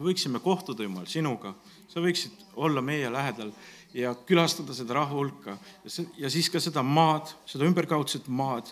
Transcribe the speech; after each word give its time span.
me 0.00 0.08
võiksime 0.08 0.40
kohtuda, 0.40 0.82
Jumal, 0.82 1.04
sinuga. 1.06 1.52
sa 1.88 2.00
võiksid 2.00 2.32
olla 2.56 2.80
meie 2.80 3.10
lähedal 3.12 3.50
ja 3.94 4.14
külastada 4.14 4.74
seda 4.74 4.94
rahva 4.94 5.18
hulka 5.18 5.56
ja 6.16 6.30
siis 6.30 6.48
ka 6.48 6.60
seda 6.62 6.82
maad, 6.82 7.34
seda 7.46 7.66
ümberkaudset 7.68 8.28
maad, 8.28 8.70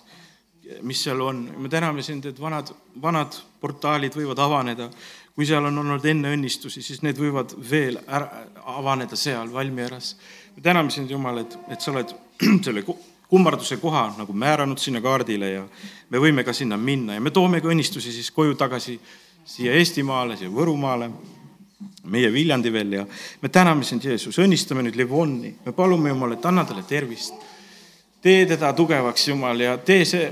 mis 0.83 1.03
seal 1.05 1.21
on. 1.21 1.43
me 1.59 1.69
täname 1.69 2.03
sind, 2.03 2.25
et 2.27 2.41
vanad, 2.41 2.73
vanad 3.03 3.37
portaalid 3.61 4.17
võivad 4.17 4.39
avaneda. 4.39 4.91
kui 5.35 5.47
seal 5.47 5.65
on 5.65 5.79
olnud 5.79 6.05
enne 6.05 6.33
õnnistusi, 6.35 6.83
siis 6.83 7.03
need 7.03 7.19
võivad 7.19 7.53
veel 7.71 8.01
ära, 8.07 8.47
avaneda 8.65 9.17
seal 9.17 9.53
Valmieras. 9.53 10.17
me 10.57 10.63
täname 10.63 10.91
sind, 10.91 11.11
Jumal, 11.11 11.39
et, 11.39 11.59
et 11.69 11.81
sa 11.81 11.93
oled 11.93 12.15
selle 12.65 12.85
kummarduse 13.29 13.77
koha 13.77 14.15
nagu 14.17 14.33
määranud 14.33 14.79
sinna 14.79 15.01
kaardile 15.01 15.51
ja 15.51 15.69
me 16.09 16.19
võime 16.19 16.45
ka 16.45 16.53
sinna 16.53 16.77
minna 16.77 17.15
ja 17.15 17.21
me 17.21 17.31
toome 17.31 17.61
ka 17.61 17.69
õnnistusi 17.69 18.13
siis 18.13 18.31
koju 18.31 18.55
tagasi 18.55 18.99
siia 19.49 19.75
Eestimaale, 19.79 20.37
siia 20.37 20.51
Võrumaale, 20.53 21.09
meie 22.09 22.33
Viljandi 22.33 22.73
veel 22.73 22.93
ja 22.99 23.07
me 23.43 23.49
täname 23.53 23.87
sind, 23.87 24.05
Jeesus, 24.05 24.39
õnnistame 24.43 24.85
nüüd 24.85 24.99
Livonni, 24.99 25.55
me 25.65 25.73
palume 25.77 26.13
Jumal, 26.13 26.37
et 26.37 26.47
anna 26.49 26.65
talle 26.69 26.85
tervist. 26.89 27.35
tee 28.23 28.47
teda 28.47 28.73
tugevaks, 28.73 29.29
Jumal, 29.29 29.61
ja 29.61 29.77
tee 29.79 30.05
see, 30.05 30.29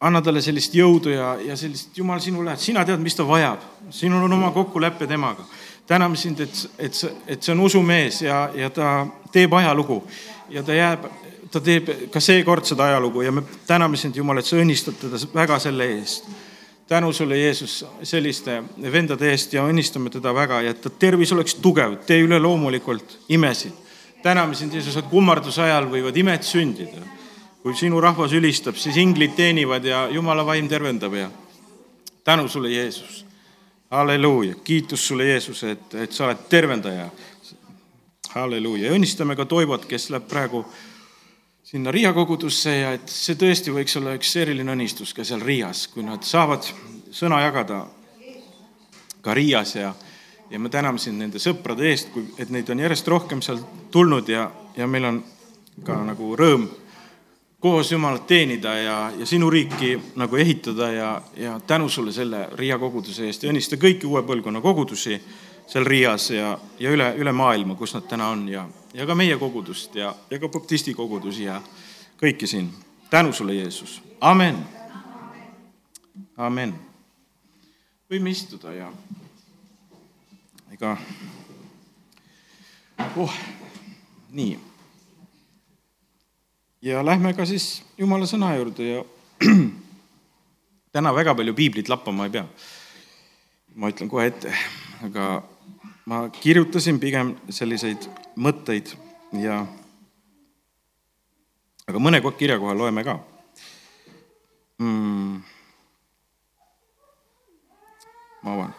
anna 0.00 0.20
talle 0.22 0.42
sellist 0.44 0.74
jõudu 0.74 1.10
ja, 1.10 1.34
ja 1.42 1.56
sellist, 1.56 1.96
Jumal, 1.98 2.20
sinu 2.20 2.44
lähed, 2.44 2.60
sina 2.62 2.84
tead, 2.84 3.00
mis 3.02 3.16
ta 3.16 3.26
vajab, 3.26 3.64
sinul 3.90 4.26
on 4.26 4.32
oma 4.32 4.50
kokkulepe 4.54 5.06
temaga. 5.06 5.46
täname 5.86 6.16
sind, 6.16 6.40
et, 6.40 6.70
et, 6.78 7.04
et 7.26 7.42
see 7.42 7.52
on 7.52 7.60
usumees 7.64 8.22
ja, 8.22 8.50
ja 8.54 8.70
ta 8.70 9.06
teeb 9.32 9.54
ajalugu 9.54 10.02
ja 10.50 10.62
ta 10.62 10.74
jääb 10.74 11.06
ta 11.50 11.60
teeb 11.64 11.88
ka 12.12 12.20
seekord 12.20 12.64
seda 12.68 12.84
ajalugu 12.84 13.22
ja 13.22 13.32
me 13.32 13.42
täname 13.66 13.96
sind, 13.96 14.16
Jumal, 14.16 14.38
et 14.38 14.46
sa 14.46 14.56
õnnistad 14.56 15.00
teda 15.00 15.20
väga 15.34 15.58
selle 15.58 15.86
eest. 15.96 16.28
Tänu 16.88 17.12
sulle, 17.12 17.38
Jeesus, 17.38 17.86
selliste 18.02 18.62
vendade 18.92 19.30
eest 19.30 19.52
ja 19.52 19.64
õnnistame 19.68 20.10
teda 20.10 20.32
väga 20.34 20.62
ja 20.64 20.72
et 20.72 20.80
ta 20.80 20.90
tervis 20.90 21.32
oleks 21.36 21.58
tugev, 21.60 21.98
tee 22.06 22.22
üleloomulikult 22.24 23.18
imesid. 23.28 23.72
täname 24.22 24.54
sind, 24.54 24.72
Jeesus, 24.74 24.96
et 24.96 25.06
kummarduse 25.06 25.62
ajal 25.62 25.86
võivad 25.86 26.16
imed 26.16 26.42
sündida. 26.42 27.04
kui 27.62 27.74
sinu 27.74 28.00
rahvas 28.00 28.32
ülistab, 28.32 28.76
siis 28.76 28.96
inglid 28.96 29.34
teenivad 29.36 29.84
ja 29.84 30.08
Jumala 30.08 30.46
vaim 30.46 30.68
tervendab 30.68 31.14
ja 31.14 31.30
tänu 32.24 32.48
sulle, 32.48 32.70
Jeesus. 32.70 33.26
halleluuja, 33.90 34.54
kiitus 34.64 35.08
sulle, 35.08 35.24
Jeesus, 35.24 35.64
et, 35.64 35.94
et 35.94 36.12
sa 36.12 36.24
oled 36.24 36.48
tervendaja. 36.48 37.10
halleluuja, 38.34 38.92
õnnistame 38.92 39.36
ka 39.36 39.44
Toivot, 39.44 39.84
kes 39.84 40.10
läheb 40.10 40.28
praegu 40.28 40.64
sinna 41.68 41.90
Riia 41.90 42.14
kogudusse 42.16 42.72
ja 42.78 42.92
et 42.96 43.10
see 43.12 43.36
tõesti 43.36 43.72
võiks 43.74 43.92
olla 44.00 44.14
üks 44.16 44.30
eriline 44.40 44.72
õnnistus 44.72 45.12
ka 45.12 45.24
seal 45.26 45.42
Riias, 45.44 45.84
kui 45.92 46.04
nad 46.06 46.24
saavad 46.24 46.64
sõna 47.12 47.42
jagada 47.42 47.82
ka 49.20 49.34
Riias 49.36 49.74
ja, 49.76 49.90
ja 50.48 50.60
me 50.60 50.72
täname 50.72 51.00
sind 51.02 51.20
nende 51.20 51.42
sõprade 51.42 51.84
eest, 51.90 52.08
kui, 52.14 52.24
et 52.40 52.48
neid 52.54 52.70
on 52.72 52.80
järjest 52.80 53.10
rohkem 53.12 53.42
seal 53.44 53.60
tulnud 53.92 54.30
ja, 54.32 54.46
ja 54.80 54.88
meil 54.88 55.10
on 55.10 55.18
ka 55.84 55.98
nagu 56.08 56.30
rõõm 56.40 56.64
koos 57.60 57.92
Jumalat 57.92 58.24
teenida 58.30 58.72
ja, 58.78 58.96
ja 59.18 59.28
sinu 59.28 59.50
riiki 59.52 59.92
nagu 60.16 60.40
ehitada 60.40 60.88
ja, 60.94 61.10
ja 61.36 61.60
tänu 61.66 61.92
sulle 61.92 62.16
selle 62.16 62.46
Riia 62.56 62.80
koguduse 62.80 63.28
eest 63.28 63.44
ja 63.44 63.52
õnnista 63.52 63.76
kõiki 63.76 64.08
uue 64.08 64.24
põlvkonna 64.24 64.64
kogudusi 64.64 65.20
seal 65.68 65.84
Riias 65.84 66.30
ja, 66.30 66.58
ja 66.80 66.90
üle, 66.90 67.10
üle 67.20 67.32
maailma, 67.32 67.76
kus 67.76 67.92
nad 67.94 68.06
täna 68.08 68.30
on 68.32 68.46
ja, 68.48 68.64
ja 68.96 69.06
ka 69.06 69.14
meie 69.14 69.36
kogudust 69.38 69.94
ja, 70.00 70.14
ja 70.30 70.38
ka 70.40 70.48
baptisti 70.48 70.94
kogudusi 70.96 71.44
ja 71.44 71.60
kõiki 72.20 72.48
siin. 72.48 72.70
tänu 73.10 73.32
sulle, 73.32 73.54
Jeesus, 73.54 74.00
amen. 74.20 74.56
amen. 76.36 76.74
võime 78.10 78.30
istuda 78.30 78.72
ja 78.72 78.88
ega 80.72 80.96
oh, 83.16 83.34
nii. 84.30 84.58
ja 86.82 87.04
lähme 87.04 87.34
ka 87.34 87.44
siis 87.46 87.82
Jumala 87.98 88.26
sõna 88.26 88.54
juurde 88.56 88.88
ja 88.88 89.04
täna 90.96 91.14
väga 91.14 91.34
palju 91.34 91.54
piiblit 91.54 91.92
lappama 91.92 92.24
ei 92.24 92.34
pea. 92.38 92.48
ma 93.74 93.92
ütlen 93.92 94.08
kohe 94.08 94.26
ette, 94.32 94.54
aga 95.04 95.28
ma 96.08 96.22
kirjutasin 96.32 96.96
pigem 97.00 97.34
selliseid 97.52 98.06
mõtteid 98.40 98.94
ja 99.42 99.60
aga 101.88 102.00
mõne 102.00 102.22
kirja 102.38 102.56
koha 102.60 102.76
loeme 102.76 103.04
ka 103.04 103.18
mm.. 104.80 105.42
ma 108.42 108.54
avan. 108.56 108.74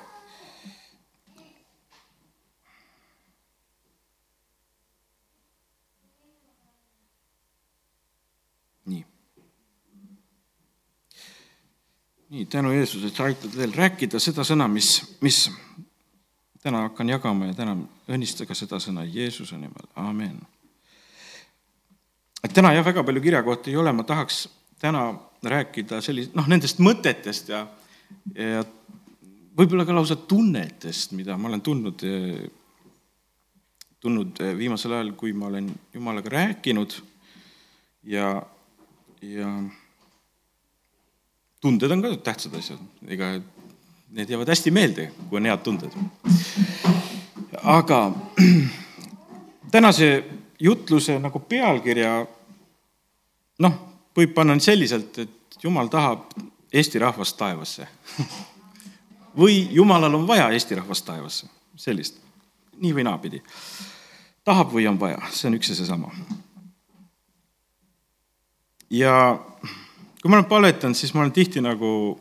nii. 8.90 9.06
nii, 12.34 12.50
tänu 12.50 12.74
Jeesus, 12.74 13.06
et 13.06 13.14
sa 13.14 13.30
aitad 13.30 13.54
veel 13.54 13.78
rääkida 13.78 14.18
seda 14.18 14.42
sõna, 14.48 14.66
mis, 14.66 14.96
mis 15.22 15.46
täna 16.64 16.84
hakkan 16.88 17.10
jagama 17.10 17.50
ja 17.50 17.56
täna 17.56 17.76
õnnistage 18.12 18.56
seda 18.58 18.80
sõna 18.84 19.06
Jeesuse 19.08 19.58
nimel, 19.58 19.88
amen. 19.96 20.40
et 22.44 22.54
täna 22.54 22.74
jah, 22.76 22.86
väga 22.86 23.04
palju 23.04 23.24
kirjakohti 23.24 23.72
ei 23.72 23.80
ole, 23.80 23.94
ma 23.96 24.04
tahaks 24.04 24.48
täna 24.80 25.08
rääkida 25.44 26.02
sellist, 26.04 26.36
noh, 26.36 26.48
nendest 26.52 26.82
mõtetest 26.84 27.52
ja, 27.54 27.66
ja 28.36 28.64
võib-olla 29.60 29.86
ka 29.88 29.96
lausa 29.96 30.18
tunnetest, 30.30 31.16
mida 31.16 31.38
ma 31.38 31.50
olen 31.52 31.64
tundnud, 31.64 32.04
tundnud 34.00 34.42
viimasel 34.58 34.98
ajal, 34.98 35.14
kui 35.20 35.34
ma 35.36 35.48
olen 35.52 35.70
Jumalaga 35.94 36.36
rääkinud 36.36 36.96
ja, 38.12 38.34
ja 39.22 39.54
tunded 41.62 41.92
on 41.92 42.04
ka 42.04 42.14
tähtsad 42.32 42.56
asjad, 42.60 42.84
ega 43.08 43.38
need 44.12 44.30
jäävad 44.30 44.48
hästi 44.48 44.72
meelde, 44.72 45.12
kui 45.30 45.38
on 45.38 45.46
head 45.46 45.58
tunded. 45.64 45.92
aga 47.64 48.12
tänase 49.72 50.24
jutluse 50.60 51.20
nagu 51.20 51.40
pealkirja 51.40 52.26
noh, 53.60 53.76
võib 54.18 54.34
panna 54.34 54.60
selliselt, 54.60 55.18
et 55.18 55.64
jumal 55.64 55.88
tahab 55.88 56.32
Eesti 56.74 57.00
rahvast 57.00 57.38
taevasse 57.38 57.88
või 59.42 59.68
jumalal 59.72 60.14
on 60.14 60.28
vaja 60.28 60.50
Eesti 60.50 60.76
rahvast 60.76 61.06
taevasse, 61.06 61.48
sellist, 61.76 62.20
nii 62.78 62.94
või 62.96 63.06
naapidi. 63.08 63.42
tahab 64.44 64.74
või 64.74 64.88
on 64.88 65.00
vaja, 65.00 65.22
see 65.32 65.48
on 65.50 65.58
üks 65.60 65.70
ja 65.70 65.76
seesama. 65.76 66.12
ja 68.90 69.40
kui 70.22 70.30
ma 70.30 70.38
olen 70.38 70.50
paletanud, 70.50 70.96
siis 70.96 71.14
ma 71.14 71.22
olen 71.22 71.32
tihti 71.32 71.62
nagu 71.62 72.20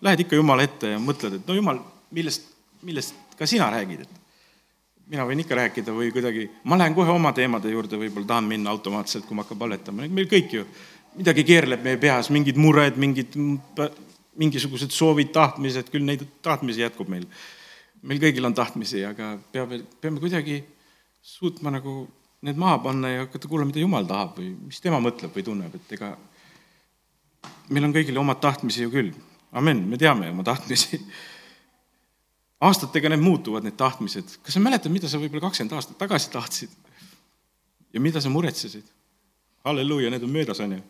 lähed 0.00 0.24
ikka 0.24 0.38
Jumala 0.38 0.64
ette 0.66 0.94
ja 0.94 1.00
mõtled, 1.02 1.38
et 1.38 1.48
no 1.48 1.56
Jumal, 1.56 1.80
millest, 2.14 2.48
millest 2.86 3.36
ka 3.38 3.46
sina 3.46 3.70
räägid, 3.72 4.04
et 4.04 4.18
mina 5.08 5.24
võin 5.26 5.42
ikka 5.42 5.56
rääkida 5.58 5.94
või 5.94 6.10
kuidagi, 6.14 6.48
ma 6.68 6.78
lähen 6.78 6.96
kohe 6.96 7.10
oma 7.12 7.32
teemade 7.36 7.72
juurde, 7.72 7.98
võib-olla 8.00 8.28
tahan 8.34 8.48
minna 8.48 8.70
automaatselt, 8.74 9.26
kui 9.26 9.36
ma 9.36 9.44
hakkan 9.44 9.60
palvetama, 9.60 10.08
meil 10.12 10.28
kõik 10.30 10.54
ju, 10.58 10.66
midagi 11.18 11.44
keerleb 11.48 11.84
meie 11.84 12.00
peas, 12.00 12.30
mingid 12.34 12.58
mured, 12.60 12.98
mingid, 13.00 13.34
mingisugused 14.38 14.92
soovid, 14.94 15.32
tahtmised, 15.34 15.88
küll 15.92 16.06
neid 16.06 16.26
tahtmisi 16.44 16.84
jätkub 16.84 17.08
meil. 17.10 17.26
meil 18.02 18.20
kõigil 18.22 18.46
on 18.46 18.54
tahtmisi, 18.54 19.00
aga 19.02 19.32
peab, 19.52 19.72
peame 20.00 20.20
kuidagi 20.22 20.60
suutma 21.22 21.72
nagu 21.74 22.04
need 22.46 22.56
maha 22.60 22.76
panna 22.78 23.08
ja 23.10 23.24
hakata 23.24 23.48
kuulama, 23.48 23.72
mida 23.72 23.82
Jumal 23.82 24.06
tahab 24.06 24.36
või 24.38 24.52
mis 24.68 24.78
tema 24.80 25.00
mõtleb 25.02 25.34
või 25.34 25.42
tunneb, 25.42 25.74
et 25.74 25.96
ega 25.96 26.12
meil 27.74 27.88
on 27.88 27.96
kõigil 27.96 28.20
omad 28.20 28.38
tahtmisi 28.44 28.84
ju 28.84 28.92
küll 28.92 29.10
amen, 29.52 29.82
me 29.88 29.98
teame 29.98 30.30
oma 30.30 30.44
tahtmisi. 30.44 31.00
aastatega 32.60 33.12
need 33.12 33.22
muutuvad, 33.22 33.62
need 33.62 33.76
tahtmised. 33.78 34.38
kas 34.42 34.56
sa 34.56 34.60
mäletad, 34.60 34.92
mida 34.92 35.08
sa 35.08 35.20
võib-olla 35.20 35.48
kakskümmend 35.48 35.76
aastat 35.78 35.98
tagasi 35.98 36.30
tahtsid? 36.34 36.76
ja 37.92 38.00
mida 38.00 38.20
sa 38.20 38.32
muretsesid? 38.32 38.86
halleluuja, 39.64 40.10
need 40.10 40.24
on 40.24 40.32
möödas, 40.32 40.60
on 40.60 40.76
ju. 40.76 40.82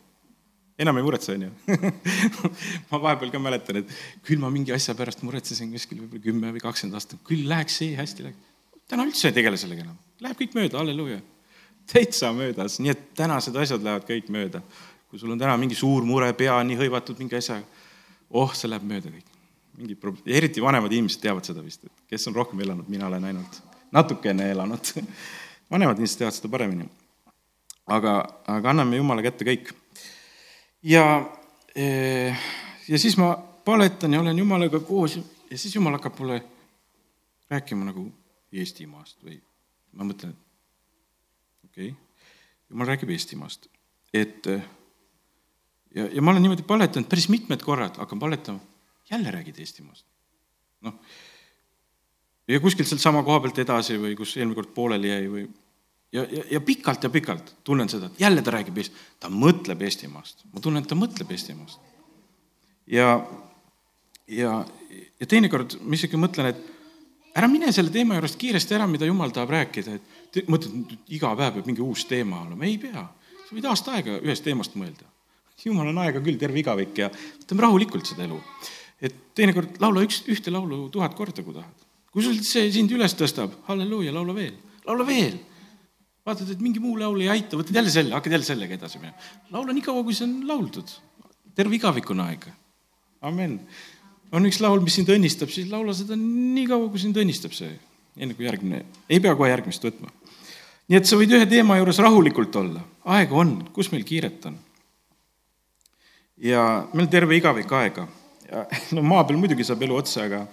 enam 0.79 0.99
ei 0.99 1.07
muretse, 1.07 1.35
on 1.35 1.47
ju. 1.49 1.79
ma 2.91 3.03
vahepeal 3.03 3.33
ka 3.35 3.43
mäletan, 3.43 3.83
et 3.83 3.97
küll 4.27 4.43
ma 4.43 4.51
mingi 4.55 4.75
asja 4.75 4.95
pärast 4.99 5.25
muretsesin 5.27 5.73
kuskil 5.75 6.03
võib-olla 6.03 6.27
kümme 6.29 6.53
või 6.57 6.63
kakskümmend 6.65 6.99
aastat, 6.99 7.25
küll 7.27 7.49
läheks 7.49 7.81
see 7.83 7.97
hästi, 7.99 8.29
läheks. 8.29 8.85
täna 8.91 9.07
üldse 9.09 9.31
ei 9.31 9.37
tegele 9.41 9.61
sellega 9.61 9.87
enam, 9.87 9.99
läheb 10.25 10.39
kõik 10.41 10.57
mööda, 10.59 10.81
halleluuja. 10.83 11.21
täitsa 11.93 12.33
möödas, 12.37 12.79
nii 12.83 12.95
et 12.95 13.11
tänased 13.19 13.57
asjad 13.57 13.85
lähevad 13.85 14.09
kõik 14.09 14.33
mööda. 14.33 14.63
kui 15.09 15.19
sul 15.19 15.33
on 15.33 15.41
täna 15.41 15.57
mingi 15.57 15.77
suur 15.77 16.05
mure, 16.05 16.33
pea 16.37 16.57
nii 16.65 16.77
hõivatud 16.77 17.21
mingi 17.21 17.37
asjaga 17.37 17.78
oh, 18.31 18.55
see 18.55 18.71
läheb 18.71 18.87
mööda 18.89 19.13
kõik. 19.13 19.35
mingid 19.79 20.01
prob-, 20.03 20.23
eriti 20.27 20.63
vanemad 20.63 20.93
inimesed 20.93 21.23
teavad 21.23 21.47
seda 21.47 21.63
vist, 21.63 21.85
et 21.85 22.07
kes 22.11 22.27
on 22.29 22.37
rohkem 22.37 22.61
elanud, 22.61 22.89
mina 22.91 23.07
olen 23.07 23.25
ainult 23.31 23.61
natukene 23.95 24.51
elanud 24.53 24.93
vanemad 25.73 25.99
inimesed 25.99 26.23
teavad 26.23 26.37
seda 26.37 26.51
paremini. 26.53 26.89
aga, 27.87 28.21
aga 28.47 28.71
anname 28.71 28.97
Jumala 28.97 29.23
kätte 29.25 29.47
kõik. 29.49 29.73
ja, 30.83 31.05
eh, 31.75 32.49
ja 32.89 32.99
siis 32.99 33.17
ma 33.17 33.35
paletan 33.65 34.13
ja 34.13 34.21
olen 34.21 34.39
Jumalaga 34.39 34.81
koos, 34.81 35.19
ja 35.51 35.59
siis 35.59 35.75
jumal 35.75 35.93
hakkab 35.99 36.19
mulle 36.19 36.43
rääkima 37.51 37.85
nagu 37.85 38.09
Eestimaast 38.53 39.21
või 39.25 39.41
ma 39.93 40.07
mõtlen, 40.09 40.33
et 40.33 41.69
okei 41.69 41.91
okay., 41.91 42.25
jumal 42.71 42.89
räägib 42.89 43.13
Eestimaast, 43.13 43.69
et 44.15 44.49
ja, 45.95 46.09
ja 46.13 46.23
ma 46.23 46.31
olen 46.31 46.43
niimoodi 46.43 46.67
paletanud 46.67 47.09
päris 47.09 47.29
mitmed 47.33 47.63
korrad, 47.65 47.97
hakkan 48.01 48.19
paletama, 48.19 48.61
jälle 49.11 49.31
räägid 49.31 49.59
Eestimaast. 49.59 50.07
noh, 50.81 50.95
ja 52.49 52.61
kuskilt 52.61 52.89
sealt 52.89 53.03
sama 53.03 53.23
koha 53.23 53.41
pealt 53.41 53.59
edasi 53.59 53.99
või 53.99 54.15
kus 54.17 54.37
eelmine 54.37 54.57
kord 54.59 54.71
pooleli 54.75 55.11
jäi 55.11 55.27
või 55.33 55.49
ja, 56.13 56.23
ja, 56.23 56.45
ja 56.51 56.61
pikalt 56.61 57.05
ja 57.05 57.11
pikalt 57.11 57.55
tunnen 57.65 57.89
seda, 57.89 58.07
et 58.07 58.21
jälle 58.21 58.43
ta 58.43 58.55
räägib 58.55 58.79
Eesti, 58.79 58.97
ta 59.21 59.31
mõtleb 59.33 59.83
Eestimaast, 59.85 60.47
ma 60.53 60.63
tunnen, 60.65 60.83
et 60.83 60.89
ta 60.89 60.99
mõtleb 60.99 61.31
Eestimaast. 61.35 61.81
ja, 62.87 63.11
ja, 64.29 64.65
ja 65.21 65.27
teinekord 65.27 65.79
ma 65.83 65.99
isegi 65.99 66.21
mõtlen, 66.21 66.53
et 66.53 67.37
ära 67.39 67.49
mine 67.51 67.73
selle 67.73 67.93
teema 67.95 68.17
juurest 68.19 68.39
kiiresti 68.41 68.79
ära, 68.79 68.87
mida 68.91 69.07
jumal 69.09 69.35
tahab 69.35 69.53
rääkida, 69.57 69.99
et 69.99 70.49
mõtled, 70.49 70.97
iga 71.15 71.35
päev 71.37 71.59
peab 71.59 71.71
mingi 71.71 71.85
uus 71.85 72.07
teema 72.09 72.43
olema, 72.47 72.67
ei 72.67 72.79
pea. 72.81 73.05
sa 73.49 73.57
võid 73.57 73.69
aasta 73.69 73.95
aega 73.97 74.19
ühest 74.23 74.45
teemast 74.45 74.75
mõelda. 74.77 75.07
Jumal 75.65 75.91
on 75.91 75.99
aega 76.05 76.23
küll, 76.23 76.39
terve 76.39 76.61
igavik 76.63 76.99
ja 77.03 77.11
võtame 77.11 77.67
rahulikult 77.67 78.07
seda 78.07 78.27
elu. 78.29 78.39
et 79.03 79.15
teinekord 79.35 79.79
laula 79.83 80.03
üks, 80.07 80.23
ühte 80.31 80.53
laulu 80.55 80.89
tuhat 80.95 81.15
korda, 81.19 81.43
kui 81.43 81.55
tahad. 81.55 81.87
kui 82.13 82.23
sul 82.23 82.39
see 82.47 82.71
sind 82.73 82.93
üles 82.95 83.15
tõstab, 83.19 83.55
halleluuja, 83.69 84.15
laula 84.15 84.35
veel, 84.35 84.57
laula 84.87 85.07
veel 85.07 85.39
vaatad, 86.29 86.53
et 86.53 86.63
mingi 86.63 86.83
muu 86.83 86.97
laul 87.01 87.21
ei 87.25 87.31
aita, 87.33 87.59
võtad 87.59 87.77
jälle 87.79 87.93
selle, 87.93 88.15
hakkad 88.17 88.35
jälle 88.37 88.47
sellega 88.47 88.77
edasi 88.77 89.01
minema. 89.01 89.17
laula 89.55 89.75
nii 89.75 89.85
kaua, 89.85 90.05
kui 90.05 90.17
see 90.17 90.27
on 90.29 90.35
lauldud. 90.49 90.95
terve 91.57 91.79
igavik 91.79 92.11
on 92.13 92.23
aega. 92.27 92.53
amen. 93.23 93.59
on 94.33 94.47
üks 94.49 94.61
laul, 94.65 94.83
mis 94.85 94.99
sind 95.01 95.11
õnnistab, 95.15 95.53
siis 95.55 95.71
laula 95.73 95.95
seda 95.97 96.19
nii 96.21 96.67
kaua, 96.69 96.91
kui 96.93 97.03
sind 97.03 97.17
õnnistab 97.17 97.57
see, 97.57 97.73
enne 98.17 98.37
kui 98.37 98.49
järgmine, 98.49 98.85
ei 99.09 99.21
pea 99.25 99.35
kohe 99.39 99.51
järgmist 99.51 99.85
võtma. 99.85 100.13
nii 100.89 101.01
et 101.01 101.09
sa 101.09 101.21
võid 101.21 101.35
ühe 101.39 101.49
teema 101.49 101.79
juures 101.81 102.03
rahulikult 102.05 102.61
olla, 102.61 102.85
aega 103.17 103.45
on, 103.45 103.57
kus 103.73 103.93
meil 103.95 104.05
kiiret 104.09 104.51
on? 104.51 104.59
Ja 106.43 106.87
meil 106.95 107.09
terve 107.11 107.37
igavik 107.37 107.73
aega 107.73 108.09
ja 108.49 108.67
no 108.97 109.03
maa 109.03 109.25
peal 109.25 109.39
muidugi 109.41 109.67
saab 109.67 109.83
elu 109.83 109.97
otsa, 109.97 110.25
aga 110.25 110.47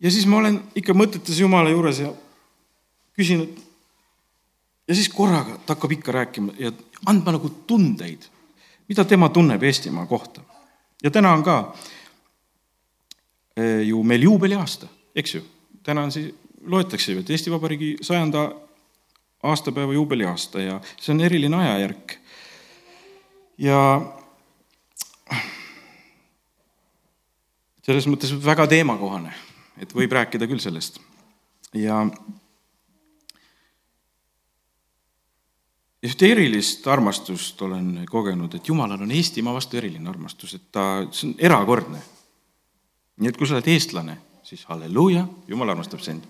ja 0.00 0.10
siis 0.10 0.26
ma 0.26 0.40
olen 0.42 0.60
ikka 0.78 0.96
mõtetes 0.96 1.40
Jumala 1.40 1.70
juures 1.70 2.02
ja 2.02 2.12
küsin, 3.16 3.44
et 3.46 3.62
ja 4.88 4.94
siis 4.94 5.08
korraga 5.08 5.56
ta 5.66 5.76
hakkab 5.76 5.92
ikka 5.96 6.12
rääkima 6.12 6.52
ja 6.58 6.72
andma 7.06 7.36
nagu 7.36 7.50
tundeid, 7.66 8.26
mida 8.88 9.04
tema 9.04 9.28
tunneb 9.28 9.62
Eestimaa 9.62 10.06
kohta. 10.06 10.40
ja 11.02 11.10
täna 11.10 11.32
on 11.32 11.42
ka 11.42 11.74
eh, 13.56 13.82
ju 13.88 14.02
meil 14.02 14.22
juubeliaasta, 14.22 14.86
eks 15.14 15.34
ju. 15.34 15.42
täna 15.82 16.02
on 16.02 16.12
siis, 16.12 16.34
loetakse 16.66 17.12
ju, 17.12 17.20
et 17.20 17.30
Eesti 17.30 17.50
Vabariigi 17.50 17.96
sajanda 18.02 18.52
aastapäeva 19.42 19.92
juubeliaasta 19.92 20.60
ja 20.60 20.80
see 21.00 21.14
on 21.14 21.20
eriline 21.20 21.56
ajajärk. 21.56 22.18
ja 23.58 23.78
selles 27.82 28.06
mõttes 28.06 28.32
väga 28.44 28.66
teemakohane, 28.70 29.32
et 29.82 29.94
võib 29.94 30.12
rääkida 30.12 30.46
küll 30.50 30.62
sellest 30.62 31.00
ja 31.74 32.02
ühte 36.02 36.28
erilist 36.34 36.86
armastust 36.90 37.62
olen 37.62 38.02
kogenud, 38.10 38.54
et 38.54 38.68
Jumalal 38.68 39.04
on 39.04 39.14
Eestimaa 39.14 39.54
vastu 39.54 39.78
eriline 39.78 40.10
armastus, 40.10 40.56
et 40.58 40.68
ta, 40.74 41.06
see 41.10 41.30
on 41.30 41.34
erakordne. 41.38 42.02
nii 43.22 43.28
et 43.28 43.36
kui 43.38 43.46
sa 43.46 43.54
oled 43.54 43.68
eestlane, 43.70 44.16
siis 44.42 44.64
halleluuja, 44.66 45.26
Jumal 45.48 45.70
armastab 45.70 46.00
sind. 46.00 46.24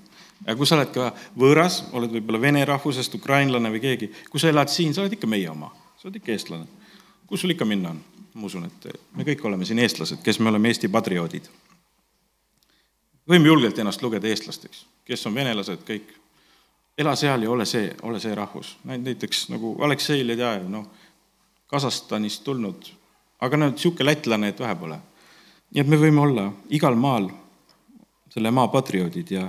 ja 0.47 0.57
kui 0.57 0.67
sa 0.67 0.77
oled 0.77 0.93
ka 0.93 1.13
võõras, 1.39 1.85
oled 1.93 2.11
võib-olla 2.13 2.41
vene 2.41 2.65
rahvusest, 2.65 3.15
ukrainlane 3.15 3.71
või 3.71 3.81
keegi, 3.81 4.11
kui 4.31 4.41
sa 4.41 4.49
elad 4.49 4.69
siin, 4.69 4.95
sa 4.95 5.03
oled 5.03 5.13
ikka 5.17 5.27
meie 5.27 5.51
oma, 5.51 5.73
sa 5.97 6.09
oled 6.09 6.21
ikka 6.21 6.33
eestlane. 6.33 6.67
kus 7.27 7.41
sul 7.41 7.51
ikka 7.51 7.65
minna 7.65 7.91
on? 7.91 8.01
Ma 8.35 8.47
usun, 8.49 8.65
et 8.65 8.87
me 9.17 9.27
kõik 9.29 9.45
oleme 9.45 9.67
siin 9.69 9.83
eestlased, 9.83 10.23
kes 10.25 10.41
me 10.41 10.51
oleme 10.51 10.73
Eesti 10.73 10.89
patrioodid. 10.89 11.49
võime 13.29 13.47
julgelt 13.47 13.79
ennast 13.79 14.03
lugeda 14.03 14.29
eestlasteks, 14.29 14.87
kes 15.05 15.27
on 15.27 15.35
venelased, 15.35 15.85
kõik 15.87 16.11
ela 16.99 17.15
seal 17.17 17.43
ja 17.43 17.51
ole 17.51 17.67
see, 17.67 17.93
ole 18.03 18.21
see 18.21 18.35
rahvus. 18.35 18.77
näiteks 18.85 19.49
nagu 19.49 19.77
Aleksei 19.85 20.27
Ledejev, 20.27 20.69
noh, 20.69 20.87
Kasahstanist 21.67 22.45
tulnud, 22.45 22.89
aga 23.41 23.57
no 23.57 23.71
niisugune 23.71 24.11
lätlane, 24.11 24.49
et 24.49 24.61
vähe 24.61 24.75
pole. 24.77 24.99
nii 25.73 25.81
et 25.81 25.89
me 25.89 25.97
võime 25.97 26.21
olla 26.21 26.53
igal 26.69 26.95
maal 26.95 27.31
selle 28.33 28.51
maa 28.51 28.69
patrioodid 28.69 29.31
ja 29.31 29.47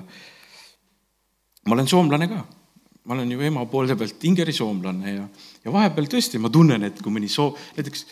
ma 1.68 1.76
olen 1.76 1.88
soomlane 1.88 2.28
ka. 2.28 2.46
ma 3.04 3.14
olen 3.14 3.32
ju 3.32 3.42
ema 3.42 3.66
poole 3.66 3.96
pealt 3.96 4.24
ingeri 4.24 4.54
soomlane 4.54 5.14
ja, 5.14 5.28
ja 5.66 5.72
vahepeal 5.72 6.08
tõesti 6.08 6.40
ma 6.40 6.50
tunnen, 6.50 6.84
et 6.84 7.02
kui 7.02 7.12
mõni 7.12 7.28
soo-, 7.28 7.58
näiteks 7.76 8.06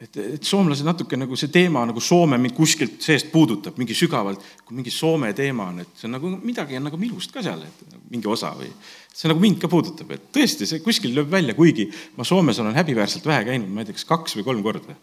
et, 0.00 0.16
et 0.16 0.46
soomlased 0.46 0.86
natuke 0.86 1.18
nagu 1.18 1.36
see 1.38 1.50
teema 1.52 1.82
nagu 1.88 2.00
Soome 2.02 2.38
mind 2.40 2.56
kuskilt 2.56 3.02
seest 3.04 3.30
puudutab 3.32 3.78
mingi 3.80 3.96
sügavalt, 3.96 4.42
kui 4.64 4.78
mingi 4.78 4.92
Soome 4.94 5.32
teema 5.36 5.68
on, 5.70 5.82
et 5.84 5.94
see 5.98 6.08
on 6.08 6.16
nagu 6.16 6.32
midagi 6.40 6.78
on 6.78 6.86
nagu 6.88 7.00
minust 7.00 7.34
ka 7.34 7.44
seal, 7.44 7.62
et 7.66 7.82
nagu 7.92 8.02
mingi 8.12 8.30
osa 8.30 8.52
või 8.56 8.70
see 9.12 9.30
nagu 9.30 9.42
mind 9.42 9.60
ka 9.62 9.70
puudutab, 9.70 10.12
et 10.16 10.30
tõesti, 10.34 10.68
see 10.68 10.84
kuskil 10.84 11.14
lööb 11.16 11.32
välja, 11.32 11.56
kuigi 11.58 11.90
ma 12.16 12.26
Soomes 12.26 12.60
olen 12.62 12.78
häbiväärselt 12.78 13.26
vähe 13.28 13.44
käinud, 13.50 13.68
ma 13.72 13.82
ei 13.84 13.90
tea, 13.90 13.98
kas 13.98 14.08
kaks 14.08 14.38
või 14.38 14.46
kolm 14.46 14.62
korda. 14.64 14.96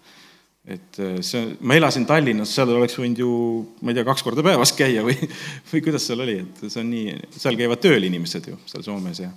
et 0.68 1.00
äh, 1.00 1.20
see, 1.24 1.44
ma 1.62 1.78
elasin 1.78 2.08
Tallinnas, 2.10 2.56
seal 2.56 2.74
oleks 2.74 2.98
võinud 2.98 3.22
ju, 3.22 3.34
ma 3.82 3.94
ei 3.94 4.00
tea, 4.00 4.08
kaks 4.08 4.26
korda 4.26 4.44
päevas 4.46 4.74
käia 4.76 5.06
või, 5.06 5.18
või 5.72 5.84
kuidas 5.86 6.10
seal 6.10 6.26
oli, 6.26 6.40
et 6.42 6.66
see 6.66 6.82
on 6.82 6.90
nii, 6.96 7.20
seal 7.38 7.60
käivad 7.60 7.84
tööl 7.84 8.10
inimesed 8.10 8.50
ju 8.50 8.58
seal 8.66 8.88
Soomes 8.88 9.22
ja 9.22 9.30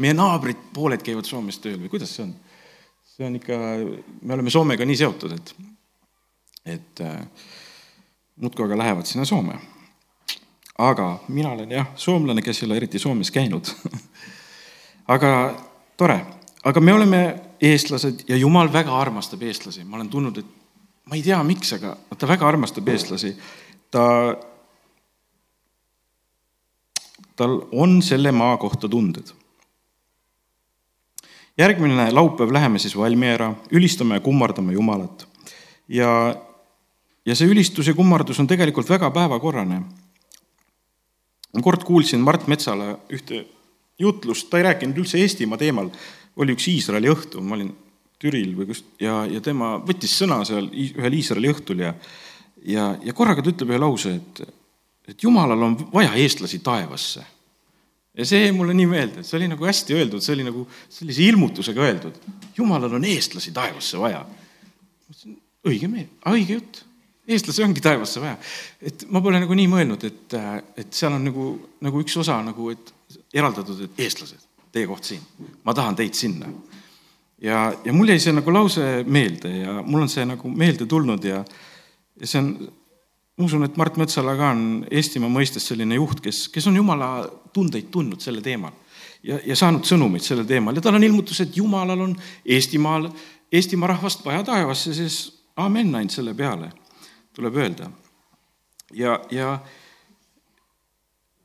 meie 0.00 0.14
naabrid, 0.16 0.70
pooled 0.72 1.02
käivad 1.04 1.26
Soomes 1.28 1.58
tööl 1.60 1.80
või 1.82 1.90
kuidas 1.92 2.14
see 2.14 2.28
on 2.28 2.32
see 3.20 3.26
on 3.26 3.36
ikka, 3.36 3.52
me 4.22 4.34
oleme 4.34 4.50
Soomega 4.50 4.84
nii 4.88 4.96
seotud, 4.96 5.34
et, 5.36 5.50
et 6.64 7.00
äh, 7.04 7.18
muudkui 8.40 8.64
aga 8.64 8.78
lähevad 8.80 9.08
sinna 9.08 9.26
Soome. 9.28 9.58
aga 10.78 11.18
mina 11.28 11.50
olen 11.52 11.70
jah, 11.70 11.90
soomlane, 11.96 12.42
kes 12.42 12.62
ei 12.62 12.66
ole 12.66 12.78
eriti 12.80 12.98
Soomes 12.98 13.30
käinud 13.30 13.68
aga 15.14 15.32
tore, 16.00 16.16
aga 16.64 16.80
me 16.80 16.94
oleme 16.96 17.20
eestlased 17.60 18.24
ja 18.28 18.36
Jumal 18.40 18.72
väga 18.72 18.96
armastab 18.96 19.42
eestlasi, 19.42 19.84
ma 19.84 19.98
olen 19.98 20.08
tundnud, 20.08 20.38
et 20.40 20.46
ma 21.04 21.18
ei 21.18 21.22
tea, 21.22 21.42
miks, 21.44 21.74
aga 21.76 21.98
ta 22.16 22.28
väga 22.28 22.48
armastab 22.48 22.88
eestlasi. 22.88 23.34
ta, 23.90 24.06
tal 27.36 27.60
on 27.72 28.00
selle 28.02 28.32
maa 28.32 28.56
kohta 28.56 28.88
tunded 28.88 29.36
järgmine 31.58 32.10
laupäev 32.12 32.52
läheme 32.52 32.78
siis 32.78 32.96
Valmiera, 32.96 33.54
ülistame 33.72 34.14
ja 34.14 34.20
kummardame 34.20 34.72
Jumalat. 34.72 35.28
ja, 35.88 36.36
ja 37.26 37.34
see 37.34 37.48
ülistus 37.50 37.86
ja 37.86 37.94
kummardus 37.94 38.40
on 38.40 38.46
tegelikult 38.46 38.88
väga 38.88 39.10
päevakorrane. 39.10 39.82
kord 41.62 41.84
kuulsin 41.84 42.20
Mart 42.20 42.46
Metsala 42.46 42.98
ühte 43.12 43.46
jutlust, 43.98 44.50
ta 44.50 44.58
ei 44.58 44.62
rääkinud 44.62 44.98
üldse 44.98 45.18
Eestimaa 45.18 45.58
teemal, 45.58 45.90
oli 46.36 46.54
üks 46.56 46.68
Iisraeli 46.68 47.10
õhtu, 47.10 47.40
ma 47.40 47.54
olin 47.54 47.74
Türil 48.20 48.54
või 48.56 48.70
kus, 48.70 48.84
ja, 49.00 49.24
ja 49.26 49.40
tema 49.40 49.78
võttis 49.78 50.14
sõna 50.16 50.44
seal 50.44 50.70
ühel 50.70 51.18
Iisraeli 51.18 51.50
õhtul 51.52 51.84
ja, 51.84 51.94
ja, 52.64 52.94
ja 53.04 53.12
korraga 53.12 53.42
ta 53.42 53.52
ütleb 53.52 53.74
ühe 53.74 53.80
lause, 53.80 54.14
et, 54.14 54.42
et 55.08 55.22
Jumalal 55.22 55.62
on 55.62 55.76
vaja 55.92 56.14
eestlasi 56.14 56.62
taevasse 56.64 57.24
ja 58.16 58.26
see 58.26 58.44
jäi 58.44 58.52
mulle 58.54 58.74
nii 58.74 58.88
meelde, 58.90 59.24
see 59.26 59.38
oli 59.38 59.48
nagu 59.50 59.66
hästi 59.66 59.96
öeldud, 59.96 60.24
see 60.24 60.34
oli 60.34 60.46
nagu 60.46 60.66
sellise 60.90 61.26
ilmutusega 61.30 61.82
öeldud. 61.86 62.20
jumalal 62.56 62.98
on 62.98 63.06
eestlasi 63.06 63.52
taevasse 63.54 63.98
vaja. 63.98 64.24
õige 65.66 65.88
meel, 65.88 66.08
õige 66.26 66.58
jutt, 66.58 66.82
eestlasi 67.28 67.62
ongi 67.64 67.82
taevasse 67.84 68.22
vaja. 68.22 68.36
et 68.82 69.06
ma 69.10 69.22
pole 69.22 69.40
nagu 69.42 69.54
nii 69.54 69.68
mõelnud, 69.70 70.06
et, 70.08 70.38
et 70.76 70.92
seal 70.92 71.14
on 71.14 71.24
nagu, 71.30 71.52
nagu 71.80 72.02
üks 72.02 72.16
osa 72.20 72.40
nagu, 72.42 72.70
et 72.74 72.94
eraldatud, 73.34 73.86
et 73.86 74.04
eestlased, 74.06 74.42
teie 74.74 74.88
koht 74.90 75.06
siin, 75.06 75.22
ma 75.64 75.74
tahan 75.74 75.98
teid 75.98 76.18
sinna. 76.18 76.50
ja, 77.38 77.70
ja 77.84 77.94
mul 77.94 78.10
jäi 78.10 78.18
see 78.26 78.34
nagu 78.34 78.52
lause 78.54 79.04
meelde 79.06 79.54
ja 79.62 79.80
mul 79.86 80.02
on 80.02 80.12
see 80.12 80.26
nagu 80.26 80.50
meelde 80.50 80.86
tulnud 80.86 81.24
ja, 81.24 81.44
ja 82.20 82.26
see 82.26 82.42
on 82.42 82.54
ma 83.40 83.46
usun, 83.48 83.64
et 83.64 83.76
Mart 83.80 83.96
Metsala 83.96 84.34
ka 84.36 84.50
on 84.52 84.62
Eestimaa 84.92 85.32
mõistes 85.32 85.64
selline 85.70 85.96
juht, 85.96 86.20
kes, 86.20 86.44
kes 86.52 86.66
on 86.68 86.76
jumala 86.76 87.10
tundeid 87.54 87.88
tundnud 87.92 88.20
sellel 88.20 88.44
teemal 88.44 88.74
ja, 89.24 89.38
ja 89.46 89.56
saanud 89.56 89.86
sõnumeid 89.88 90.24
sellel 90.24 90.48
teemal 90.48 90.76
ja 90.76 90.84
tal 90.84 90.98
on 90.98 91.06
ilmutus, 91.06 91.40
et 91.40 91.56
jumalal 91.56 92.04
on 92.04 92.14
Eestimaal, 92.44 93.08
Eestimaa 93.52 93.94
rahvast 93.94 94.24
vaja 94.26 94.42
taevasse, 94.46 94.92
siis 94.94 95.20
amen 95.60 95.94
ainult 95.94 96.14
selle 96.14 96.34
peale, 96.36 96.68
tuleb 97.36 97.56
öelda. 97.62 97.90
ja, 98.92 99.20
ja 99.30 99.58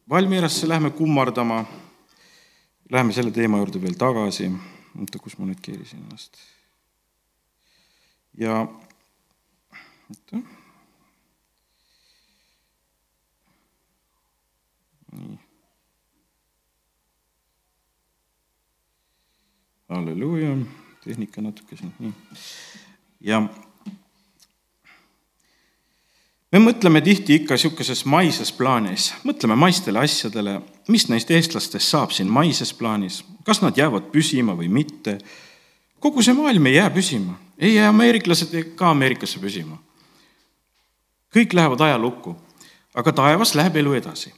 Valmierasse 0.10 0.68
lähme 0.70 0.92
kummardama, 0.94 1.64
läheme 2.92 3.14
selle 3.14 3.32
teema 3.32 3.58
juurde 3.58 3.82
veel 3.82 3.96
tagasi, 3.98 4.52
oota, 5.00 5.20
kus 5.24 5.40
ma 5.40 5.48
nüüd 5.48 5.64
keerisin 5.64 6.04
ennast. 6.04 6.38
ja, 8.38 8.60
oota 10.12 10.44
nii. 15.16 15.38
halleluuja, 19.90 20.58
tehnika 21.04 21.42
natuke 21.42 21.78
siin, 21.78 21.94
nii. 22.00 22.14
ja 23.22 23.42
me 26.52 26.62
mõtleme 26.64 27.02
tihti 27.06 27.40
ikka 27.40 27.58
niisuguses 27.58 28.06
maises 28.10 28.52
plaanis, 28.56 29.12
mõtleme 29.28 29.58
maistele 29.60 30.02
asjadele, 30.02 30.60
mis 30.90 31.08
neist 31.12 31.32
eestlastest 31.32 31.94
saab 31.94 32.16
siin 32.16 32.32
maises 32.32 32.74
plaanis, 32.74 33.22
kas 33.46 33.62
nad 33.62 33.78
jäävad 33.78 34.10
püsima 34.14 34.58
või 34.58 34.70
mitte. 34.70 35.20
kogu 36.00 36.24
see 36.24 36.34
maailm 36.34 36.66
ei 36.66 36.80
jää 36.80 36.90
püsima, 36.90 37.38
ei 37.58 37.76
jää 37.76 37.90
ameeriklased 37.90 38.56
ka 38.76 38.90
Ameerikasse 38.90 39.40
püsima. 39.40 39.78
kõik 41.36 41.54
lähevad 41.54 41.82
ajalukku, 41.82 42.36
aga 42.96 43.12
taevas 43.12 43.56
läheb 43.56 43.76
elu 43.76 43.94
edasi 43.94 44.34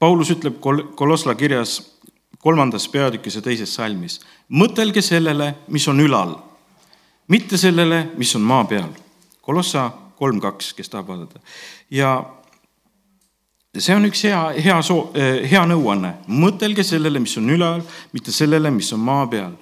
Paulus 0.00 0.30
ütleb 0.32 0.56
kol-, 0.64 0.86
Kolosla 0.96 1.34
kirjas 1.36 1.78
kolmandas 2.40 2.88
peatükis 2.88 3.36
ja 3.36 3.42
teises 3.44 3.74
salmis, 3.76 4.18
mõtelge 4.48 5.02
sellele, 5.04 5.52
mis 5.68 5.86
on 5.92 6.00
ülal, 6.00 6.34
mitte 7.28 7.58
sellele, 7.60 8.06
mis 8.18 8.32
on 8.38 8.44
maa 8.48 8.64
peal. 8.68 8.88
Kolossa 9.44 9.90
kolm 10.20 10.40
kaks, 10.40 10.72
kes 10.76 10.88
tahab 10.88 11.12
vaadata. 11.12 11.40
ja 11.90 12.14
see 13.78 13.94
on 13.94 14.08
üks 14.08 14.24
hea, 14.24 14.40
hea 14.64 14.78
soo-, 14.82 15.10
eh, 15.14 15.44
hea 15.50 15.62
nõuanne, 15.68 16.14
mõtelge 16.28 16.84
sellele, 16.86 17.20
mis 17.22 17.36
on 17.38 17.50
ülal, 17.52 17.84
mitte 18.12 18.32
sellele, 18.32 18.72
mis 18.74 18.92
on 18.96 19.04
maa 19.04 19.26
peal. 19.30 19.52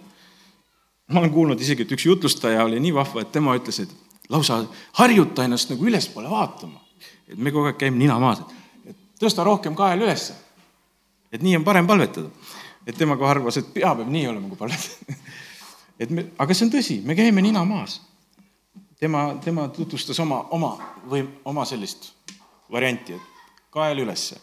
ma 1.08 1.20
olen 1.20 1.32
kuulnud 1.32 1.60
isegi, 1.60 1.82
et 1.82 1.92
üks 1.96 2.04
jutlustaja 2.06 2.64
oli 2.64 2.80
nii 2.84 2.94
vahva, 2.94 3.22
et 3.24 3.32
tema 3.32 3.56
ütles, 3.56 3.80
et 3.80 4.30
lausa 4.30 4.60
harjuta 5.00 5.46
ennast 5.48 5.70
nagu 5.72 5.86
ülespoole 5.86 6.30
vaatama. 6.30 6.80
et 7.28 7.36
me 7.38 7.50
kogu 7.50 7.66
aeg 7.66 7.78
käime 7.80 7.98
nina 7.98 8.18
maas, 8.18 8.40
et 8.40 8.57
tõsta 9.20 9.44
rohkem 9.44 9.74
kael 9.74 10.02
ülesse. 10.06 10.34
et 11.32 11.42
nii 11.42 11.56
on 11.56 11.64
parem 11.64 11.86
palvetada. 11.86 12.28
et 12.86 12.96
tema 12.96 13.16
ka 13.16 13.30
arvas, 13.30 13.56
et 13.56 13.72
pea 13.74 13.94
peab 13.94 14.08
nii 14.08 14.26
olema, 14.26 14.48
kui 14.48 14.56
palvetada. 14.56 15.16
et 16.02 16.10
me, 16.10 16.26
aga 16.38 16.54
see 16.54 16.66
on 16.66 16.72
tõsi, 16.72 17.00
me 17.04 17.14
käime 17.14 17.42
nina 17.42 17.64
maas 17.64 18.00
tema, 19.00 19.38
tema 19.44 19.68
tutvustas 19.68 20.20
oma, 20.20 20.42
oma 20.50 20.72
või 21.10 21.24
oma 21.44 21.64
sellist 21.68 22.12
varianti, 22.72 23.14
et 23.14 23.44
kael 23.70 24.02
ülesse. 24.02 24.40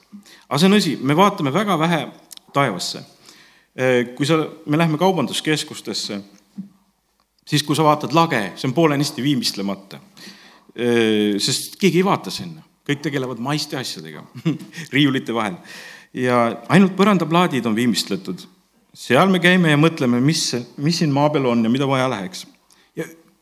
aga 0.48 0.60
see 0.60 0.70
on 0.70 0.78
õsi, 0.78 0.96
me 1.02 1.16
vaatame 1.18 1.54
väga 1.54 1.80
vähe 1.80 2.06
taevasse. 2.54 3.04
kui 4.16 4.26
sa, 4.26 4.38
me 4.66 4.78
lähme 4.78 4.98
kaubanduskeskustesse, 4.98 6.22
siis 7.48 7.64
kui 7.64 7.76
sa 7.76 7.84
vaatad 7.84 8.14
lage, 8.16 8.54
see 8.56 8.70
on 8.70 8.74
poolenisti 8.74 9.24
viimistlemata. 9.24 10.00
sest 11.40 11.76
keegi 11.80 12.00
ei 12.00 12.06
vaata 12.06 12.32
sinna, 12.32 12.62
kõik 12.86 13.02
tegelevad 13.02 13.40
maiste 13.42 13.78
asjadega 13.78 14.24
riiulite 14.96 15.34
vahel. 15.34 15.56
ja 16.14 16.42
ainult 16.70 16.96
põrandaplaadid 16.96 17.66
on 17.66 17.76
viimistletud. 17.76 18.46
seal 18.94 19.30
me 19.30 19.40
käime 19.40 19.72
ja 19.72 19.78
mõtleme, 19.78 20.22
mis, 20.22 20.52
mis 20.78 21.02
siin 21.02 21.14
maa 21.14 21.30
peal 21.30 21.46
on 21.46 21.64
ja 21.64 21.70
mida 21.70 21.88
vaja 21.88 22.10
läheks 22.10 22.46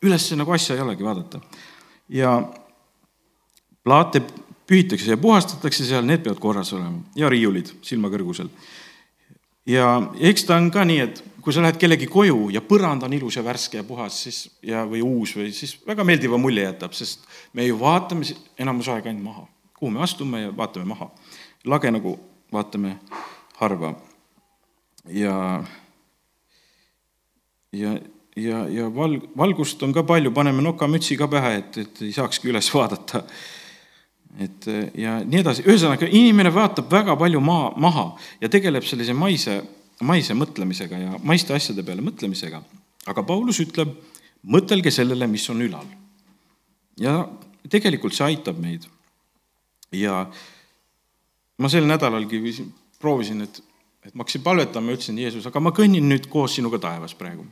üles 0.03 0.29
nagu 0.37 0.53
asja 0.53 0.75
ei 0.75 0.83
olegi 0.83 1.05
vaadata. 1.05 1.39
ja 2.09 2.35
plaate 3.83 4.21
pühitakse 4.67 5.11
ja 5.11 5.17
puhastatakse 5.17 5.85
seal, 5.85 6.05
need 6.07 6.23
peavad 6.23 6.39
korras 6.39 6.73
olema 6.73 7.03
ja 7.15 7.29
riiulid 7.29 7.73
silmakõrgusel. 7.83 8.49
Ja 9.69 9.87
eks 10.19 10.47
ta 10.47 10.57
on 10.59 10.69
ka 10.73 10.85
nii, 10.87 10.99
et 11.03 11.23
kui 11.43 11.53
sa 11.53 11.63
lähed 11.63 11.79
kellegi 11.81 12.07
koju 12.11 12.49
ja 12.55 12.61
põrand 12.63 13.03
on 13.03 13.13
ilus 13.15 13.37
ja 13.37 13.43
värske 13.45 13.81
ja 13.81 13.87
puhas, 13.87 14.21
siis 14.25 14.45
ja, 14.63 14.85
või 14.87 15.03
uus 15.03 15.35
või 15.37 15.51
siis 15.55 15.75
väga 15.87 16.05
meeldiva 16.07 16.39
mulje 16.39 16.65
jätab, 16.65 16.95
sest 16.95 17.27
me 17.53 17.67
ju 17.67 17.79
vaatame 17.79 18.27
enamus 18.59 18.89
aega 18.93 19.11
ainult 19.11 19.27
maha, 19.27 19.45
kuhu 19.77 19.91
me 19.91 20.03
astume 20.05 20.45
ja 20.45 20.55
vaatame 20.55 20.87
maha. 20.93 21.11
lage 21.65 21.91
nagu 21.91 22.17
vaatame 22.51 22.97
harva. 23.59 23.95
ja, 25.07 25.63
ja 27.71 27.97
ja, 28.35 28.63
ja 28.69 28.87
val-, 28.95 29.21
valgust 29.37 29.83
on 29.83 29.93
ka 29.93 30.03
palju, 30.07 30.31
paneme 30.33 30.63
nokamütsi 30.65 31.17
ka 31.19 31.27
pähe, 31.31 31.57
et, 31.61 31.77
et 31.77 32.01
ei 32.07 32.13
saakski 32.15 32.49
üles 32.51 32.69
vaadata. 32.73 33.23
Et 34.41 34.67
ja 34.97 35.19
nii 35.21 35.41
edasi, 35.43 35.65
ühesõnaga 35.67 36.07
inimene 36.09 36.49
vaatab 36.53 36.89
väga 36.91 37.15
palju 37.19 37.41
maa, 37.43 37.71
maha 37.77 38.05
ja 38.41 38.49
tegeleb 38.51 38.85
sellise 38.87 39.13
maise, 39.13 39.59
maise 40.01 40.33
mõtlemisega 40.37 41.01
ja 41.01 41.19
maiste 41.23 41.53
asjade 41.53 41.85
peale 41.85 42.01
mõtlemisega. 42.05 42.63
aga 43.05 43.23
Paulus 43.23 43.59
ütleb, 43.59 43.93
mõtelge 44.43 44.91
sellele, 44.91 45.27
mis 45.27 45.49
on 45.49 45.61
ülal. 45.61 45.85
ja 46.97 47.27
tegelikult 47.69 48.13
see 48.13 48.25
aitab 48.25 48.57
meid. 48.59 48.87
ja 49.91 50.25
ma 51.57 51.69
sel 51.69 51.85
nädalalgi 51.85 52.41
proovisin, 52.99 53.41
et, 53.41 53.61
et 54.05 54.15
ma 54.15 54.23
hakkasin 54.23 54.41
palvetama, 54.41 54.91
ütlesin, 54.91 55.19
Jeesus, 55.19 55.45
aga 55.45 55.59
ma 55.59 55.71
kõnnin 55.71 56.09
nüüd 56.09 56.29
koos 56.31 56.55
sinuga 56.55 56.79
taevas 56.79 57.13
praegu 57.13 57.45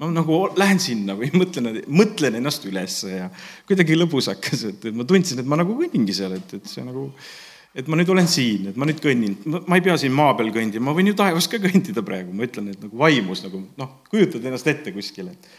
ma 0.00 0.10
nagu 0.10 0.38
lähen 0.58 0.80
sinna 0.82 1.14
või 1.18 1.30
mõtlen, 1.40 1.80
mõtlen 1.86 2.38
ennast 2.40 2.66
ülesse 2.68 3.12
ja 3.12 3.26
kuidagi 3.68 3.98
lõbus 3.98 4.30
hakkas, 4.32 4.66
et, 4.70 4.86
et 4.90 4.96
ma 4.96 5.06
tundsin, 5.08 5.40
et 5.42 5.50
ma 5.50 5.58
nagu 5.60 5.76
kõnningi 5.78 6.16
seal, 6.16 6.34
et, 6.38 6.56
et 6.58 6.70
see 6.70 6.82
nagu, 6.86 7.06
et 7.74 7.90
ma 7.90 7.98
nüüd 8.00 8.10
olen 8.14 8.30
siin, 8.30 8.70
et 8.72 8.80
ma 8.80 8.88
nüüd 8.90 9.02
kõnnin, 9.04 9.36
ma 9.54 9.78
ei 9.78 9.84
pea 9.84 9.96
siin 10.00 10.14
maa 10.16 10.34
peal 10.38 10.50
kõndima, 10.54 10.88
ma 10.88 10.96
võin 10.96 11.12
ju 11.12 11.18
taevas 11.18 11.48
ka 11.50 11.62
kõndida 11.62 12.02
praegu, 12.06 12.34
ma 12.34 12.48
ütlen, 12.48 12.72
et 12.74 12.82
nagu 12.82 13.04
vaimus 13.04 13.44
nagu 13.46 13.62
noh, 13.78 13.94
kujutad 14.10 14.42
ennast 14.42 14.70
ette 14.70 14.94
kuskil, 14.94 15.30
et 15.30 15.54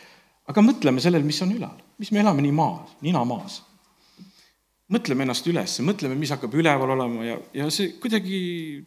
aga 0.51 0.65
mõtleme 0.65 1.03
sellele, 1.03 1.25
mis 1.25 1.41
on 1.45 1.55
ülal, 1.55 1.79
mis 2.01 2.11
me 2.11 2.21
elame 2.23 2.43
nii 2.43 2.55
maas, 2.55 2.99
nina 3.05 3.23
maas. 3.27 3.61
mõtleme 4.91 5.23
ennast 5.25 5.47
üles, 5.49 5.79
mõtleme, 5.81 6.13
mis 6.19 6.29
hakkab 6.29 6.53
üleval 6.53 6.91
olema 6.93 7.23
ja, 7.25 7.39
ja 7.55 7.71
see 7.73 7.95
kuidagi 8.03 8.37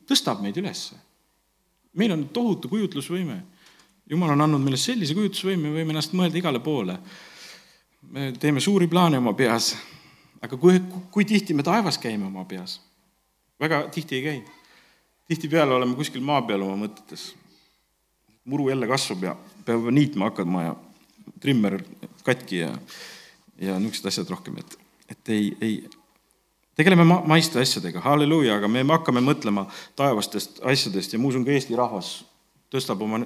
tõstab 0.07 0.45
meid 0.45 0.61
ülesse. 0.61 0.95
meil 1.99 2.13
on 2.13 2.29
tohutu 2.29 2.69
kujutlusvõime 2.69 3.41
jumal 4.11 4.33
on 4.33 4.45
andnud 4.45 4.63
meile 4.65 4.79
sellise 4.81 5.17
kujutlusvõime, 5.17 5.69
me 5.69 5.81
võime 5.81 5.95
ennast 5.95 6.15
mõelda 6.17 6.41
igale 6.41 6.61
poole. 6.65 6.99
me 8.09 8.33
teeme 8.41 8.61
suuri 8.61 8.87
plaane 8.89 9.19
oma 9.19 9.35
peas, 9.37 9.75
aga 10.41 10.57
kui, 10.57 10.81
kui 11.11 11.25
tihti 11.25 11.55
me 11.55 11.63
taevas 11.63 11.99
käime 11.99 12.27
oma 12.27 12.45
peas? 12.45 12.81
väga 13.61 13.89
tihti 13.93 14.17
ei 14.17 14.23
käi. 14.23 14.43
tihtipeale 15.29 15.75
oleme 15.75 15.95
kuskil 15.95 16.23
maa 16.23 16.43
peal 16.43 16.63
oma 16.63 16.87
mõtetes. 16.87 17.35
muru 18.45 18.69
jälle 18.69 18.87
kasvab 18.87 19.23
ja 19.23 19.37
peab 19.65 19.91
niitma 19.91 20.31
hakkama 20.31 20.63
ja 20.63 20.75
trimmer 21.41 21.83
katki 22.25 22.59
ja, 22.59 22.73
ja 23.61 23.79
niisugused 23.79 24.07
asjad 24.09 24.31
rohkem, 24.31 24.57
et, 24.59 24.79
et 25.09 25.29
ei, 25.29 25.57
ei, 25.61 25.89
tegeleme 26.77 27.05
ma-, 27.05 27.21
maiste 27.27 27.61
asjadega, 27.61 28.01
halleluuja, 28.01 28.57
aga 28.57 28.69
me 28.69 28.85
hakkame 28.89 29.21
mõtlema 29.21 29.67
taevastest 29.97 30.63
asjadest 30.65 31.13
ja 31.13 31.21
ma 31.21 31.29
usun, 31.29 31.45
ka 31.45 31.53
Eesti 31.53 31.77
rahvas 31.77 32.25
tõstab 32.73 33.03
oma 33.05 33.23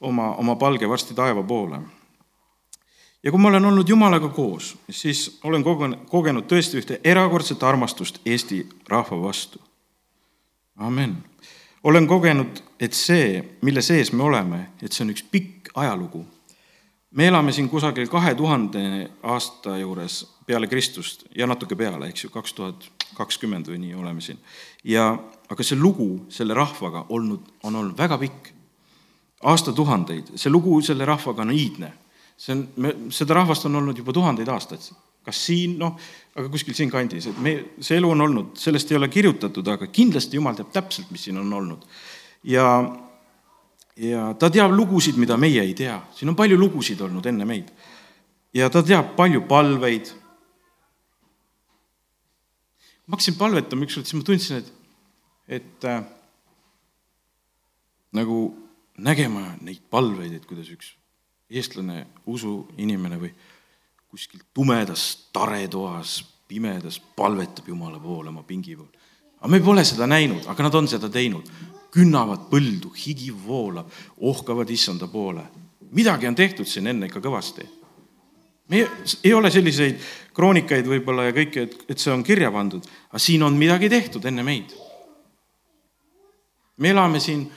oma, 0.00 0.34
oma 0.34 0.56
palge 0.56 0.88
varsti 0.88 1.14
taeva 1.14 1.42
poole. 1.42 1.80
ja 3.22 3.30
kui 3.30 3.40
ma 3.40 3.48
olen 3.48 3.64
olnud 3.64 3.88
Jumalaga 3.88 4.28
koos, 4.28 4.76
siis 4.90 5.38
olen 5.44 5.64
kogenud, 5.64 6.06
kogenud 6.10 6.46
tõesti 6.46 6.78
ühte 6.78 7.00
erakordset 7.04 7.62
armastust 7.62 8.20
Eesti 8.26 8.66
rahva 8.88 9.22
vastu. 9.22 9.60
amen. 10.76 11.16
olen 11.82 12.06
kogenud, 12.06 12.62
et 12.80 12.92
see, 12.92 13.58
mille 13.62 13.82
sees 13.82 14.12
me 14.12 14.22
oleme, 14.22 14.66
et 14.82 14.92
see 14.92 15.04
on 15.04 15.10
üks 15.10 15.24
pikk 15.30 15.72
ajalugu. 15.74 16.24
me 17.10 17.26
elame 17.26 17.52
siin 17.52 17.68
kusagil 17.68 18.08
kahe 18.08 18.34
tuhande 18.34 19.10
aasta 19.22 19.78
juures 19.78 20.26
peale 20.46 20.66
Kristust 20.66 21.24
ja 21.34 21.46
natuke 21.46 21.76
peale, 21.76 22.08
eks 22.08 22.24
ju, 22.24 22.30
kaks 22.30 22.52
tuhat 22.54 22.90
kakskümmend 23.16 23.68
või 23.68 23.78
nii 23.80 23.94
oleme 23.94 24.20
siin. 24.20 24.38
ja 24.84 25.16
aga 25.48 25.62
see 25.62 25.78
lugu 25.78 26.26
selle 26.28 26.54
rahvaga 26.54 27.06
olnud, 27.08 27.40
on 27.62 27.76
olnud 27.76 27.98
väga 27.98 28.18
pikk 28.18 28.55
aastatuhandeid, 29.42 30.34
see 30.38 30.50
lugu 30.52 30.78
selle 30.84 31.04
rahvaga 31.04 31.44
on 31.44 31.52
iidne. 31.52 31.92
see 32.36 32.52
on, 32.52 32.66
me, 32.76 32.90
seda 33.08 33.34
rahvast 33.34 33.64
on 33.64 33.78
olnud 33.80 33.96
juba 33.96 34.12
tuhandeid 34.12 34.48
aastaid, 34.52 34.90
kas 35.24 35.38
siin, 35.46 35.78
noh, 35.80 35.94
aga 36.36 36.50
kuskil 36.52 36.76
siinkandis, 36.76 37.30
et 37.30 37.38
me, 37.40 37.54
see 37.80 37.96
elu 37.96 38.10
on 38.12 38.20
olnud, 38.26 38.50
sellest 38.60 38.92
ei 38.92 38.98
ole 38.98 39.08
kirjutatud, 39.08 39.68
aga 39.72 39.88
kindlasti 39.88 40.36
Jumal 40.36 40.58
teab 40.58 40.68
täpselt, 40.74 41.08
mis 41.10 41.24
siin 41.24 41.40
on 41.40 41.52
olnud. 41.52 41.86
ja, 42.44 42.66
ja 43.96 44.26
ta 44.38 44.50
teab 44.52 44.76
lugusid, 44.76 45.16
mida 45.16 45.38
meie 45.40 45.64
ei 45.64 45.72
tea, 45.74 45.96
siin 46.16 46.32
on 46.32 46.36
palju 46.36 46.58
lugusid 46.60 47.00
olnud 47.00 47.26
enne 47.26 47.48
meid. 47.48 47.72
ja 48.54 48.68
ta 48.70 48.82
teab 48.82 49.14
palju 49.16 49.46
palveid. 49.48 50.12
ma 53.06 53.16
hakkasin 53.16 53.40
palvetama 53.40 53.88
ükskord, 53.88 54.04
siis 54.04 54.20
ma 54.20 54.28
tundsin, 54.28 54.60
et, 54.60 54.72
et 55.48 55.88
äh, 55.88 56.04
nagu 58.12 58.65
nägema 58.98 59.54
neid 59.60 59.82
palveid, 59.90 60.32
et 60.36 60.46
kuidas 60.46 60.70
üks 60.72 60.94
eestlane 61.50 62.06
usuinimene 62.26 63.18
või 63.20 63.30
kuskil 64.10 64.42
tumedas 64.54 65.28
taretoas, 65.32 66.22
pimedas 66.48 66.98
palvetab 67.16 67.68
Jumala 67.68 68.00
poole 68.00 68.30
oma 68.30 68.42
pingi 68.42 68.76
pool. 68.76 68.88
aga 69.40 69.48
me 69.48 69.60
pole 69.60 69.84
seda 69.84 70.06
näinud, 70.06 70.46
aga 70.46 70.62
nad 70.62 70.74
on 70.74 70.88
seda 70.88 71.08
teinud. 71.08 71.48
künnavad 71.96 72.50
põldu, 72.50 72.90
higi 72.92 73.30
voolab, 73.32 73.88
ohkavad 74.20 74.70
issanda 74.70 75.06
poole. 75.06 75.42
midagi 75.90 76.26
on 76.26 76.34
tehtud 76.34 76.66
siin 76.66 76.86
enne 76.86 77.06
ikka 77.06 77.20
kõvasti. 77.20 77.66
me 78.68 78.88
ei 79.24 79.34
ole 79.34 79.50
selliseid 79.50 80.00
kroonikaid 80.32 80.86
võib-olla 80.86 81.24
ja 81.24 81.32
kõike, 81.32 81.62
et, 81.62 81.84
et 81.88 81.98
see 81.98 82.12
on 82.12 82.24
kirja 82.24 82.50
pandud, 82.50 82.86
aga 83.08 83.18
siin 83.18 83.42
on 83.42 83.54
midagi 83.54 83.88
tehtud 83.88 84.24
enne 84.24 84.42
meid. 84.42 84.74
me 86.76 86.90
elame 86.90 87.20
siin 87.20 87.50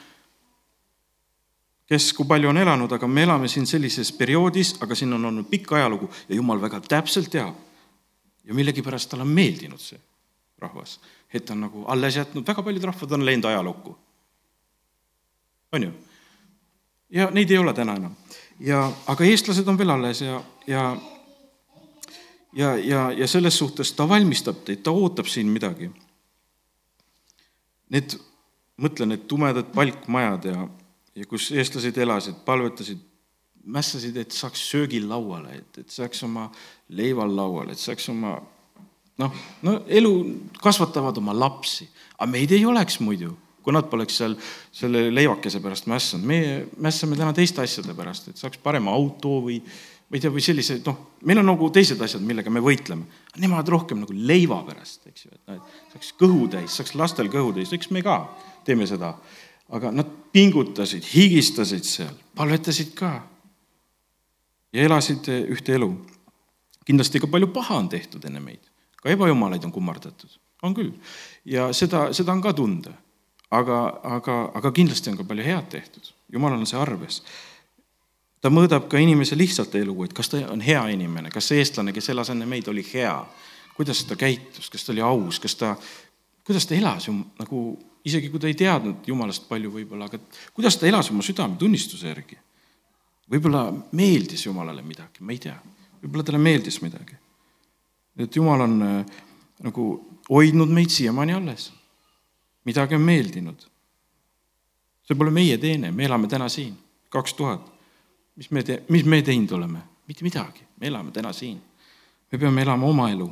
kes 1.89 2.11
kui 2.13 2.27
palju 2.29 2.51
on 2.51 2.59
elanud, 2.61 2.91
aga 2.93 3.07
me 3.09 3.23
elame 3.25 3.47
siin 3.49 3.65
sellises 3.67 4.11
perioodis, 4.13 4.75
aga 4.83 4.95
siin 4.95 5.13
on 5.17 5.25
olnud 5.31 5.49
pikk 5.49 5.73
ajalugu 5.79 6.09
ja 6.29 6.37
jumal 6.37 6.61
väga 6.61 6.81
täpselt 6.85 7.31
teab. 7.33 7.55
ja 8.43 8.53
millegipärast 8.53 9.09
talle 9.09 9.25
on 9.25 9.33
meeldinud 9.33 9.81
see 9.81 9.99
rahvas, 10.59 10.99
et 11.33 11.45
ta 11.45 11.53
on 11.53 11.61
nagu 11.65 11.85
alles 11.87 12.15
jätnud, 12.15 12.45
väga 12.47 12.63
paljud 12.63 12.83
rahvad 12.83 13.11
on 13.11 13.25
läinud 13.25 13.45
ajalukku. 13.45 13.97
on 15.71 15.83
ju? 15.83 15.91
ja 17.09 17.29
neid 17.31 17.51
ei 17.51 17.57
ole 17.57 17.73
täna 17.73 17.95
enam. 17.95 18.15
ja, 18.59 18.91
aga 19.07 19.23
eestlased 19.25 19.67
on 19.67 19.77
veel 19.77 19.89
alles 19.89 20.21
ja, 20.21 20.43
ja 20.67 20.83
ja, 22.53 22.75
ja, 22.77 23.11
ja 23.11 23.27
selles 23.27 23.57
suhtes 23.57 23.93
ta 23.93 24.09
valmistab 24.09 24.63
teid, 24.65 24.83
ta 24.83 24.91
ootab 24.91 25.27
siin 25.29 25.47
midagi. 25.53 25.89
Need, 27.89 28.15
mõtlen, 28.77 29.13
need 29.13 29.25
tumedad 29.29 29.69
palkmajad 29.73 30.45
ja, 30.45 30.67
ja 31.15 31.25
kus 31.29 31.49
eestlased 31.51 31.97
elasid, 31.97 32.37
palvetasid, 32.45 33.01
mässasid, 33.69 34.17
et 34.17 34.31
saaks 34.31 34.61
söögil 34.71 35.09
lauale, 35.09 35.59
et, 35.59 35.81
et 35.83 35.93
saaks 35.93 36.23
oma 36.25 36.47
leival 36.95 37.35
lauale, 37.35 37.75
et 37.75 37.81
saaks 37.81 38.09
oma 38.13 38.37
noh, 39.19 39.43
no 39.65 39.75
elu, 39.87 40.13
kasvatavad 40.63 41.19
oma 41.21 41.35
lapsi, 41.35 41.89
aga 42.17 42.29
meid 42.31 42.55
ei 42.55 42.65
oleks 42.65 42.99
muidu, 43.03 43.33
kui 43.63 43.75
nad 43.75 43.89
poleks 43.91 44.21
seal 44.21 44.35
selle 44.73 45.09
leivakese 45.11 45.59
pärast 45.63 45.89
mässanud. 45.91 46.25
meie 46.25 46.53
mässame 46.79 47.19
täna 47.19 47.33
teiste 47.35 47.61
asjade 47.61 47.93
pärast, 47.97 48.31
et 48.31 48.39
saaks 48.39 48.61
parema 48.63 48.93
auto 48.95 49.41
või 49.45 49.59
ma 50.09 50.17
ei 50.17 50.23
tea, 50.23 50.31
või 50.33 50.41
sellised, 50.41 50.81
noh, 50.89 51.01
meil 51.29 51.41
on 51.41 51.51
nagu 51.51 51.67
teised 51.73 51.99
asjad, 52.01 52.23
millega 52.25 52.49
me 52.49 52.63
võitleme. 52.65 53.05
Nemad 53.37 53.67
rohkem 53.69 53.99
nagu 54.01 54.15
leiva 54.15 54.57
pärast, 54.65 55.03
eks 55.11 55.27
ju, 55.27 55.35
et 55.35 55.51
noh, 55.51 55.59
et 55.59 55.93
saaks 55.93 56.15
kõhu 56.17 56.47
täis, 56.49 56.79
saaks 56.79 56.95
lastel 56.97 57.29
kõhu 57.29 57.53
täis, 57.59 57.73
eks 57.75 57.91
me 57.93 58.01
ka 58.05 58.23
teeme 58.65 58.87
seda. 58.89 59.13
Aga 59.69 59.91
nad 59.93 60.07
pingutasid, 60.33 61.05
higistasid 61.13 61.85
seal, 61.85 62.15
palvetasid 62.35 62.93
ka. 62.97 63.21
ja 64.73 64.85
elasid 64.85 65.27
ühte 65.49 65.75
elu. 65.75 65.89
kindlasti 66.85 67.19
ka 67.19 67.27
palju 67.27 67.47
paha 67.53 67.77
on 67.77 67.89
tehtud 67.89 68.25
enne 68.25 68.39
meid, 68.39 68.61
ka 69.01 69.09
ebajumalaid 69.09 69.65
on 69.65 69.71
kummardatud, 69.71 70.39
on 70.63 70.73
küll. 70.73 70.91
ja 71.45 71.73
seda, 71.73 72.09
seda 72.13 72.31
on 72.31 72.41
ka 72.41 72.53
tunda. 72.53 72.93
aga, 73.51 73.99
aga, 74.03 74.51
aga 74.53 74.71
kindlasti 74.71 75.09
on 75.09 75.17
ka 75.17 75.23
palju 75.23 75.43
head 75.43 75.69
tehtud, 75.69 76.11
jumalal 76.33 76.59
on 76.59 76.69
see 76.69 76.79
arves 76.79 77.23
ta 78.41 78.51
mõõdab 78.51 78.87
ka 78.91 78.99
inimese 79.01 79.37
lihtsalt 79.37 79.75
elu, 79.75 79.95
et 80.05 80.13
kas 80.15 80.31
ta 80.31 80.41
on 80.51 80.61
hea 80.63 80.81
inimene, 80.93 81.31
kas 81.33 81.49
see 81.51 81.59
eestlane, 81.59 81.93
kes 81.95 82.09
elas 82.13 82.31
enne 82.31 82.47
meid, 82.49 82.67
oli 82.71 82.85
hea, 82.93 83.15
kuidas 83.75 84.03
ta 84.07 84.15
käitus, 84.19 84.69
kas 84.71 84.85
ta 84.85 84.93
oli 84.93 85.03
aus, 85.03 85.39
kas 85.43 85.55
ta, 85.59 85.73
kuidas 86.47 86.67
ta 86.67 86.77
elas 86.77 87.09
ju 87.09 87.15
nagu, 87.39 87.63
isegi 88.05 88.29
kui 88.29 88.39
ta 88.39 88.47
ei 88.47 88.57
teadnud 88.57 89.07
Jumalast 89.07 89.47
palju 89.49 89.71
võib-olla, 89.73 90.07
aga 90.07 90.19
kuidas 90.53 90.77
ta 90.77 90.87
elas 90.87 91.11
oma 91.11 91.25
südametunnistuse 91.25 92.07
järgi. 92.07 92.37
võib-olla 93.31 93.65
meeldis 93.91 94.45
Jumalale 94.45 94.81
midagi, 94.81 95.21
ma 95.21 95.31
ei 95.31 95.39
tea, 95.39 95.57
võib-olla 96.03 96.23
talle 96.23 96.39
meeldis 96.39 96.81
midagi. 96.81 97.17
et 98.17 98.35
Jumal 98.35 98.61
on 98.61 98.81
äh, 98.81 99.17
nagu 99.63 99.89
hoidnud 100.29 100.69
meid 100.69 100.89
siiamaani 100.89 101.33
alles. 101.33 101.71
midagi 102.65 102.95
on 102.95 103.01
meeldinud. 103.01 103.67
see 105.07 105.17
pole 105.17 105.31
meie 105.31 105.57
teene, 105.57 105.91
me 105.91 106.05
elame 106.05 106.27
täna 106.27 106.49
siin, 106.49 106.77
kaks 107.09 107.33
tuhat 107.33 107.79
mis 108.39 108.51
me 108.51 108.63
tee-, 108.63 108.83
mis 108.89 109.05
me 109.05 109.21
teinud 109.21 109.51
oleme? 109.51 109.79
mitte 110.07 110.23
midagi, 110.23 110.63
me 110.79 110.87
elame 110.87 111.11
täna 111.11 111.33
siin. 111.33 111.61
me 112.31 112.37
peame 112.37 112.61
elama 112.61 112.87
oma 112.87 113.09
elu 113.11 113.27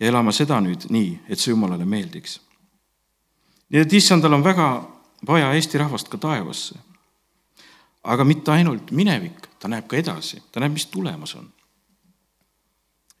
ja 0.00 0.06
elama 0.08 0.32
seda 0.32 0.60
nüüd 0.60 0.86
nii, 0.94 1.10
et 1.28 1.40
see 1.40 1.50
Jumalale 1.50 1.84
meeldiks. 1.84 2.38
Nii 3.70 3.80
et 3.80 3.92
issandal 3.92 4.32
on 4.32 4.44
väga 4.44 4.68
vaja 5.26 5.52
Eesti 5.54 5.78
rahvast 5.78 6.08
ka 6.08 6.18
taevasse. 6.18 6.78
aga 8.04 8.24
mitte 8.24 8.52
ainult 8.52 8.90
minevik, 8.90 9.46
ta 9.58 9.68
näeb 9.68 9.86
ka 9.88 9.96
edasi, 9.96 10.42
ta 10.52 10.60
näeb, 10.60 10.72
mis 10.72 10.86
tulemas 10.86 11.34
on. 11.34 11.52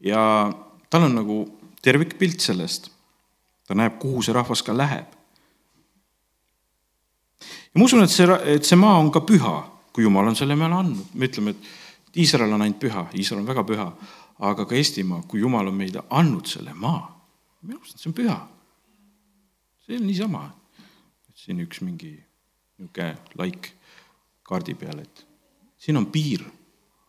ja 0.00 0.52
tal 0.90 1.02
on 1.02 1.14
nagu 1.14 1.58
tervikpilt 1.82 2.40
sellest. 2.40 2.90
ta 3.66 3.74
näeb, 3.74 3.98
kuhu 3.98 4.22
see 4.22 4.34
rahvas 4.34 4.62
ka 4.62 4.76
läheb. 4.76 5.06
ja 7.40 7.74
ma 7.78 7.84
usun, 7.84 8.02
et 8.02 8.10
see, 8.10 8.26
et 8.44 8.64
see 8.64 8.76
maa 8.76 8.98
on 8.98 9.10
ka 9.10 9.20
püha 9.20 9.74
kui 9.94 10.02
Jumal 10.02 10.26
on 10.26 10.36
selle 10.36 10.56
meile 10.58 10.74
andnud. 10.74 11.14
me 11.14 11.28
ütleme, 11.30 11.54
et 11.54 12.18
Iisrael 12.18 12.52
on 12.52 12.62
ainult 12.62 12.80
püha, 12.82 13.06
Iisrael 13.14 13.42
on 13.42 13.46
väga 13.46 13.62
püha, 13.66 13.86
aga 14.50 14.66
ka 14.66 14.74
Eestimaa, 14.74 15.22
kui 15.28 15.40
Jumal 15.40 15.70
on 15.70 15.78
meile 15.78 16.02
andnud 16.10 16.50
selle 16.50 16.74
maa, 16.74 17.06
minu 17.62 17.78
arust 17.78 18.02
see 18.02 18.10
on 18.10 18.16
püha. 18.18 18.38
See 19.84 19.98
on 20.00 20.06
niisama, 20.08 20.44
siin 21.34 21.60
üks 21.64 21.82
mingi 21.84 22.14
niisugune 22.14 23.38
laik 23.38 23.70
kaardi 24.44 24.74
peal, 24.78 25.00
et 25.04 25.24
siin 25.78 25.98
on 26.00 26.08
piir, 26.12 26.42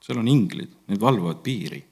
seal 0.04 0.20
on 0.22 0.28
inglid, 0.30 0.72
need 0.90 1.02
valvavad 1.02 1.42
piiri. 1.44 1.84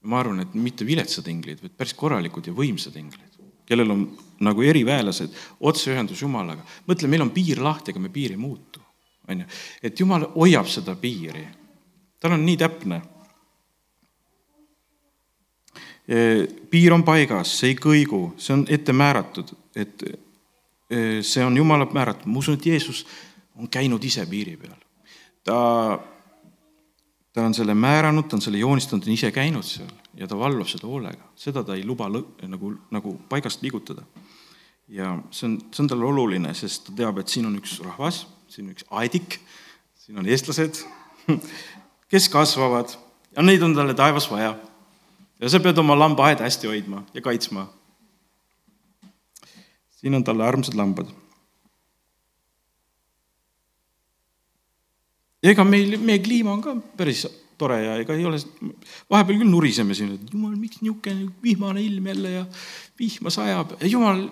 ma 0.00 0.16
arvan, 0.20 0.40
et 0.40 0.54
mitte 0.56 0.86
viletsad 0.88 1.26
inglid, 1.28 1.60
vaid 1.60 1.74
päris 1.76 1.92
korralikud 1.94 2.46
ja 2.48 2.54
võimsad 2.56 2.94
inglid, 2.96 3.34
kellel 3.68 3.92
on 3.92 4.06
nagu 4.40 4.62
eriväelased, 4.64 5.34
otseühendus 5.60 6.22
Jumalaga. 6.22 6.64
mõtle, 6.88 7.08
meil 7.08 7.22
on 7.22 7.34
piir 7.34 7.60
lahti, 7.60 7.92
aga 7.92 8.00
me 8.00 8.08
piiri 8.08 8.34
ei 8.34 8.40
muutu 8.40 8.80
on 9.30 9.40
ju. 9.40 9.46
et 9.82 10.00
jumal 10.00 10.26
hoiab 10.34 10.68
seda 10.68 10.94
piiri, 10.96 11.46
tal 12.20 12.36
on 12.36 12.44
nii 12.46 12.58
täpne. 12.60 13.00
Piir 16.70 16.94
on 16.94 17.04
paigas, 17.06 17.52
see 17.60 17.70
ei 17.70 17.78
kõigu, 17.78 18.32
see 18.40 18.54
on 18.56 18.64
ette 18.68 18.92
määratud, 18.92 19.52
et 19.78 20.02
see 21.22 21.44
on 21.46 21.54
jumala 21.56 21.86
määratud, 21.86 22.26
ma 22.26 22.40
usun, 22.40 22.56
et 22.58 22.66
Jeesus 22.66 23.04
on 23.54 23.68
käinud 23.70 24.02
ise 24.04 24.24
piiri 24.26 24.56
peal. 24.58 24.74
ta, 25.46 25.60
ta 27.32 27.44
on 27.46 27.54
selle 27.54 27.76
määranud, 27.78 28.26
ta 28.26 28.36
on 28.40 28.42
selle 28.42 28.58
joonistanud, 28.58 29.04
ta 29.04 29.10
on 29.10 29.14
ise 29.14 29.30
käinud 29.30 29.66
seal 29.66 29.92
ja 30.18 30.26
ta 30.26 30.38
valvab 30.38 30.66
seda 30.66 30.90
hoolega, 30.90 31.30
seda 31.38 31.62
ta 31.62 31.78
ei 31.78 31.86
luba 31.86 32.10
nagu, 32.10 32.74
nagu 32.90 33.14
paigast 33.30 33.62
liigutada. 33.62 34.02
ja 34.88 35.14
see 35.30 35.46
on, 35.46 35.56
see 35.70 35.84
on 35.84 35.94
talle 35.94 36.10
oluline, 36.10 36.54
sest 36.58 36.88
ta 36.88 36.98
teab, 37.04 37.22
et 37.22 37.30
siin 37.30 37.46
on 37.46 37.54
üks 37.62 37.78
rahvas 37.86 38.24
siin 38.50 38.66
on 38.66 38.74
üks 38.74 38.86
aedik, 38.90 39.38
siin 39.98 40.18
on 40.18 40.28
eestlased, 40.28 40.82
kes 42.10 42.28
kasvavad 42.32 42.96
ja 43.36 43.44
neid 43.46 43.62
on 43.62 43.76
talle 43.76 43.94
taevas 43.94 44.26
vaja. 44.30 44.56
Ja 45.40 45.48
sa 45.48 45.60
pead 45.60 45.78
oma 45.78 45.98
lambaaeda 45.98 46.44
hästi 46.44 46.66
hoidma 46.66 47.04
ja 47.14 47.22
kaitsma. 47.22 47.68
siin 49.90 50.14
on 50.14 50.24
talle 50.24 50.44
armsad 50.44 50.74
lambad. 50.74 51.06
ega 55.42 55.64
meil, 55.64 55.96
meie 55.98 56.18
kliima 56.18 56.52
on 56.52 56.62
ka 56.62 56.76
päris 56.96 57.26
tore 57.60 57.80
ja 57.84 57.96
ega 58.00 58.16
ei 58.16 58.24
ole, 58.28 58.38
vahepeal 59.10 59.40
küll 59.40 59.52
nuriseme 59.52 59.96
siin, 59.96 60.14
et 60.16 60.32
jumal, 60.32 60.54
miks 60.56 60.80
niisugune 60.84 61.30
vihmane 61.44 61.82
ilm 61.84 62.06
jälle 62.12 62.30
ja 62.38 62.44
vihma 62.98 63.32
sajab, 63.32 63.74
jumal 63.84 64.26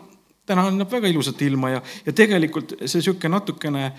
täna 0.48 0.64
annab 0.68 0.92
väga 0.92 1.10
ilusat 1.12 1.42
ilma 1.44 1.74
ja, 1.76 1.82
ja 2.06 2.14
tegelikult 2.16 2.76
see 2.84 3.00
niisugune 3.00 3.34
natukene 3.36 3.84
äh, 3.88 3.96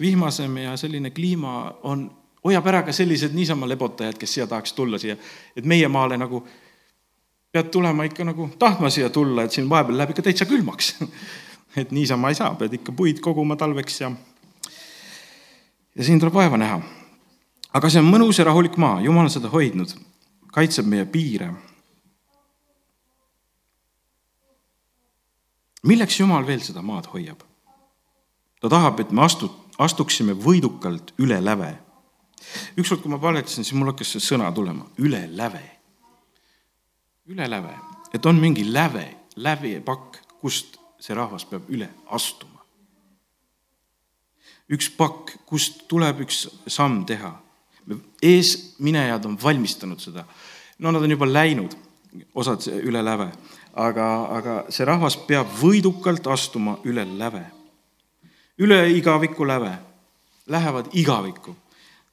vihmasem 0.00 0.58
ja 0.64 0.76
selline 0.80 1.12
kliima 1.14 1.58
on, 1.86 2.08
hoiab 2.46 2.66
ära 2.70 2.82
ka 2.86 2.94
sellised 2.94 3.34
niisama 3.36 3.68
lebotajad, 3.68 4.18
kes 4.18 4.36
siia 4.36 4.46
tahaks 4.46 4.72
tulla 4.76 5.00
siia, 5.02 5.16
et 5.56 5.66
meie 5.66 5.88
maale 5.88 6.18
nagu 6.20 6.42
pead 7.52 7.70
tulema 7.72 8.06
ikka 8.08 8.24
nagu 8.24 8.48
tahtma 8.58 8.90
siia 8.90 9.10
tulla, 9.10 9.46
et 9.46 9.52
siin 9.52 9.68
vahepeal 9.70 9.98
läheb 9.98 10.14
ikka 10.14 10.26
täitsa 10.28 10.48
külmaks 10.48 10.94
et 11.80 11.92
niisama 11.92 12.32
ei 12.32 12.38
saa, 12.38 12.54
pead 12.54 12.78
ikka 12.80 12.94
puid 12.96 13.20
koguma 13.24 13.56
talveks 13.56 14.00
ja, 14.00 14.12
ja 15.94 16.04
siin 16.04 16.20
tuleb 16.20 16.34
vaeva 16.34 16.60
näha. 16.60 16.80
aga 17.72 17.92
see 17.92 18.02
on 18.02 18.10
mõnus 18.10 18.40
ja 18.40 18.48
rahulik 18.48 18.76
maa, 18.80 19.00
jumal 19.04 19.28
on 19.28 19.32
seda 19.32 19.52
hoidnud, 19.52 19.94
kaitseb 20.52 20.86
meie 20.88 21.04
piire 21.04 21.52
milleks 25.86 26.20
Jumal 26.20 26.46
veel 26.46 26.62
seda 26.64 26.82
maad 26.82 27.08
hoiab? 27.12 27.42
ta 28.60 28.70
tahab, 28.72 29.00
et 29.00 29.12
me 29.12 29.22
astu-, 29.22 29.52
astuksime 29.78 30.32
võidukalt 30.32 31.12
üle 31.22 31.36
läve. 31.44 31.74
Ükskord, 32.76 33.02
kui 33.02 33.10
ma 33.10 33.18
palvetasin, 33.18 33.64
siis 33.64 33.76
mul 33.76 33.92
hakkas 33.92 34.16
see 34.16 34.24
sõna 34.24 34.50
tulema, 34.54 34.86
üle 34.98 35.26
läve. 35.36 35.62
üle 37.26 37.48
läve, 37.50 37.74
et 38.14 38.26
on 38.26 38.38
mingi 38.40 38.62
läve, 38.72 39.06
lävepakk, 39.36 40.20
kust 40.40 40.78
see 41.00 41.14
rahvas 41.16 41.46
peab 41.48 41.68
üle 41.72 41.88
astuma. 42.14 42.62
üks 44.72 44.88
pakk, 44.98 45.36
kust 45.46 45.84
tuleb 45.88 46.24
üks 46.26 46.46
samm 46.66 47.04
teha. 47.06 47.32
eesminejad 48.22 49.24
on 49.26 49.36
valmistanud 49.42 50.00
seda. 50.00 50.24
no 50.78 50.90
nad 50.90 51.02
on 51.02 51.10
juba 51.10 51.26
läinud, 51.26 51.76
osad 52.34 52.66
üle 52.66 53.02
läve, 53.04 53.30
aga, 53.74 54.06
aga 54.38 54.54
see 54.72 54.86
rahvas 54.88 55.18
peab 55.28 55.50
võidukalt 55.60 56.26
astuma 56.32 56.78
üle 56.84 57.04
läve. 57.18 57.44
üle 58.58 58.80
igaviku 58.96 59.46
läve, 59.46 59.78
lähevad 60.46 60.90
igavikku. 60.92 61.56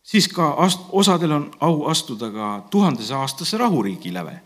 Siis 0.03 0.27
ka 0.27 0.49
ast-, 0.57 0.89
osadel 0.91 1.31
on 1.31 1.51
au 1.59 1.85
astuda 1.87 2.31
ka 2.31 2.63
tuhandese 2.69 3.13
aastase 3.15 3.57
rahuriigi 3.57 4.13
läve. 4.13 4.41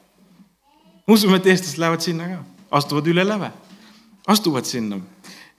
usume, 1.07 1.37
et 1.37 1.47
eestlased 1.47 1.79
lähevad 1.79 2.01
sinna 2.01 2.27
ka, 2.27 2.43
astuvad 2.71 3.07
üle 3.07 3.27
läve, 3.27 3.51
astuvad 4.27 4.65
sinna 4.65 4.99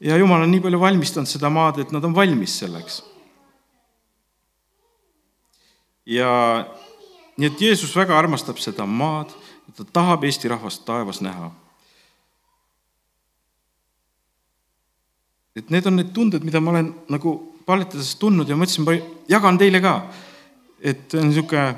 ja 0.00 0.16
jumal 0.16 0.42
on 0.42 0.50
nii 0.50 0.60
palju 0.60 0.80
valmistanud 0.80 1.28
seda 1.28 1.50
maad, 1.50 1.78
et 1.78 1.92
nad 1.92 2.04
on 2.04 2.14
valmis 2.14 2.58
selleks. 2.58 3.02
ja 6.06 6.64
nii 7.36 7.46
et 7.46 7.60
Jeesus 7.60 7.96
väga 7.96 8.18
armastab 8.18 8.56
seda 8.58 8.86
maad, 8.86 9.32
ta 9.76 9.84
tahab 9.84 10.24
Eesti 10.24 10.48
rahvast 10.48 10.84
taevas 10.84 11.20
näha. 11.20 11.50
et 15.56 15.70
need 15.70 15.86
on 15.86 15.96
need 15.96 16.12
tunded, 16.14 16.44
mida 16.44 16.60
ma 16.60 16.70
olen 16.70 16.94
nagu 17.08 17.57
palvetades 17.68 18.14
tundnud 18.20 18.48
ja 18.48 18.56
mõtlesin, 18.56 18.86
ma 18.86 18.96
jagan 19.28 19.60
teile 19.60 19.80
ka. 19.84 19.94
et 20.78 21.14
on 21.18 21.26
niisugune 21.26 21.74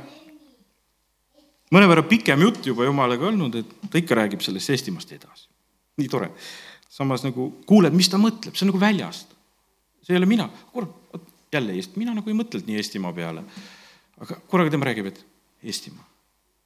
mõnevõrra 1.72 2.04
pikem 2.08 2.42
jutt 2.44 2.66
juba 2.68 2.84
Jumalaga 2.84 3.30
olnud, 3.30 3.56
et 3.62 3.90
ta 3.90 3.98
ikka 3.98 4.18
räägib 4.18 4.44
sellest 4.44 4.70
Eestimaast 4.74 5.12
edasi. 5.16 5.48
nii 5.98 6.08
tore. 6.08 6.30
samas 6.90 7.24
nagu 7.24 7.50
kuuled, 7.66 7.94
mis 7.94 8.08
ta 8.08 8.18
mõtleb, 8.18 8.54
see 8.54 8.66
on 8.66 8.72
nagu 8.72 8.80
väljast. 8.82 9.34
see 10.02 10.14
ei 10.14 10.18
ole 10.18 10.26
mina, 10.26 10.48
kurat, 10.72 10.94
jälle 11.52 11.74
Eesti, 11.74 11.98
mina 11.98 12.14
nagu 12.14 12.30
ei 12.30 12.38
mõtelnud 12.38 12.66
nii 12.66 12.76
Eestimaa 12.76 13.12
peale. 13.12 13.44
aga 14.20 14.40
korraga 14.46 14.70
tema 14.70 14.86
räägib, 14.86 15.06
et 15.06 15.24
Eestimaa, 15.62 16.06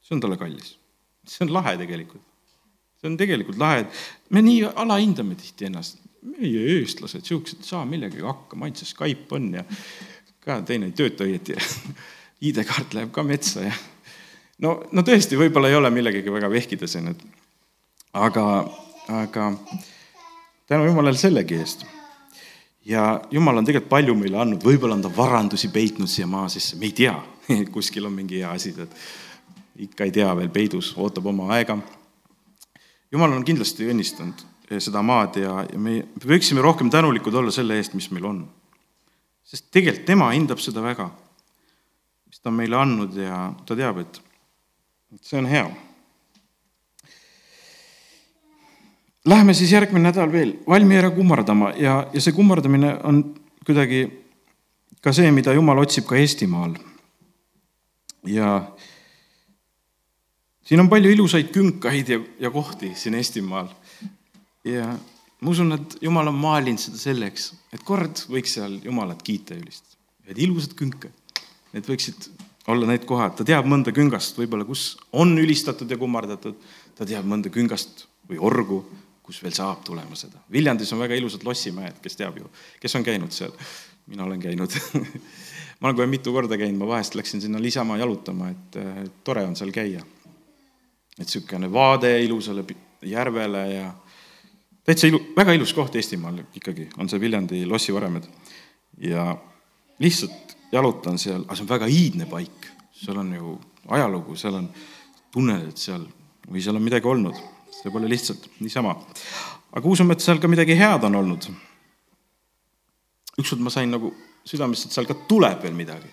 see 0.02 0.14
on 0.16 0.20
talle 0.20 0.36
kallis. 0.36 0.76
see 1.26 1.46
on 1.46 1.52
lahe 1.52 1.76
tegelikult. 1.80 2.22
see 3.00 3.08
on 3.08 3.16
tegelikult 3.16 3.58
lahe, 3.58 3.80
et 3.80 4.30
me 4.30 4.42
nii 4.42 4.64
alahindame 4.74 5.34
tihti 5.34 5.70
ennast. 5.70 6.03
Meie 6.24 6.66
eestlased, 6.78 7.24
siuksed, 7.28 7.60
ei 7.62 7.68
saa 7.68 7.84
millegagi 7.88 8.24
hakkama, 8.24 8.66
ainult 8.66 8.80
see 8.80 8.90
Skype 8.90 9.36
on 9.36 9.50
ja 9.58 9.64
ka 10.44 10.60
teine 10.66 10.90
ei 10.90 10.96
tööta 10.96 11.26
õieti 11.26 11.56
ja 11.56 11.64
ID-kaart 12.48 12.96
läheb 12.96 13.12
ka 13.14 13.24
metsa 13.26 13.64
ja 13.66 13.74
no, 14.64 14.78
no 14.92 15.04
tõesti, 15.06 15.38
võib-olla 15.40 15.70
ei 15.70 15.78
ole 15.78 15.90
millegagi 15.92 16.32
väga 16.32 16.50
vehkida 16.52 16.88
siin, 16.90 17.12
et 17.12 17.24
aga, 18.16 18.46
aga 19.20 19.50
tänu 20.70 20.88
Jumalale 20.88 21.20
sellegi 21.20 21.58
eest. 21.60 21.84
ja 22.84 23.20
Jumal 23.30 23.60
on 23.60 23.68
tegelikult 23.68 23.92
palju 23.92 24.16
meile 24.18 24.40
andnud, 24.40 24.64
võib-olla 24.64 24.96
on 24.98 25.04
ta 25.04 25.12
varandusi 25.16 25.68
peitnud 25.74 26.10
siia 26.10 26.28
maa 26.30 26.48
sisse, 26.52 26.78
me 26.80 26.88
ei 26.88 26.96
tea, 26.96 27.14
kuskil 27.74 28.08
on 28.08 28.16
mingi 28.16 28.40
hea 28.40 28.52
asi, 28.52 28.74
et 28.78 29.84
ikka 29.88 30.08
ei 30.08 30.14
tea 30.14 30.32
veel 30.38 30.48
peidus, 30.54 30.92
ootab 30.96 31.26
oma 31.26 31.50
aega. 31.56 31.76
Jumal 33.12 33.32
on 33.34 33.44
kindlasti 33.46 33.88
õnnistanud 33.90 34.53
seda 34.82 35.02
maad 35.02 35.38
ja, 35.40 35.64
ja 35.66 35.78
me 35.80 36.00
võiksime 36.24 36.62
rohkem 36.64 36.90
tänulikud 36.90 37.34
olla 37.34 37.52
selle 37.54 37.78
eest, 37.78 37.94
mis 37.94 38.10
meil 38.14 38.26
on. 38.30 38.44
sest 39.44 39.68
tegelikult 39.70 40.06
tema 40.08 40.30
hindab 40.32 40.62
seda 40.62 40.82
väga, 40.82 41.10
mis 42.26 42.40
ta 42.40 42.48
on 42.48 42.56
meile 42.58 42.78
andnud 42.80 43.16
ja 43.16 43.50
ta 43.66 43.76
teab, 43.76 44.00
et 44.00 44.20
see 45.22 45.38
on 45.38 45.46
hea. 45.46 45.66
Läheme 49.24 49.54
siis 49.54 49.72
järgmine 49.72 50.10
nädal 50.10 50.32
veel 50.32 50.58
valmi 50.68 50.98
ära 51.00 51.10
kummardama 51.10 51.72
ja, 51.80 52.02
ja 52.12 52.20
see 52.20 52.34
kummardamine 52.36 52.98
on 53.08 53.22
kuidagi 53.64 54.02
ka 55.04 55.12
see, 55.12 55.30
mida 55.32 55.52
Jumal 55.52 55.80
otsib 55.80 56.06
ka 56.08 56.16
Eestimaal. 56.16 56.74
ja 58.24 58.72
siin 60.64 60.80
on 60.80 60.88
palju 60.88 61.10
ilusaid 61.12 61.50
künkaid 61.52 62.08
ja, 62.08 62.20
ja 62.40 62.50
kohti 62.50 62.94
siin 62.96 63.14
Eestimaal. 63.14 63.68
Ja 64.64 64.88
ma 65.40 65.50
usun, 65.50 65.76
et 65.76 65.98
Jumal 66.02 66.30
on 66.30 66.38
maalinud 66.40 66.80
seda 66.80 67.00
selleks, 67.00 67.52
et 67.74 67.84
kord 67.86 68.24
võiks 68.32 68.56
seal 68.56 68.78
Jumalat 68.84 69.22
kiita 69.24 69.56
ja 69.56 69.62
ülistada. 69.62 70.00
Need 70.24 70.40
ilusad 70.46 70.74
künkad, 70.78 71.40
need 71.74 71.88
võiksid 71.88 72.30
olla 72.72 72.88
need 72.88 73.04
kohad, 73.08 73.34
ta 73.36 73.44
teab 73.44 73.68
mõnda 73.68 73.92
küngast 73.92 74.38
võib-olla, 74.40 74.64
kus 74.64 74.94
on 75.12 75.36
ülistatud 75.40 75.90
ja 75.90 75.98
kummardatud, 76.00 76.56
ta 76.96 77.06
teab 77.08 77.26
mõnda 77.28 77.52
küngast 77.52 78.06
või 78.30 78.40
orgu, 78.40 78.80
kus 79.24 79.42
veel 79.44 79.52
saab 79.56 79.82
tulema 79.84 80.16
seda. 80.16 80.40
Viljandis 80.52 80.92
on 80.96 81.02
väga 81.04 81.16
ilusad 81.18 81.44
lossimäed, 81.44 82.00
kes 82.04 82.16
teab 82.16 82.38
ju, 82.40 82.48
kes 82.80 82.96
on 82.96 83.04
käinud 83.06 83.34
seal? 83.36 83.52
mina 84.04 84.26
olen 84.26 84.36
käinud 84.36 84.68
ma 85.80 85.88
olen 85.88 85.96
kohe 85.96 86.06
mitu 86.12 86.32
korda 86.32 86.58
käinud, 86.60 86.76
ma 86.76 86.90
vahest 86.90 87.14
läksin 87.16 87.40
sinna 87.40 87.60
Lisamaa 87.62 87.96
jalutama, 88.02 88.50
et 88.52 88.76
tore 89.24 89.46
on 89.48 89.56
seal 89.56 89.72
käia. 89.72 90.02
et 91.18 91.24
niisugune 91.24 91.70
vaade 91.72 92.10
ilusale 92.24 92.64
järvele 93.04 93.62
ja 93.72 93.86
täitsa 94.84 95.08
ilu, 95.08 95.20
väga 95.36 95.54
ilus 95.56 95.72
koht 95.74 95.96
Eestimaal 95.96 96.42
ikkagi 96.54 96.88
on 96.98 97.08
see 97.08 97.20
Viljandi 97.20 97.64
lossivaremed. 97.66 98.28
ja 98.98 99.36
lihtsalt 99.98 100.56
jalutan 100.72 101.18
seal, 101.18 101.42
aga 101.44 101.56
see 101.56 101.64
on 101.64 101.70
väga 101.70 101.86
iidne 101.90 102.26
paik, 102.30 102.68
seal 102.92 103.18
on 103.18 103.32
ju 103.34 103.56
ajalugu, 103.94 104.36
seal 104.36 104.58
on, 104.58 104.68
tunned, 105.34 105.68
et 105.68 105.80
seal 105.80 106.04
või 106.50 106.62
seal 106.62 106.76
on 106.78 106.84
midagi 106.84 107.08
olnud, 107.08 107.38
see 107.72 107.92
pole 107.92 108.08
lihtsalt 108.10 108.48
niisama. 108.60 108.96
aga 109.72 109.88
usume, 109.88 110.14
et 110.14 110.24
seal 110.24 110.40
ka 110.42 110.48
midagi 110.48 110.76
head 110.78 111.04
on 111.04 111.20
olnud. 111.22 111.48
ükskord 113.38 113.60
ma 113.60 113.70
sain 113.70 113.90
nagu 113.90 114.14
südamesse, 114.44 114.88
et 114.88 114.96
seal 114.96 115.06
ka 115.06 115.14
tuleb 115.28 115.62
veel 115.62 115.74
midagi. 115.74 116.10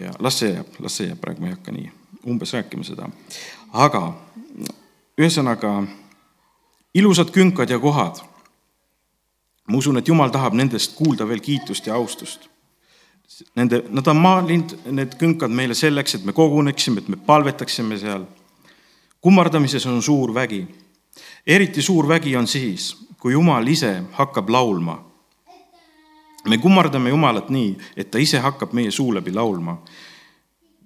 ja 0.00 0.12
las 0.18 0.38
see 0.38 0.52
jääb, 0.52 0.80
las 0.80 0.96
see 0.96 1.08
jääb, 1.08 1.20
praegu 1.20 1.40
ma 1.40 1.48
ei 1.48 1.56
hakka 1.56 1.72
nii 1.72 1.92
umbes 2.26 2.52
rääkima 2.52 2.84
seda. 2.84 3.08
aga 3.72 4.02
ühesõnaga, 5.18 5.86
ilusad 6.96 7.30
künkad 7.30 7.70
ja 7.70 7.78
kohad. 7.78 8.20
ma 9.68 9.76
usun, 9.76 9.98
et 9.98 10.08
Jumal 10.08 10.30
tahab 10.30 10.54
nendest 10.54 10.94
kuulda 10.94 11.28
veel 11.28 11.40
kiitust 11.40 11.86
ja 11.86 11.94
austust 11.94 12.48
Nende, 13.56 13.82
nad 13.90 14.06
on 14.06 14.16
maalinud 14.22 14.76
need 14.94 15.16
künkad 15.18 15.50
meile 15.50 15.74
selleks, 15.74 16.14
et 16.14 16.24
me 16.24 16.32
koguneksime, 16.32 17.02
et 17.02 17.08
me 17.08 17.16
palvetaksime 17.16 17.98
seal. 17.98 18.22
kummardamises 19.20 19.86
on 19.86 20.02
suur 20.02 20.34
vägi. 20.34 20.66
eriti 21.46 21.82
suur 21.82 22.08
vägi 22.08 22.36
on 22.36 22.46
siis, 22.46 22.96
kui 23.18 23.32
Jumal 23.32 23.66
ise 23.66 24.02
hakkab 24.12 24.48
laulma. 24.48 25.04
me 26.48 26.58
kummardame 26.58 27.10
Jumalat 27.10 27.50
nii, 27.50 27.76
et 27.96 28.10
ta 28.10 28.18
ise 28.18 28.38
hakkab 28.38 28.72
meie 28.72 28.90
suu 28.90 29.14
läbi 29.14 29.32
laulma. 29.32 29.82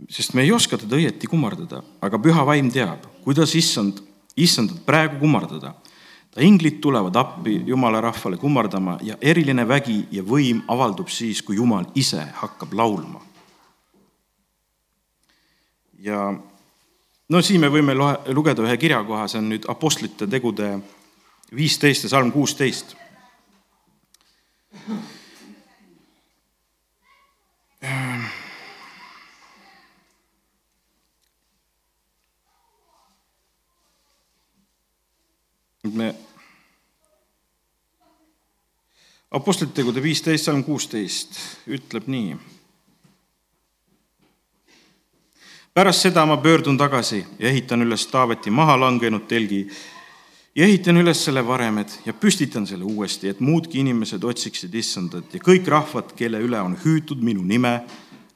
sest 0.08 0.34
me 0.34 0.42
ei 0.42 0.52
oska 0.52 0.78
teda 0.78 0.96
õieti 0.96 1.28
kummardada, 1.28 1.82
aga 2.00 2.18
püha 2.18 2.46
vaim 2.46 2.72
teab, 2.72 3.04
kuidas 3.24 3.54
issand, 3.54 4.00
issandat 4.36 4.86
praegu 4.86 5.20
kummardada 5.20 5.74
ta 6.30 6.40
inglid 6.40 6.78
tulevad 6.80 7.16
appi 7.16 7.62
jumala 7.66 8.00
rahvale 8.00 8.36
kummardama 8.36 8.98
ja 9.02 9.16
eriline 9.20 9.68
vägi 9.68 10.04
ja 10.10 10.22
võim 10.22 10.62
avaldub 10.68 11.08
siis, 11.08 11.42
kui 11.42 11.56
jumal 11.56 11.88
ise 11.94 12.22
hakkab 12.42 12.72
laulma. 12.72 13.20
ja 16.00 16.32
no 17.28 17.42
siin 17.42 17.60
me 17.60 17.68
võime 17.68 17.94
loe, 17.94 18.14
lugeda 18.32 18.62
ühe 18.62 18.76
kirjakoha, 18.76 19.26
see 19.28 19.42
on 19.42 19.50
nüüd 19.52 19.68
Apostlite 19.68 20.26
tegude 20.30 20.78
viisteist 21.56 22.06
ja 22.06 22.14
salm 22.14 22.32
kuusteist. 22.32 22.96
me 35.90 36.14
Apostlite 39.30 39.76
tegude 39.78 40.02
viisteist, 40.02 40.48
salm 40.48 40.64
kuusteist 40.66 41.38
ütleb 41.70 42.08
nii. 42.10 42.36
pärast 45.74 46.02
seda 46.02 46.24
ma 46.26 46.36
pöördun 46.36 46.76
tagasi 46.76 47.20
ja 47.38 47.48
ehitan 47.48 47.82
üles 47.82 48.06
Taaveti 48.10 48.50
maha 48.50 48.74
langenud 48.80 49.28
telgi 49.30 49.60
ja 50.54 50.64
ehitan 50.66 50.96
üles 50.98 51.22
selle 51.24 51.46
varemed 51.46 51.92
ja 52.04 52.12
püstitan 52.12 52.66
selle 52.66 52.84
uuesti, 52.84 53.28
et 53.28 53.40
muudki 53.40 53.78
inimesed 53.80 54.24
otsiksid 54.26 54.74
issandat 54.74 55.34
ja 55.34 55.40
kõik 55.40 55.68
rahvad, 55.70 56.10
kelle 56.18 56.40
üle 56.42 56.60
on 56.60 56.74
hüütud 56.84 57.22
minu 57.22 57.44
nime, 57.46 57.84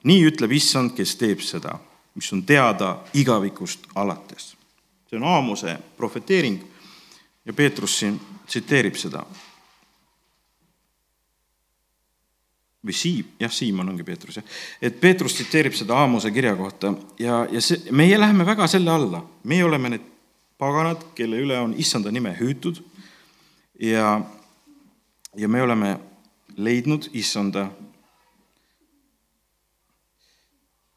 nii 0.03 0.23
ütleb 0.29 0.55
issand, 0.55 0.95
kes 0.95 1.17
teeb 1.19 1.43
seda, 1.43 1.75
mis 2.15 2.31
on 2.33 2.45
teada 2.47 3.01
igavikust 3.13 3.91
alates. 3.95 4.55
see 5.09 5.19
on 5.19 5.27
Aamuse 5.27 5.75
profeteering 5.97 6.63
ja 7.45 7.53
Peetrus 7.53 7.99
siin 7.99 8.19
tsiteerib 8.47 8.95
seda. 8.95 9.25
Või 12.85 12.93
Siim, 12.93 13.35
jah, 13.39 13.51
Siimon 13.51 13.89
ongi 13.89 14.03
Peetrus, 14.05 14.37
jah. 14.39 14.57
et 14.81 14.99
Peetrus 15.01 15.33
tsiteerib 15.33 15.73
seda 15.73 15.97
Aamuse 15.97 16.31
kirja 16.31 16.55
kohta 16.55 16.93
ja, 17.19 17.45
ja 17.51 17.61
see, 17.61 17.91
meie 17.91 18.19
läheme 18.19 18.45
väga 18.45 18.67
selle 18.69 18.91
alla, 18.93 19.23
meie 19.43 19.65
oleme 19.65 19.95
need 19.95 20.11
paganad, 20.61 21.01
kelle 21.15 21.39
üle 21.41 21.57
on 21.59 21.73
issanda 21.81 22.11
nime 22.13 22.35
hüütud 22.39 22.79
ja, 23.81 24.19
ja 25.35 25.49
me 25.49 25.61
oleme 25.61 25.97
leidnud 26.57 27.09
issanda. 27.13 27.67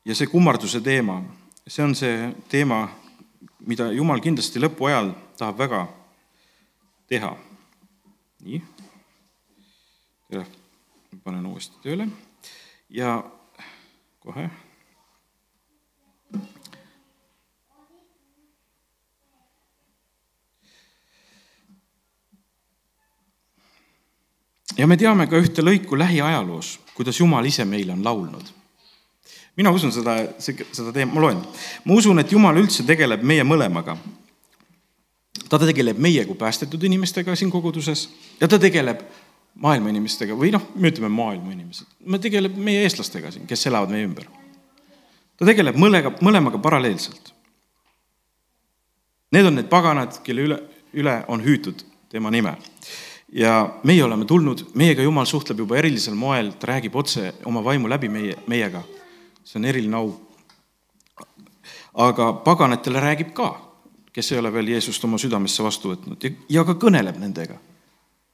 ja 0.04 0.14
see 0.14 0.26
kummarduse 0.26 0.80
teema, 0.80 1.18
see 1.66 1.84
on 1.84 1.94
see 1.94 2.30
teema, 2.48 2.86
mida 3.68 3.90
Jumal 3.92 4.22
kindlasti 4.24 4.62
lõpuajal 4.62 5.12
tahab 5.36 5.58
väga 5.58 5.82
teha. 7.08 7.34
nii. 8.44 8.62
Panen 11.28 11.44
uuesti 11.46 11.76
tööle 11.84 12.08
ja 12.88 13.18
kohe. 14.24 14.48
ja 24.78 24.86
me 24.86 24.96
teame 24.96 25.26
ka 25.26 25.36
ühte 25.42 25.60
lõiku 25.60 25.98
lähiajaloos, 25.98 26.78
kuidas 26.94 27.18
Jumal 27.20 27.44
ise 27.44 27.64
meile 27.68 27.92
on 27.92 28.04
laulnud. 28.04 28.54
mina 29.56 29.70
usun 29.74 29.92
seda, 29.92 30.14
seda 30.38 30.92
teemat, 30.92 31.14
ma 31.14 31.20
loen. 31.20 31.44
ma 31.84 31.94
usun, 31.94 32.24
et 32.24 32.32
Jumal 32.32 32.56
üldse 32.56 32.86
tegeleb 32.88 33.22
meie 33.22 33.44
mõlemaga. 33.44 33.98
ta 35.48 35.58
tegeleb 35.58 35.98
meie 35.98 36.24
kui 36.24 36.40
päästetud 36.40 36.82
inimestega 36.82 37.36
siin 37.36 37.50
koguduses 37.50 38.08
ja 38.40 38.48
ta 38.48 38.58
tegeleb 38.58 39.04
maailma 39.62 39.90
inimestega 39.92 40.36
või 40.38 40.52
noh, 40.54 40.64
me 40.76 40.92
ütleme 40.92 41.10
maailma 41.12 41.52
inimesed, 41.54 41.88
me 42.06 42.20
tegeleb 42.22 42.56
meie 42.56 42.84
eestlastega 42.86 43.32
siin, 43.34 43.46
kes 43.50 43.66
elavad 43.70 43.92
meie 43.94 44.06
ümber. 44.06 44.28
ta 45.36 45.46
tegeleb 45.48 45.76
mõlega, 45.78 46.12
mõlemaga 46.22 46.60
paralleelselt. 46.62 47.34
Need 49.34 49.44
on 49.44 49.58
need 49.58 49.68
paganad, 49.68 50.22
kelle 50.24 50.46
üle, 50.46 50.56
üle 50.96 51.18
on 51.28 51.42
hüütud 51.44 51.84
tema 52.08 52.30
nime 52.32 52.56
ja 53.32 53.74
meie 53.84 54.04
oleme 54.04 54.24
tulnud, 54.24 54.64
meiega 54.74 55.02
Jumal 55.02 55.26
suhtleb 55.28 55.58
juba 55.58 55.76
erilisel 55.76 56.14
moel, 56.14 56.52
ta 56.56 56.72
räägib 56.72 56.96
otse 56.96 57.32
oma 57.44 57.64
vaimu 57.64 57.88
läbi 57.88 58.08
meie, 58.08 58.36
meiega. 58.46 58.82
see 59.44 59.58
on 59.58 59.64
eriline 59.64 59.96
au. 59.96 60.12
aga 61.94 62.32
paganatele 62.32 63.00
räägib 63.00 63.32
ka, 63.32 63.50
kes 64.12 64.32
ei 64.32 64.38
ole 64.38 64.52
veel 64.52 64.68
Jeesust 64.68 65.04
oma 65.04 65.18
südamesse 65.18 65.62
vastu 65.62 65.92
võtnud 65.92 66.24
ja, 66.24 66.30
ja 66.48 66.64
ka 66.64 66.74
kõneleb 66.74 67.18
nendega. 67.20 67.58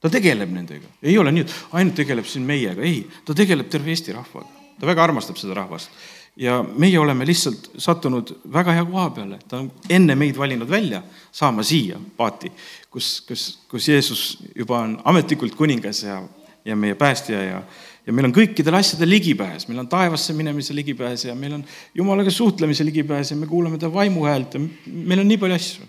Ta 0.05 0.11
tegeleb 0.13 0.51
nendega, 0.53 0.89
ei 1.01 1.15
ole 1.17 1.33
nii, 1.33 1.45
et 1.45 1.53
ainult 1.79 1.97
tegeleb 1.97 2.27
siin 2.29 2.45
meiega, 2.45 2.83
ei, 2.85 3.01
ta 3.25 3.33
tegeleb 3.37 3.71
terve 3.73 3.89
Eesti 3.93 4.13
rahvaga. 4.13 4.51
ta 4.79 4.85
väga 4.85 5.03
armastab 5.07 5.39
seda 5.39 5.55
rahvast. 5.57 5.89
Ja 6.35 6.57
meie 6.67 6.99
oleme 6.99 7.23
lihtsalt 7.25 7.69
sattunud 7.79 8.33
väga 8.51 8.73
hea 8.75 8.83
koha 8.85 9.05
peale, 9.15 9.37
ta 9.47 9.61
on 9.61 9.69
enne 9.89 10.17
meid 10.19 10.35
valinud 10.35 10.67
välja 10.67 10.99
saama 11.31 11.63
siia 11.63 11.95
paati, 12.17 12.51
kus, 12.91 13.21
kus, 13.27 13.45
kus 13.71 13.87
Jeesus 13.87 14.23
juba 14.51 14.81
on 14.83 14.97
ametlikult 15.07 15.55
kuningas 15.55 16.03
ja, 16.03 16.19
ja 16.67 16.75
meie 16.75 16.97
päästja 16.99 17.39
ja, 17.39 17.63
ja 18.05 18.13
meil 18.13 18.27
on 18.27 18.35
kõikidel 18.35 18.75
asjadel 18.75 19.13
ligipääs, 19.15 19.69
meil 19.71 19.79
on 19.79 19.87
taevasse 19.87 20.35
minemise 20.35 20.75
ligipääs 20.75 21.23
ja 21.29 21.37
meil 21.39 21.55
on 21.55 21.63
Jumalaga 21.95 22.33
suhtlemise 22.35 22.83
ligipääs 22.85 23.31
ja 23.31 23.39
me 23.39 23.47
kuulame 23.47 23.79
ta 23.79 23.93
vaimu 23.93 24.27
häält 24.27 24.59
ja 24.59 24.65
meil 24.85 25.23
on 25.23 25.31
nii 25.31 25.39
palju 25.39 25.55
asju. 25.55 25.87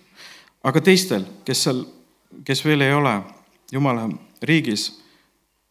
aga 0.62 0.80
teistel, 0.80 1.26
kes 1.44 1.66
seal, 1.66 1.82
kes 2.46 2.64
veel 2.64 2.86
ei 2.86 2.94
ole 2.94 3.18
Jumala 3.72 4.08
riigis 4.42 4.90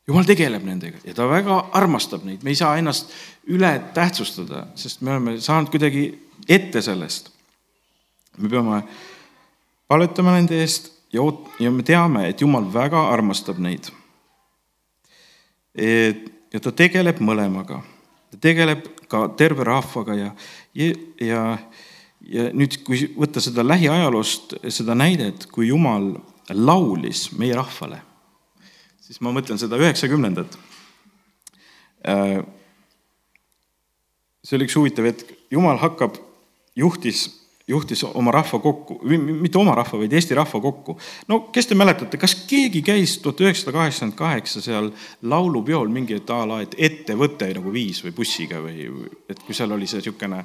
jumal 0.08 0.27
tegeleb 0.27 0.65
nendega 0.65 0.99
ja 1.05 1.15
ta 1.17 1.27
väga 1.29 1.60
armastab 1.77 2.25
neid, 2.27 2.43
me 2.43 2.53
ei 2.53 2.60
saa 2.60 2.75
ennast 2.79 3.13
üle 3.51 3.71
tähtsustada, 3.95 4.67
sest 4.77 5.01
me 5.01 5.15
oleme 5.15 5.38
saanud 5.41 5.71
kuidagi 5.73 6.08
ette 6.49 6.81
sellest. 6.81 7.31
me 8.38 8.49
peame 8.49 8.84
palvetama 9.88 10.36
nende 10.36 10.60
eest 10.62 10.91
ja 11.13 11.23
oot-, 11.23 11.49
ja 11.60 11.71
me 11.71 11.84
teame, 11.84 12.27
et 12.29 12.41
Jumal 12.41 12.67
väga 12.73 13.08
armastab 13.13 13.60
neid. 13.60 13.89
ja 15.75 16.60
ta 16.62 16.71
tegeleb 16.71 17.19
mõlemaga, 17.19 17.81
ta 18.31 18.39
tegeleb 18.41 18.86
ka 19.10 19.27
terve 19.38 19.65
rahvaga 19.67 20.15
ja, 20.15 20.29
ja, 20.73 20.93
ja, 21.21 21.41
ja 22.21 22.45
nüüd, 22.53 22.79
kui 22.86 23.10
võtta 23.17 23.41
seda 23.43 23.65
lähiajaloost, 23.65 24.58
seda 24.69 24.95
näidet, 24.97 25.49
kui 25.51 25.69
Jumal 25.69 26.13
laulis 26.53 27.29
meie 27.39 27.55
rahvale 27.58 28.01
siis 29.05 29.21
ma 29.21 29.34
mõtlen 29.36 29.60
seda 29.62 29.77
üheksakümnendat. 29.81 30.58
Äh, 32.10 32.41
see 34.45 34.58
oli 34.58 34.69
üks 34.69 34.77
huvitav 34.79 35.10
hetk, 35.10 35.34
jumal 35.53 35.79
hakkab, 35.81 36.17
juhtis, 36.77 37.27
juhtis 37.69 38.03
oma 38.05 38.34
rahva 38.34 38.60
kokku, 38.62 38.99
mitte 39.05 39.58
oma 39.58 39.73
rahva, 39.77 39.99
vaid 40.01 40.13
Eesti 40.13 40.38
rahva 40.38 40.62
kokku. 40.62 40.97
no 41.31 41.39
kes 41.53 41.69
te 41.69 41.77
mäletate, 41.77 42.19
kas 42.21 42.36
keegi 42.49 42.84
käis 42.86 43.17
tuhat 43.23 43.41
üheksasada 43.41 43.73
kaheksakümmend 43.79 44.17
kaheksa 44.19 44.62
seal 44.62 44.91
laulupeol 45.25 45.89
mingi 45.89 46.19
et 46.19 46.29
a 46.29 46.43
la, 46.45 46.62
et 46.62 46.77
ettevõte 46.77 47.49
nagu 47.58 47.73
viis 47.73 48.03
või 48.05 48.13
bussiga 48.13 48.62
või 48.62 48.86
et 49.29 49.41
kui 49.47 49.58
seal 49.58 49.73
oli 49.73 49.89
see 49.89 50.03
niisugune 50.03 50.43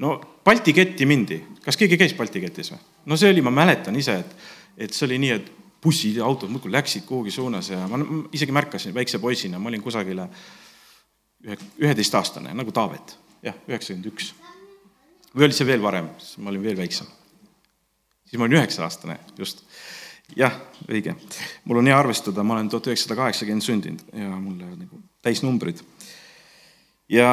no 0.00 0.16
Balti 0.44 0.72
ketti 0.72 1.06
mindi, 1.06 1.42
kas 1.64 1.76
keegi 1.76 2.00
käis 2.00 2.16
Balti 2.16 2.40
ketis 2.40 2.72
või? 2.72 2.80
no 3.12 3.20
see 3.20 3.34
oli, 3.34 3.44
ma 3.44 3.52
mäletan 3.52 4.00
ise, 4.00 4.16
et, 4.24 4.32
et 4.76 4.94
see 4.94 5.06
oli 5.06 5.18
nii, 5.22 5.36
et 5.36 5.52
bussid 5.82 6.16
ja 6.16 6.26
autod 6.26 6.50
muudkui 6.52 6.72
läksid 6.72 7.04
kuhugi 7.06 7.30
suunas 7.34 7.70
ja 7.72 7.80
ma 7.90 7.98
isegi 8.32 8.54
märkasin 8.54 8.94
väikse 8.94 9.18
poisina, 9.18 9.58
ma 9.58 9.70
olin 9.70 9.82
kusagile 9.82 10.28
ühe, 11.46 11.56
üheteistaastane 11.82 12.54
nagu 12.54 12.72
Taavet, 12.74 13.16
jah, 13.42 13.56
üheksakümmend 13.68 14.06
üks. 14.12 14.32
või 15.34 15.48
oli 15.48 15.56
see 15.56 15.66
veel 15.66 15.82
varem, 15.82 16.12
siis 16.22 16.38
ma 16.38 16.52
olin 16.52 16.62
veel 16.62 16.78
väiksem. 16.78 17.06
siis 18.26 18.38
ma 18.38 18.46
olin 18.46 18.60
üheksa-aastane, 18.60 19.18
just. 19.38 19.64
jah, 20.36 20.54
õige. 20.88 21.16
mul 21.64 21.82
on 21.82 21.90
hea 21.90 21.98
arvestada, 21.98 22.44
ma 22.46 22.54
olen 22.54 22.70
tuhat 22.70 22.92
üheksasada 22.92 23.18
kaheksakümmend 23.24 23.66
sündinud 23.66 24.06
ja 24.12 24.30
mul 24.36 24.58
lähevad 24.60 24.86
nagu 24.86 25.02
täisnumbrid 25.22 25.82
ja, 27.12 27.30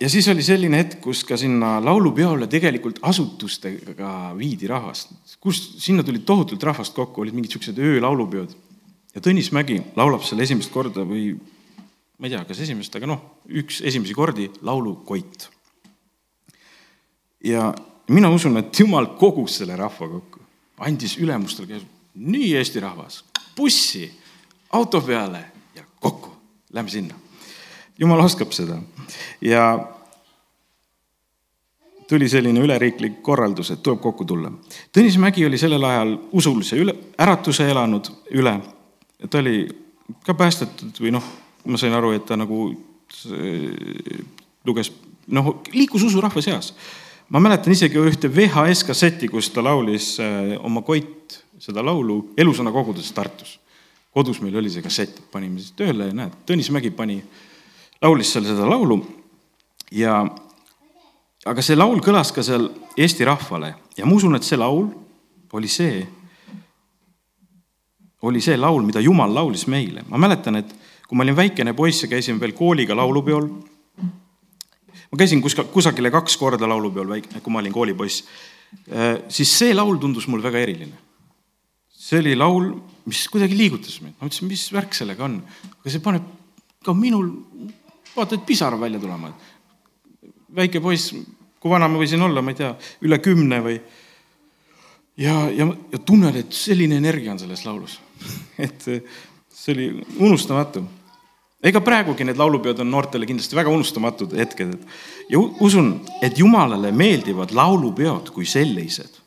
ja 0.00 0.10
siis 0.10 0.28
oli 0.32 0.42
selline 0.44 0.80
hetk, 0.80 1.00
kus 1.04 1.22
ka 1.28 1.36
sinna 1.40 1.76
laulupeole 1.84 2.48
tegelikult 2.50 3.00
asutustega 3.06 4.32
viidi 4.38 4.68
rahvast, 4.70 5.12
kus 5.42 5.60
sinna 5.82 6.04
tuli 6.06 6.22
tohutult 6.26 6.62
rahvast 6.70 6.96
kokku, 6.96 7.24
olid 7.24 7.36
mingid 7.36 7.56
siuksed 7.56 7.78
öölaulupeod. 7.78 8.56
ja 9.14 9.20
Tõnis 9.20 9.52
Mägi 9.52 9.80
laulab 9.96 10.24
seal 10.24 10.40
esimest 10.44 10.72
korda 10.72 11.04
või 11.06 11.34
ma 12.18 12.28
ei 12.28 12.34
tea, 12.34 12.44
kas 12.48 12.64
esimest, 12.64 12.96
aga 12.96 13.08
noh, 13.10 13.22
üks 13.48 13.80
esimesi 13.84 14.16
kordi 14.16 14.50
laulu 14.62 14.96
Koit. 15.04 15.48
ja 17.44 17.70
mina 18.08 18.30
usun, 18.30 18.56
et 18.60 18.78
Jumal 18.78 19.14
kogus 19.20 19.60
selle 19.60 19.76
rahva 19.76 20.08
kokku, 20.08 20.44
andis 20.80 21.18
ülemustele 21.20 21.68
käsu, 21.68 21.88
nii 22.14 22.54
Eesti 22.56 22.80
rahvas, 22.80 23.24
bussi, 23.56 24.06
auto 24.72 25.00
peale 25.00 25.44
ja 25.76 25.84
kokku, 26.00 26.32
lähme 26.72 26.90
sinna 26.90 27.29
jumal 28.00 28.24
oskab 28.24 28.52
seda 28.56 28.78
ja 29.44 29.64
tuli 32.10 32.28
selline 32.28 32.60
üleriiklik 32.60 33.20
korraldus, 33.22 33.70
et 33.70 33.82
tuleb 33.82 34.00
kokku 34.02 34.24
tulla. 34.26 34.50
Tõnis 34.90 35.18
Mägi 35.22 35.44
oli 35.46 35.58
sellel 35.60 35.84
ajal 35.86 36.16
usulise 36.34 36.78
üle, 36.80 36.96
äratuse 37.22 37.68
elanud 37.70 38.10
üle, 38.34 38.56
ta 39.28 39.38
oli 39.38 39.62
ka 40.26 40.34
päästetud 40.34 40.98
või 40.98 41.12
noh, 41.14 41.28
ma 41.70 41.78
sain 41.78 41.94
aru, 41.94 42.10
et 42.16 42.26
ta 42.26 42.38
nagu 42.40 42.64
luges, 44.66 44.90
noh, 45.30 45.52
liikus 45.74 46.02
usurahva 46.08 46.42
seas. 46.42 46.72
ma 47.30 47.38
mäletan 47.38 47.72
isegi 47.72 47.98
ühte 47.98 48.30
VHS 48.34 48.82
kasseti, 48.88 49.28
kus 49.30 49.52
ta 49.54 49.62
laulis 49.62 50.16
äh, 50.18 50.56
oma 50.58 50.82
Koit 50.82 51.38
seda 51.58 51.84
laulu 51.84 52.32
Elusõna 52.36 52.72
koguduses 52.72 53.12
Tartus. 53.12 53.60
kodus 54.10 54.40
meil 54.40 54.56
oli 54.56 54.70
see 54.70 54.82
kassett, 54.82 55.20
panime 55.30 55.60
siis 55.60 55.76
tööle 55.78 56.10
ja 56.10 56.16
näed, 56.24 56.34
Tõnis 56.46 56.72
Mägi 56.74 56.90
pani 56.90 57.22
laulis 58.00 58.32
seal 58.32 58.46
seda 58.48 58.68
laulu 58.68 59.00
ja 59.92 60.22
aga 61.46 61.64
see 61.64 61.76
laul 61.76 62.00
kõlas 62.04 62.32
ka 62.34 62.44
seal 62.44 62.68
Eesti 63.00 63.24
rahvale 63.28 63.74
ja 63.96 64.06
ma 64.06 64.16
usun, 64.16 64.36
et 64.36 64.46
see 64.46 64.58
laul 64.60 64.88
oli 65.52 65.68
see, 65.70 66.04
oli 68.22 68.42
see 68.44 68.56
laul, 68.60 68.84
mida 68.86 69.02
Jumal 69.02 69.32
laulis 69.34 69.66
meile. 69.66 70.04
ma 70.08 70.18
mäletan, 70.20 70.60
et 70.60 70.70
kui 71.08 71.18
ma 71.18 71.24
olin 71.26 71.36
väikene 71.36 71.74
poiss 71.74 72.04
ja 72.04 72.08
käisin 72.08 72.38
veel 72.40 72.54
kooliga 72.54 72.94
laulupeol, 72.96 73.48
ma 75.10 75.18
käisin 75.18 75.42
kuskil, 75.42 75.66
kusagile 75.74 76.12
kaks 76.14 76.36
korda 76.38 76.68
laulupeol, 76.70 77.16
kui 77.42 77.52
ma 77.52 77.58
olin 77.58 77.74
koolipoiss, 77.74 78.24
äh, 78.94 79.16
siis 79.28 79.56
see 79.58 79.74
laul 79.74 79.98
tundus 79.98 80.28
mulle 80.30 80.46
väga 80.46 80.62
eriline. 80.62 80.96
see 82.00 82.22
oli 82.22 82.36
laul, 82.36 82.70
mis 83.06 83.26
kuidagi 83.30 83.58
liigutas 83.58 84.00
mind, 84.00 84.14
ma 84.18 84.26
mõtlesin, 84.26 84.48
mis 84.48 84.68
värk 84.72 84.94
sellega 84.96 85.26
on, 85.26 85.40
aga 85.80 85.90
see 85.92 86.02
paneb 86.02 86.24
ka 86.84 86.94
minul 86.96 87.28
vaata, 88.16 88.34
et 88.34 88.46
pisar 88.46 88.76
välja 88.80 89.00
tulema. 89.00 89.32
väike 90.54 90.80
poiss, 90.80 91.14
kui 91.60 91.70
vana 91.70 91.88
ma 91.88 91.98
võisin 91.98 92.22
olla, 92.22 92.42
ma 92.42 92.50
ei 92.50 92.58
tea, 92.58 92.74
üle 93.06 93.18
kümne 93.22 93.60
või. 93.64 93.80
ja, 95.16 95.50
ja, 95.50 95.66
ja 95.92 95.98
tunned, 95.98 96.36
et 96.36 96.52
selline 96.52 96.96
energia 96.96 97.32
on 97.32 97.38
selles 97.38 97.64
laulus 97.64 98.00
et 98.66 98.88
see 99.60 99.74
oli 99.74 99.88
unustamatu. 100.18 100.84
ega 101.62 101.80
praegugi 101.84 102.24
need 102.24 102.38
laulupeod 102.40 102.78
on 102.80 102.90
noortele 102.90 103.26
kindlasti 103.28 103.56
väga 103.56 103.70
unustamatud 103.70 104.32
hetked, 104.36 104.74
et 104.74 105.34
ja 105.34 105.40
usun, 105.60 105.92
et 106.22 106.38
Jumalale 106.38 106.92
meeldivad 106.92 107.52
laulupeod 107.52 108.32
kui 108.34 108.46
sellised, 108.46 109.20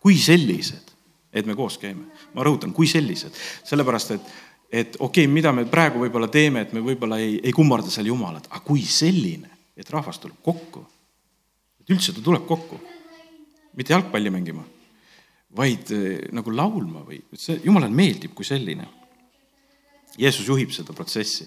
kui 0.00 0.18
sellised, 0.20 0.92
et 1.32 1.46
me 1.46 1.56
koos 1.56 1.78
käime. 1.78 2.04
ma 2.34 2.44
rõhutan, 2.44 2.72
kui 2.76 2.86
sellised, 2.86 3.32
sellepärast 3.64 4.10
et 4.14 4.34
et 4.68 4.96
okei 4.98 5.24
okay,, 5.24 5.32
mida 5.32 5.52
me 5.52 5.64
praegu 5.68 6.02
võib-olla 6.02 6.28
teeme, 6.32 6.62
et 6.64 6.74
me 6.76 6.82
võib-olla 6.84 7.18
ei, 7.22 7.38
ei 7.42 7.54
kummarda 7.56 7.90
seal 7.92 8.10
Jumalat, 8.10 8.48
aga 8.50 8.60
kui 8.64 8.84
selline, 8.84 9.50
et 9.76 9.90
rahvas 9.90 10.20
tuleb 10.20 10.40
kokku, 10.44 10.84
et 11.80 11.94
üldse 11.94 12.12
ta 12.12 12.24
tuleb 12.24 12.44
kokku, 12.48 12.80
mitte 13.78 13.94
jalgpalli 13.94 14.32
mängima, 14.34 14.64
vaid 15.56 15.92
eh, 15.96 16.26
nagu 16.36 16.52
laulma 16.52 17.06
või 17.06 17.22
see 17.38 17.60
Jumalale 17.64 17.94
meeldib 17.94 18.34
kui 18.36 18.44
selline. 18.44 18.84
Jeesus 20.18 20.48
juhib 20.48 20.72
seda 20.74 20.92
protsessi. 20.96 21.46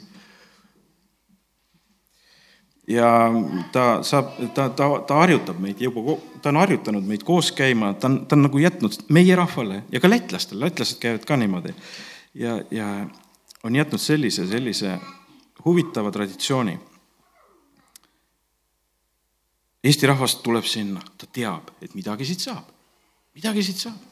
ja 2.88 3.08
ta 3.72 4.02
saab, 4.04 4.34
ta, 4.56 4.70
ta, 4.76 4.88
ta 5.08 5.18
harjutab 5.22 5.60
meid 5.62 5.80
juba, 5.80 6.16
ta 6.42 6.50
on 6.50 6.58
harjutanud 6.60 7.06
meid 7.08 7.22
koos 7.24 7.52
käima, 7.56 7.94
ta 7.94 8.10
on, 8.10 8.24
ta 8.26 8.36
on 8.36 8.48
nagu 8.48 8.60
jätnud 8.60 8.98
meie 9.14 9.36
rahvale 9.38 9.84
ja 9.92 10.02
ka 10.02 10.10
lätlastele, 10.10 10.66
lätlased 10.66 11.00
käivad 11.00 11.28
ka 11.28 11.38
niimoodi 11.40 11.76
ja, 12.34 12.62
ja, 12.72 12.88
on 13.64 13.76
jätnud 13.76 14.02
sellise, 14.02 14.48
sellise 14.48 15.00
huvitava 15.66 16.12
traditsiooni. 16.12 16.78
Eesti 19.84 20.08
rahvas 20.08 20.36
tuleb 20.46 20.66
sinna, 20.70 21.02
ta 21.18 21.26
teab, 21.26 21.72
et 21.82 21.96
midagi 21.98 22.26
siit 22.30 22.44
saab, 22.44 22.68
midagi 23.34 23.64
siit 23.66 23.82
saab. 23.82 24.10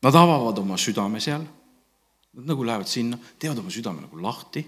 Nad 0.00 0.16
avavad 0.16 0.58
oma 0.62 0.78
südame 0.80 1.20
seal, 1.20 1.42
nad 2.38 2.46
nagu 2.46 2.64
lähevad 2.64 2.88
sinna, 2.88 3.18
teevad 3.38 3.58
oma 3.60 3.72
südame 3.74 4.04
nagu 4.04 4.22
lahti, 4.22 4.62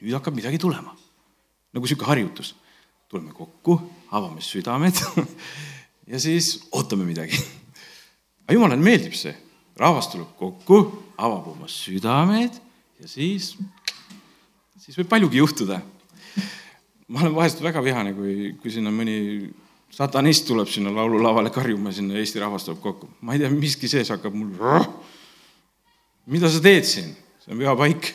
nüüd 0.00 0.16
hakkab 0.16 0.34
midagi 0.34 0.58
tulema. 0.58 0.96
nagu 1.72 1.86
niisugune 1.86 2.08
harjutus, 2.08 2.54
tuleme 3.08 3.32
kokku, 3.32 3.78
avame 4.12 4.40
südamed 4.44 4.98
ja 6.12 6.18
siis 6.20 6.68
ootame 6.72 7.04
midagi. 7.04 7.38
aga 8.44 8.56
jumalale 8.56 8.80
meeldib 8.80 9.14
see, 9.16 9.32
rahvas 9.78 10.10
tuleb 10.12 10.34
kokku, 10.38 10.82
avab 11.16 11.48
oma 11.54 11.68
südamed 11.70 12.58
ja 13.00 13.08
siis, 13.08 13.54
siis 14.80 14.98
võib 14.98 15.10
paljugi 15.10 15.40
juhtuda. 15.40 15.80
ma 17.12 17.20
olen 17.20 17.34
vahest 17.34 17.60
väga 17.62 17.82
vihane, 17.84 18.14
kui, 18.16 18.54
kui 18.60 18.72
sinna 18.72 18.92
mõni 18.94 19.50
satanist 19.92 20.46
tuleb 20.48 20.70
sinna 20.72 20.92
laululavale 20.94 21.52
karjuma, 21.52 21.92
sinna 21.92 22.16
Eesti 22.20 22.40
rahvas 22.40 22.66
tuleb 22.68 22.80
kokku. 22.82 23.10
ma 23.20 23.34
ei 23.34 23.42
tea, 23.42 23.50
miski 23.52 23.88
sees 23.88 24.12
hakkab 24.12 24.34
mul. 24.34 24.54
mida 26.26 26.50
sa 26.50 26.62
teed 26.62 26.88
siin? 26.88 27.16
see 27.42 27.52
on 27.52 27.58
püha 27.60 27.74
paik. 27.76 28.12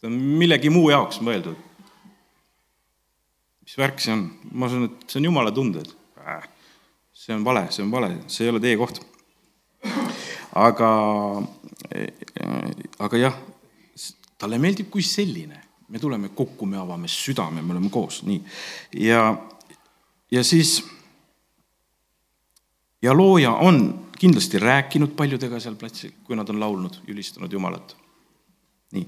see 0.00 0.10
on 0.10 0.18
millegi 0.40 0.70
muu 0.70 0.90
jaoks 0.90 1.20
mõeldud. 1.24 1.58
mis 3.64 3.78
värk 3.78 4.00
see 4.02 4.14
on? 4.14 4.28
ma 4.52 4.70
usun, 4.70 4.90
et 4.90 5.10
see 5.10 5.20
on 5.22 5.30
jumala 5.30 5.54
tunded. 5.54 5.90
see 7.12 7.34
on 7.34 7.44
vale, 7.44 7.66
see 7.70 7.82
on 7.82 7.90
vale, 7.90 8.12
see 8.28 8.46
ei 8.46 8.54
ole 8.54 8.62
teie 8.62 8.78
koht. 8.78 9.00
Aga, 10.56 10.90
aga 13.04 13.20
jah, 13.20 13.36
talle 14.40 14.58
meeldib 14.62 14.90
kui 14.92 15.04
selline. 15.04 15.62
me 15.88 16.00
tuleme 16.02 16.32
kokku, 16.34 16.66
me 16.66 16.80
avame 16.80 17.06
südame, 17.06 17.62
me 17.62 17.70
oleme 17.72 17.90
koos, 17.94 18.24
nii. 18.26 18.40
ja 19.06 19.36
ja 20.30 20.42
siis, 20.44 20.80
ja 23.02 23.14
looja 23.14 23.52
on 23.52 24.08
kindlasti 24.18 24.58
rääkinud 24.58 25.14
paljudega 25.14 25.60
seal 25.60 25.76
platsil, 25.78 26.10
kui 26.24 26.36
nad 26.36 26.48
on 26.50 26.58
laulnud, 26.60 26.98
ülistanud 27.06 27.52
Jumalat. 27.52 27.96
nii, 28.92 29.06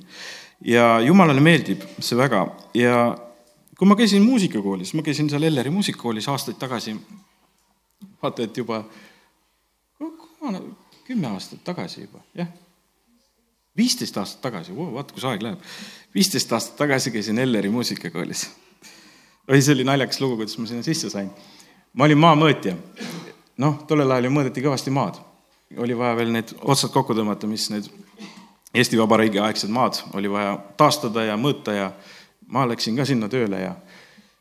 ja 0.71 1.01
Jumalale 1.01 1.41
meeldib 1.41 1.83
see 1.99 2.19
väga 2.19 2.47
ja 2.75 3.17
kui 3.79 3.89
ma 3.89 3.97
käisin 3.99 4.23
muusikakoolis, 4.23 4.95
ma 4.95 5.03
käisin 5.03 5.31
seal 5.31 5.43
Elleri 5.51 5.71
muusikakoolis 5.71 6.29
aastaid 6.29 6.59
tagasi, 6.63 6.95
vaata 8.23 8.47
et 8.47 8.57
juba 8.57 8.85
kümme 11.09 11.31
aastat 11.33 11.65
tagasi 11.65 12.05
juba, 12.05 12.21
jah. 12.37 12.49
viisteist 13.77 14.17
aastat 14.21 14.43
tagasi, 14.45 14.77
vaata 14.77 15.17
kus 15.17 15.25
aeg 15.25 15.43
läheb. 15.43 15.69
viisteist 16.15 16.53
aastat 16.53 16.77
tagasi 16.77 17.15
käisin 17.15 17.39
Elleri 17.39 17.71
muusikakoolis 17.73 18.49
oi, 19.49 19.63
see 19.63 19.75
oli 19.75 19.87
naljakas 19.89 20.21
lugu, 20.21 20.37
kuidas 20.43 20.59
ma 20.59 20.67
sinna 20.69 20.83
sisse 20.83 21.11
sain. 21.11 21.31
ma 21.93 22.05
olin 22.05 22.21
maamõõtja. 22.21 22.77
noh, 23.65 23.81
tollel 23.89 24.11
ajal 24.13 24.29
ju 24.29 24.35
mõõdeti 24.37 24.65
kõvasti 24.65 24.93
maad. 24.95 25.21
oli 25.77 25.97
vaja 25.97 26.17
veel 26.17 26.33
need 26.33 26.55
otsad 26.61 26.93
kokku 26.93 27.17
tõmmata, 27.17 27.49
mis 27.49 27.71
need 27.73 27.89
Eesti 28.75 28.99
Vabariigi 29.01 29.41
aegsed 29.41 29.71
maad 29.73 30.03
oli 30.15 30.29
vaja 30.31 30.59
taastada 30.77 31.25
ja 31.25 31.37
mõõta 31.41 31.73
ja 31.73 31.93
ma 32.53 32.67
läksin 32.69 32.97
ka 32.97 33.05
sinna 33.09 33.29
tööle 33.29 33.61
ja 33.63 33.75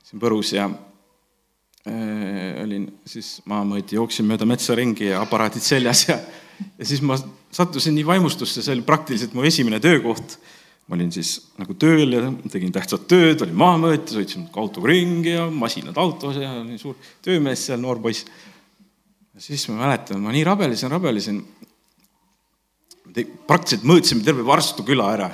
siin 0.04 0.20
Võrus 0.22 0.52
ja 0.56 0.68
äh, 0.68 2.64
olin 2.64 2.90
siis 3.06 3.42
maamõõtja, 3.46 3.96
jooksin 4.02 4.28
mööda 4.28 4.46
metsa 4.46 4.76
ringi 4.76 5.08
ja 5.08 5.22
aparaadid 5.24 5.64
seljas 5.64 6.08
ja, 6.10 6.20
ja 6.78 6.86
siis 6.86 7.02
ma 7.06 7.18
sattusin 7.52 7.96
nii 7.98 8.06
vaimustusse, 8.06 8.62
see 8.62 8.76
oli 8.76 8.86
praktiliselt 8.86 9.36
mu 9.38 9.46
esimene 9.48 9.80
töökoht 9.84 10.38
ma 10.88 10.96
olin 10.96 11.10
siis 11.12 11.34
nagu 11.60 11.76
tööl 11.80 12.16
ja 12.16 12.30
tegin 12.52 12.72
tähtsat 12.76 13.08
tööd, 13.12 13.42
olin 13.44 13.60
maamõõtja, 13.60 14.16
sõitsin 14.16 14.48
autoga 14.56 14.88
ringi 14.92 15.34
ja 15.34 15.48
masinad 15.52 15.98
autos 16.00 16.40
ja 16.40 16.54
olin 16.62 16.80
suur 16.80 16.96
töömees 17.26 17.66
seal, 17.68 17.82
noor 17.84 18.00
poiss. 18.04 18.24
ja 19.36 19.44
siis 19.44 19.68
ma 19.68 19.82
mäletan, 19.82 20.22
ma 20.24 20.32
nii 20.36 20.46
rabelesin, 20.48 20.92
rabelesin. 20.92 21.44
praktiliselt 23.48 23.84
mõõtsime 23.88 24.24
terve 24.24 24.46
Varstu 24.46 24.84
küla 24.88 25.12
ära 25.12 25.32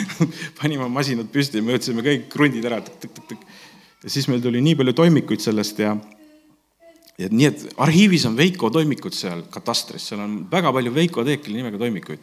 panime 0.60 0.88
masinad 0.88 1.30
püsti, 1.32 1.62
mõõtsime 1.64 2.06
kõik 2.06 2.28
krundid 2.30 2.64
ära. 2.64 2.78
ja 2.78 4.08
siis 4.10 4.28
meil 4.28 4.42
tuli 4.42 4.62
nii 4.62 4.78
palju 4.78 4.92
toimikuid 5.02 5.40
sellest 5.40 5.78
ja 5.82 5.96
ja 5.96 6.21
nii, 7.18 7.46
et 7.46 7.64
arhiivis 7.76 8.24
on 8.26 8.36
Veiko 8.36 8.70
toimikud 8.72 9.14
seal 9.14 9.44
katastris, 9.52 10.08
seal 10.10 10.24
on 10.24 10.38
väga 10.50 10.72
palju 10.72 10.94
Veiko 10.94 11.24
Teekli 11.28 11.58
nimega 11.58 11.78
toimikuid 11.78 12.22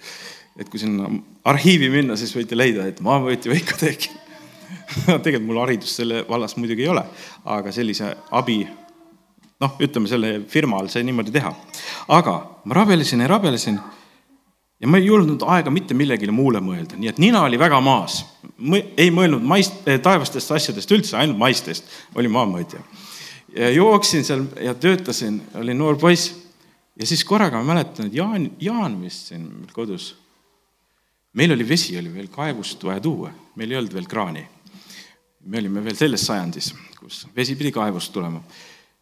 et 0.60 0.70
kui 0.70 0.82
sinna 0.82 1.08
arhiivi 1.48 1.90
minna, 1.92 2.18
siis 2.20 2.34
võite 2.36 2.58
leida, 2.58 2.88
et 2.90 3.00
maavõtja 3.04 3.52
Veiko 3.52 3.78
Teekin 3.80 4.18
tegelikult 5.24 5.48
mul 5.48 5.62
haridust 5.62 6.02
selle 6.02 6.24
vallas 6.30 6.56
muidugi 6.58 6.86
ei 6.86 6.92
ole, 6.92 7.04
aga 7.56 7.72
sellise 7.74 8.10
abi, 8.36 8.60
noh, 9.62 9.78
ütleme 9.82 10.10
selle 10.10 10.34
firma 10.50 10.80
all 10.80 10.90
sai 10.92 11.06
niimoodi 11.08 11.34
teha. 11.36 11.54
aga 12.16 12.36
ma 12.66 12.78
rabelesin 12.82 13.24
ja 13.24 13.30
rabelesin 13.32 13.80
ja 14.80 14.88
ma 14.88 15.00
ei 15.00 15.08
julgenud 15.08 15.46
aega 15.48 15.72
mitte 15.74 15.98
millegile 15.98 16.34
muule 16.36 16.62
mõelda, 16.64 16.98
nii 17.00 17.12
et 17.12 17.22
nina 17.22 17.44
oli 17.48 17.60
väga 17.60 17.80
maas. 17.84 18.24
ei 18.98 19.12
mõelnud 19.12 19.46
maist, 19.46 19.86
taevastest 20.04 20.52
asjadest 20.52 20.92
üldse, 20.92 21.18
ainult 21.18 21.38
maistest, 21.40 21.86
olin 22.16 22.34
maamõõtja. 22.34 22.82
Ja 23.56 23.70
jooksin 23.70 24.26
seal 24.26 24.46
ja 24.62 24.74
töötasin, 24.74 25.42
olin 25.56 25.78
noor 25.78 25.98
poiss 25.98 26.34
ja 27.00 27.06
siis 27.06 27.24
korraga 27.26 27.62
ma 27.62 27.74
mäletan, 27.74 28.08
et 28.08 28.14
Jaan, 28.14 28.52
Jaan 28.60 29.02
vist 29.02 29.32
siin 29.32 29.48
kodus 29.74 30.14
meil 31.34 31.52
oli 31.52 31.68
vesi, 31.68 31.98
oli 31.98 32.12
veel 32.14 32.30
kaevust 32.34 32.84
vaja 32.84 33.02
tuua, 33.04 33.32
meil 33.56 33.72
ei 33.72 33.78
olnud 33.80 33.94
veel 33.94 34.08
kraani. 34.10 34.46
me 35.46 35.58
olime 35.58 35.82
veel 35.84 35.96
selles 35.96 36.26
sajandis, 36.28 36.74
kus 36.98 37.24
vesi 37.36 37.56
pidi 37.56 37.72
kaevust 37.72 38.14
tulema. 38.14 38.42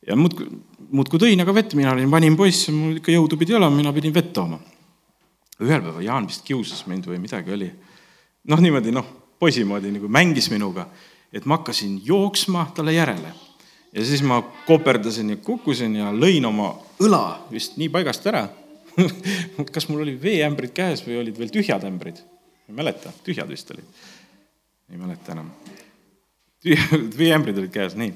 ja 0.08 0.16
muudkui, 0.16 0.48
muudkui 0.92 1.20
tõin 1.20 1.42
aga 1.42 1.54
vett, 1.54 1.74
mina 1.74 1.92
olin 1.92 2.12
vanim 2.12 2.38
poiss, 2.38 2.70
mul 2.70 3.00
ikka 3.00 3.12
jõudu 3.12 3.38
pidi 3.38 3.56
olema, 3.56 3.76
mina 3.76 3.94
pidin 3.94 4.14
vett 4.14 4.34
tooma. 4.34 4.60
ühel 5.60 5.82
päeval 5.82 6.04
Jaan 6.04 6.28
vist 6.28 6.46
kiusas 6.46 6.86
mind 6.88 7.08
või 7.08 7.20
midagi 7.20 7.52
oli. 7.52 7.72
noh, 8.44 8.60
niimoodi 8.60 8.92
noh, 8.92 9.06
poisi 9.40 9.64
moodi 9.64 9.92
nagu 9.92 10.08
mängis 10.08 10.52
minuga, 10.52 10.88
et 11.34 11.46
ma 11.46 11.58
hakkasin 11.58 12.02
jooksma 12.04 12.72
talle 12.76 12.94
järele. 12.94 13.34
Ja 13.98 14.06
siis 14.06 14.22
ma 14.24 14.42
koperdasin 14.68 15.34
ja 15.34 15.38
kukkusin 15.42 15.96
ja 15.98 16.12
lõin 16.14 16.46
oma 16.46 16.72
õla 17.02 17.24
vist 17.52 17.78
nii 17.82 17.90
paigast 17.94 18.26
ära 18.30 18.46
kas 19.74 19.88
mul 19.90 20.04
oli 20.06 20.16
veeämbrid 20.22 20.74
käes 20.78 21.04
või 21.06 21.20
olid 21.22 21.40
veel 21.40 21.52
tühjad 21.54 21.86
ämbrid? 21.88 22.22
ei 22.68 22.76
mäleta, 22.76 23.12
tühjad 23.26 23.50
vist 23.50 23.72
olid. 23.72 24.06
ei 24.92 25.02
mäleta 25.02 25.34
enam. 25.34 25.50
tühjad 26.64 27.10
veeämbrid 27.22 27.58
olid 27.58 27.74
käes, 27.74 27.98
nii. 27.98 28.14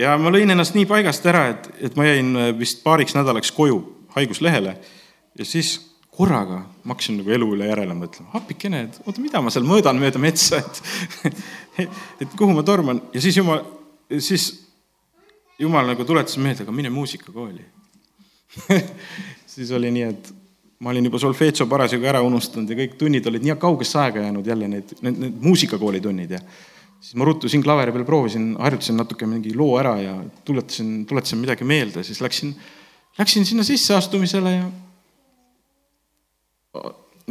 ja 0.00 0.16
ma 0.20 0.32
lõin 0.32 0.54
ennast 0.54 0.76
nii 0.78 0.88
paigast 0.88 1.26
ära, 1.28 1.46
et, 1.54 1.70
et 1.90 1.96
ma 1.98 2.08
jäin 2.08 2.34
äh, 2.36 2.50
vist 2.58 2.84
paariks 2.84 3.16
nädalaks 3.18 3.52
koju 3.52 3.82
haiguslehele 4.16 4.76
ja 5.38 5.48
siis 5.48 5.74
korraga 6.12 6.62
ma 6.84 6.92
hakkasin 6.94 7.20
nagu 7.20 7.32
elu 7.32 7.52
üle 7.56 7.68
järele 7.68 7.96
mõtlema, 7.96 8.32
appikene, 8.36 8.86
et 8.88 8.98
oota, 9.06 9.20
mida 9.24 9.40
ma 9.44 9.52
seal 9.52 9.64
mõõdan 9.68 10.00
mööda 10.00 10.20
metsa, 10.20 10.60
et, 10.60 11.38
et 12.24 12.36
kuhu 12.36 12.52
ma 12.56 12.64
torman 12.64 13.00
ja 13.12 13.24
siis 13.24 13.40
jumal, 13.40 13.64
siis 14.20 14.50
jumal 15.58 15.86
nagu 15.92 16.04
tuletas 16.04 16.36
meelde, 16.40 16.64
aga 16.64 16.72
mine 16.74 16.90
muusikakooli 16.90 17.64
siis 19.54 19.70
oli 19.72 19.90
nii, 19.94 20.08
et 20.08 20.32
ma 20.82 20.90
olin 20.90 21.06
juba 21.08 21.20
solfeetso 21.22 21.66
parasjagu 21.70 22.08
ära 22.10 22.20
unustanud 22.26 22.70
ja 22.70 22.78
kõik 22.82 22.98
tunnid 23.00 23.26
olid 23.30 23.44
nii 23.46 23.56
kaugesse 23.60 24.00
aega 24.02 24.26
jäänud 24.26 24.46
jälle 24.46 24.68
need, 24.68 24.94
need, 25.00 25.18
need 25.26 25.40
muusikakooli 25.44 26.00
tunnid 26.02 26.36
ja 26.36 26.40
siis 27.00 27.16
ma 27.18 27.26
ruttu 27.28 27.48
siin 27.50 27.62
klaveri 27.64 27.94
peal 27.94 28.06
proovisin, 28.06 28.52
harjutasin 28.58 28.98
natuke 29.00 29.26
mingi 29.26 29.54
loo 29.56 29.76
ära 29.80 29.96
ja 30.02 30.16
tuletasin, 30.44 31.02
tuletasin 31.06 31.40
midagi 31.42 31.66
meelde, 31.66 32.04
siis 32.06 32.20
läksin, 32.22 32.54
läksin 33.18 33.46
sinna 33.46 33.66
sisseastumisele 33.66 34.56
ja 34.56 34.70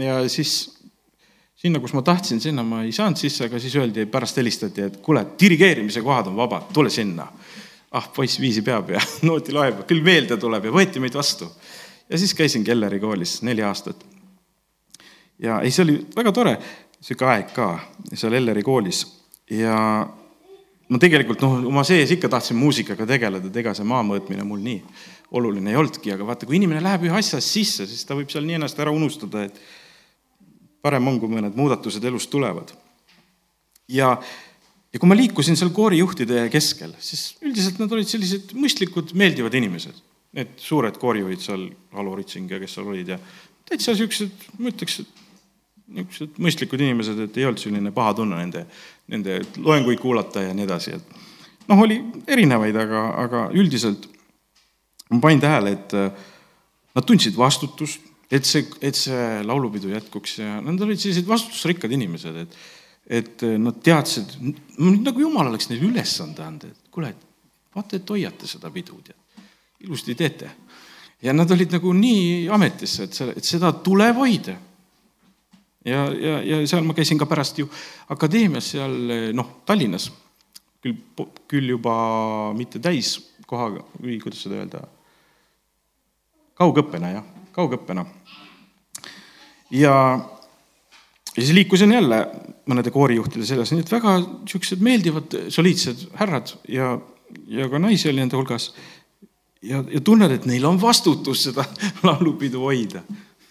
ja 0.01 0.30
siis 0.30 0.82
sinna, 1.61 1.80
kus 1.80 1.93
ma 1.93 2.01
tahtsin, 2.05 2.41
sinna 2.41 2.63
ma 2.65 2.84
ei 2.86 2.93
saanud 2.95 3.19
sisse, 3.19 3.45
aga 3.45 3.59
siis 3.61 3.76
öeldi, 3.78 4.05
pärast 4.09 4.38
helistati, 4.41 4.88
et 4.88 4.97
kuule, 5.05 5.24
dirigeerimise 5.39 6.01
kohad 6.05 6.32
on 6.32 6.38
vabad, 6.39 6.72
tule 6.74 6.89
sinna. 6.89 7.28
Ah, 7.91 8.07
poiss 8.15 8.39
viisi 8.39 8.63
peab 8.65 8.89
ja 8.95 9.01
nooti 9.27 9.55
loeb, 9.55 9.85
küll 9.89 10.03
meelde 10.05 10.37
tuleb 10.37 10.69
ja 10.69 10.75
võeti 10.75 11.03
meid 11.03 11.15
vastu 11.17 11.49
ja 12.11 12.17
siis 12.17 12.33
käisin 12.37 12.63
Kelleri 12.63 12.99
koolis 12.99 13.41
neli 13.41 13.63
aastat. 13.63 14.05
ja 15.39 15.61
ei, 15.61 15.71
see 15.71 15.83
oli 15.83 15.99
väga 16.15 16.31
tore, 16.31 16.57
sihuke 17.01 17.25
aeg 17.25 17.53
ka 17.55 17.67
seal 18.13 18.35
Elleri 18.37 18.63
koolis 18.63 19.05
ja 19.51 19.77
ma 20.91 20.99
tegelikult 20.99 21.41
noh, 21.45 21.57
oma 21.71 21.83
sees 21.87 22.11
ikka 22.11 22.29
tahtsin 22.29 22.59
muusikaga 22.59 23.07
tegeleda, 23.07 23.47
et 23.47 23.61
ega 23.63 23.73
see 23.77 23.87
maa 23.87 24.03
mõõtmine 24.03 24.43
mul 24.47 24.63
nii 24.63 24.81
oluline 25.31 25.71
ei 25.71 25.79
olnudki, 25.79 26.11
aga 26.11 26.27
vaata, 26.27 26.47
kui 26.47 26.57
inimene 26.59 26.83
läheb 26.83 27.07
ühe 27.07 27.15
asja 27.15 27.39
sisse, 27.43 27.87
siis 27.87 28.03
ta 28.03 28.17
võib 28.17 28.31
seal 28.31 28.43
nii 28.43 28.59
ennast 28.59 28.79
ära 28.83 28.91
unustada, 28.91 29.45
et 29.47 29.59
parem 30.83 31.07
on, 31.07 31.19
kui 31.21 31.31
mõned 31.31 31.55
muudatused 31.55 32.03
elus 32.03 32.27
tulevad. 32.27 32.73
ja, 33.87 34.17
ja 34.91 34.99
kui 34.99 35.09
ma 35.09 35.17
liikusin 35.17 35.57
seal 35.59 35.71
koorijuhtide 35.75 36.45
keskel, 36.53 36.93
siis 36.99 37.37
üldiselt 37.43 37.79
nad 37.81 37.91
olid 37.95 38.09
sellised 38.09 38.55
mõistlikud, 38.57 39.15
meeldivad 39.17 39.55
inimesed. 39.57 39.97
Need 40.37 40.53
suured 40.63 40.95
koorijuhid 40.99 41.41
seal, 41.43 41.65
Alo 41.99 42.13
Ritsing 42.15 42.51
ja 42.51 42.59
kes 42.61 42.77
seal 42.77 42.87
olid 42.87 43.09
ja 43.11 43.17
täitsa 43.67 43.95
siuksed, 43.97 44.47
ma 44.59 44.71
ütleks, 44.71 45.01
et 45.03 45.21
niisugused 45.91 46.39
mõistlikud 46.39 46.83
inimesed, 46.83 47.19
et 47.25 47.39
ei 47.39 47.47
olnud 47.47 47.59
selline 47.59 47.91
paha 47.95 48.13
tunne 48.21 48.37
nende, 48.39 48.63
nende 49.11 49.41
loenguid 49.59 49.99
kuulata 49.99 50.45
ja 50.45 50.53
nii 50.55 50.67
edasi, 50.67 50.95
et 50.95 51.67
noh, 51.67 51.81
oli 51.83 51.99
erinevaid, 52.31 52.77
aga, 52.79 53.03
aga 53.25 53.43
üldiselt 53.57 54.07
ma 55.11 55.19
panin 55.25 55.43
tähele, 55.43 55.75
et 55.75 55.95
äh, 55.97 56.29
nad 56.95 57.07
tundsid 57.07 57.35
vastutust, 57.39 58.07
et 58.31 58.47
see, 58.47 58.63
et 58.79 58.95
see 58.95 59.41
laulupidu 59.43 59.91
jätkuks 59.91 60.37
ja 60.39 60.59
nad 60.63 60.79
olid 60.83 60.99
sellised 61.01 61.27
vastutusrikkad 61.27 61.91
inimesed, 61.91 62.43
et, 62.45 62.55
et 63.07 63.43
äh, 63.43 63.57
nad 63.59 63.79
teadsid, 63.83 64.35
nagu 64.77 65.23
jumal 65.23 65.49
oleks 65.51 65.69
neile 65.69 65.89
ülesande 65.89 66.43
andnud, 66.45 66.71
et 66.71 66.91
kuule, 66.93 67.13
vaata, 67.75 67.97
et 67.97 68.13
hoiate 68.13 68.49
seda 68.49 68.71
pidu, 68.73 68.99
tead, 69.05 69.47
ilusti 69.81 70.15
teete. 70.15 70.51
ja 71.21 71.33
nad 71.33 71.51
olid 71.51 71.73
nagu 71.77 71.93
nii 71.93 72.49
ametisse, 72.49 73.03
et 73.03 73.17
see, 73.17 73.33
et 73.37 73.45
seda 73.45 73.71
tuleb 73.85 74.17
hoida 74.17 74.55
ja, 75.85 76.05
ja, 76.13 76.37
ja 76.41 76.61
seal 76.67 76.85
ma 76.85 76.95
käisin 76.97 77.19
ka 77.21 77.27
pärast 77.29 77.59
ju 77.61 77.69
akadeemias 78.09 78.71
seal 78.73 78.95
noh, 79.37 79.61
Tallinnas, 79.65 80.09
küll, 80.81 80.97
küll 81.49 81.73
juba 81.75 81.95
mitte 82.57 82.81
täiskohaga 82.81 83.85
või 84.01 84.17
kuidas 84.21 84.43
seda 84.45 84.61
öelda, 84.61 84.83
kaugõppena 86.57 87.15
jah, 87.15 87.27
kaugõppena. 87.55 88.05
ja, 89.71 89.95
ja 91.35 91.41
siis 91.41 91.53
liikusin 91.57 91.91
jälle 91.97 92.25
mõnede 92.70 92.93
koorijuhtide 92.93 93.45
seljas, 93.47 93.72
nii 93.74 93.86
et 93.86 93.91
väga 93.91 94.18
niisugused 94.22 94.84
meeldivad, 94.86 95.38
soliidsed 95.49 96.07
härrad 96.20 96.53
ja, 96.70 96.93
ja 97.49 97.70
ka 97.72 97.82
naisi 97.82 98.09
oli 98.12 98.22
nende 98.22 98.38
hulgas. 98.38 98.72
ja, 99.62 99.84
ja 99.89 100.01
tunned, 100.01 100.32
et 100.32 100.45
neil 100.45 100.66
on 100.66 100.82
vastutus 100.82 101.47
seda 101.49 101.66
laulupidu 102.07 102.62
hoida 102.68 103.03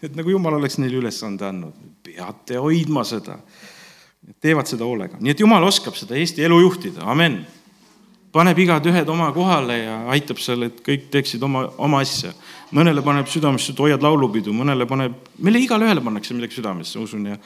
et 0.03 0.17
nagu 0.17 0.33
jumal 0.33 0.57
oleks 0.57 0.79
neile 0.81 1.01
ülesande 1.01 1.47
andnud, 1.47 1.77
peate 2.05 2.61
hoidma 2.61 3.05
seda. 3.05 3.39
teevad 4.41 4.69
seda 4.69 4.85
hoolega, 4.85 5.17
nii 5.21 5.33
et 5.33 5.41
jumal 5.41 5.65
oskab 5.65 5.97
seda 5.97 6.15
Eesti 6.17 6.45
elu 6.45 6.61
juhtida, 6.61 7.05
amen. 7.09 7.41
paneb 8.33 8.59
igad-ühed 8.63 9.09
oma 9.11 9.31
kohale 9.35 9.79
ja 9.79 9.97
aitab 10.15 10.39
seal, 10.39 10.69
et 10.69 10.83
kõik 10.87 11.09
teeksid 11.11 11.43
oma, 11.43 11.65
oma 11.79 12.01
asja. 12.05 12.33
mõnele 12.71 13.03
paneb 13.03 13.29
südamesse, 13.29 13.73
et 13.73 13.81
hoiad 13.81 14.03
laulupidu, 14.03 14.53
mõnele 14.53 14.87
paneb, 14.87 15.17
meile 15.39 15.59
igale 15.59 15.89
ühele 15.89 16.05
pannakse 16.05 16.35
midagi 16.35 16.61
südamesse, 16.61 16.99
usun 16.99 17.27
ja 17.27 17.37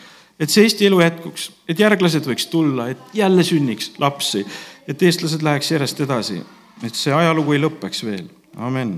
et 0.40 0.50
see 0.50 0.66
Eesti 0.66 0.86
elu 0.86 1.00
jätkuks, 1.00 1.48
et 1.68 1.80
järglased 1.80 2.26
võiks 2.26 2.46
tulla, 2.50 2.88
et 2.92 3.14
jälle 3.14 3.44
sünniks 3.46 3.92
lapsi, 4.02 4.44
et 4.88 5.02
eestlased 5.02 5.42
läheks 5.42 5.70
järjest 5.70 6.00
edasi, 6.06 6.42
et 6.82 6.94
see 6.94 7.14
ajalugu 7.14 7.56
ei 7.56 7.64
lõpeks 7.64 8.04
veel, 8.06 8.28
amen 8.56 8.96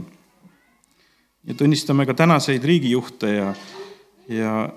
ja 1.47 1.55
tunnistame 1.55 2.07
ka 2.07 2.15
tänaseid 2.15 2.65
riigijuhte 2.65 3.31
ja, 3.35 3.55
ja, 4.29 4.69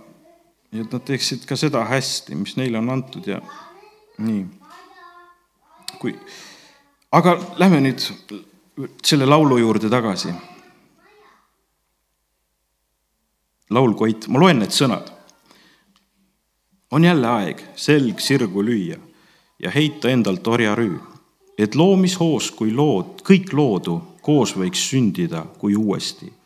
ja 0.72 0.82
et 0.82 0.93
nad 0.93 1.03
teeksid 1.05 1.45
ka 1.49 1.57
seda 1.57 1.84
hästi, 1.86 2.38
mis 2.38 2.55
neile 2.57 2.78
on 2.78 2.89
antud 2.93 3.28
ja 3.28 3.41
nii. 4.18 4.45
kui, 5.99 6.14
aga 7.12 7.36
lähme 7.57 7.82
nüüd 7.84 8.05
selle 9.03 9.26
laulu 9.26 9.57
juurde 9.57 9.89
tagasi. 9.89 10.34
laul 13.70 13.93
Koit, 13.93 14.28
ma 14.28 14.39
loen 14.41 14.64
need 14.64 14.74
sõnad. 14.74 15.12
On 16.92 17.04
jälle 17.04 17.28
aeg 17.28 17.62
selg 17.76 18.20
sirgu 18.20 18.64
lüüa 18.64 18.98
ja 19.60 19.72
heita 19.72 20.10
endalt 20.10 20.48
orjarüü, 20.48 21.00
et 21.58 21.76
loomishoos, 21.76 22.52
kui 22.52 22.74
lood, 22.74 23.22
kõik 23.22 23.54
loodu 23.54 24.02
koos 24.22 24.56
võiks 24.58 24.90
sündida 24.90 25.46
kui 25.60 25.76
uuesti 25.76 26.40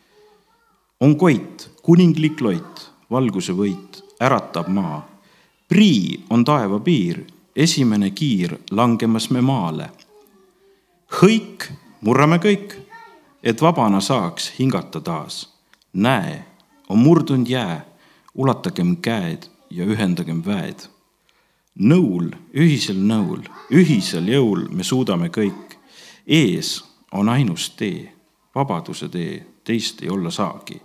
on 1.04 1.16
koit, 1.16 1.70
kuninglik 1.82 2.40
loit, 2.40 2.90
valguse 3.10 3.52
võit, 3.52 4.00
äratab 4.20 4.68
maa. 4.72 5.02
prii 5.68 6.24
on 6.30 6.44
taeva 6.44 6.78
piir, 6.80 7.24
esimene 7.56 8.10
kiir 8.10 8.56
langemas 8.70 9.30
me 9.30 9.40
maale. 9.40 9.90
hõik 11.20 11.68
murrame 12.00 12.38
kõik, 12.38 12.72
et 13.42 13.60
vabana 13.60 14.00
saaks 14.00 14.52
hingata 14.58 15.00
taas. 15.00 15.48
näe, 15.92 16.44
on 16.88 16.98
murdunud 16.98 17.48
jää, 17.48 17.84
ulatagem 18.34 18.96
käed 18.96 19.50
ja 19.74 19.84
ühendagem 19.84 20.42
väed. 20.46 20.86
nõul, 21.74 22.30
ühisel 22.54 23.00
nõul, 23.02 23.42
ühisel 23.70 24.28
jõul 24.30 24.68
me 24.70 24.84
suudame 24.84 25.28
kõik. 25.28 25.78
ees 26.26 26.84
on 27.12 27.28
ainus 27.28 27.70
tee, 27.70 28.12
vabaduse 28.54 29.08
tee 29.08 29.46
teist 29.64 30.02
ei 30.02 30.10
olla 30.10 30.30
saagi. 30.30 30.80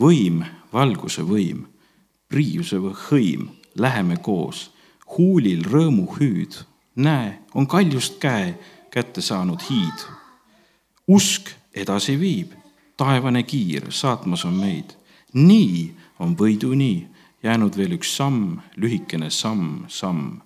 võim, 0.00 0.44
valguse 0.72 1.22
võim, 1.22 1.66
priiuse 2.28 2.76
hõim, 2.76 3.48
läheme 3.74 4.16
koos, 4.16 4.70
huulil 5.16 5.64
rõõmu 5.64 6.16
hüüd, 6.18 6.54
näe, 6.96 7.38
on 7.54 7.66
kaljust 7.66 8.18
käe 8.20 8.58
kätte 8.90 9.20
saanud 9.20 9.60
hiid. 9.70 10.04
usk 11.08 11.48
edasi 11.74 12.20
viib, 12.20 12.52
taevane 12.96 13.42
kiir 13.42 13.90
saatmas 13.90 14.44
on 14.44 14.54
meid, 14.54 14.92
nii 15.32 15.96
on 16.18 16.36
võiduni 16.36 17.08
jäänud 17.42 17.76
veel 17.76 17.96
üks 17.98 18.16
samm, 18.16 18.60
lühikene 18.76 19.30
samm, 19.30 19.84
samm. 19.88 20.40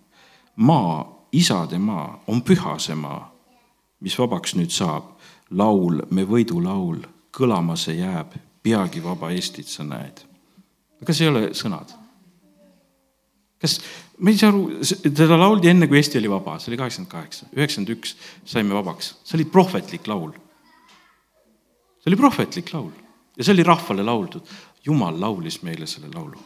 maa, 0.56 1.04
isade 1.32 1.78
maa, 1.78 2.22
on 2.26 2.42
püha 2.42 2.78
see 2.80 2.96
maa, 2.96 3.26
mis 4.00 4.16
vabaks 4.18 4.56
nüüd 4.56 4.72
saab, 4.72 5.12
laul, 5.50 6.00
me 6.10 6.24
võidulaul 6.24 7.04
kõlama 7.36 7.76
see 7.76 8.00
jääb, 8.00 8.32
peagi 8.64 9.02
vaba 9.04 9.30
Eestit 9.34 9.68
sa 9.68 9.84
näed. 9.84 10.24
kas 11.04 11.20
ei 11.20 11.28
ole 11.28 11.50
sõnad? 11.54 11.92
kas, 13.60 13.78
ma 14.18 14.32
ei 14.32 14.40
saa 14.40 14.50
aru, 14.52 14.80
teda 15.04 15.38
lauldi 15.38 15.70
enne, 15.70 15.88
kui 15.88 16.00
Eesti 16.00 16.20
oli 16.20 16.30
vaba, 16.32 16.58
see 16.58 16.72
oli 16.72 16.80
kaheksakümmend 16.80 17.12
kaheksa, 17.12 17.48
üheksakümmend 17.56 17.94
üks 17.96 18.16
saime 18.48 18.74
vabaks, 18.76 19.14
see 19.24 19.38
oli 19.38 19.48
prohvetlik 19.52 20.08
laul. 20.08 20.32
see 22.00 22.12
oli 22.12 22.20
prohvetlik 22.20 22.72
laul 22.72 22.92
ja 23.36 23.44
see 23.44 23.52
oli 23.52 23.66
rahvale 23.66 24.02
lauldud. 24.06 24.56
jumal 24.86 25.20
laulis 25.20 25.62
meile 25.66 25.86
selle 25.86 26.08
laulu. 26.14 26.38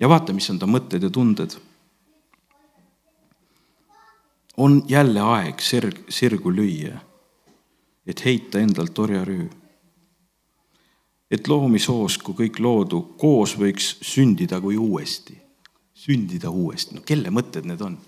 Ja 0.00 0.08
vaata, 0.08 0.32
mis 0.32 0.50
on 0.50 0.58
ta 0.58 0.66
mõtted 0.66 1.02
ja 1.02 1.10
tunded. 1.10 1.56
on 4.56 4.82
jälle 4.88 5.20
aeg 5.20 5.60
sirg, 5.60 5.98
sirgu 6.08 6.50
lüüa 6.50 6.96
et 8.06 8.24
heita 8.24 8.60
endalt 8.62 8.98
orjarüü. 8.98 9.48
et 11.30 11.48
loomishoos, 11.48 12.18
kui 12.22 12.36
kõik 12.38 12.60
loodu 12.62 13.00
koos 13.18 13.56
võiks 13.58 13.96
sündida 14.06 14.60
kui 14.62 14.76
uuesti, 14.78 15.34
sündida 15.94 16.50
uuesti, 16.50 16.94
no 16.94 17.02
kelle 17.02 17.32
mõtted 17.34 17.66
need 17.66 17.82
on? 17.82 17.98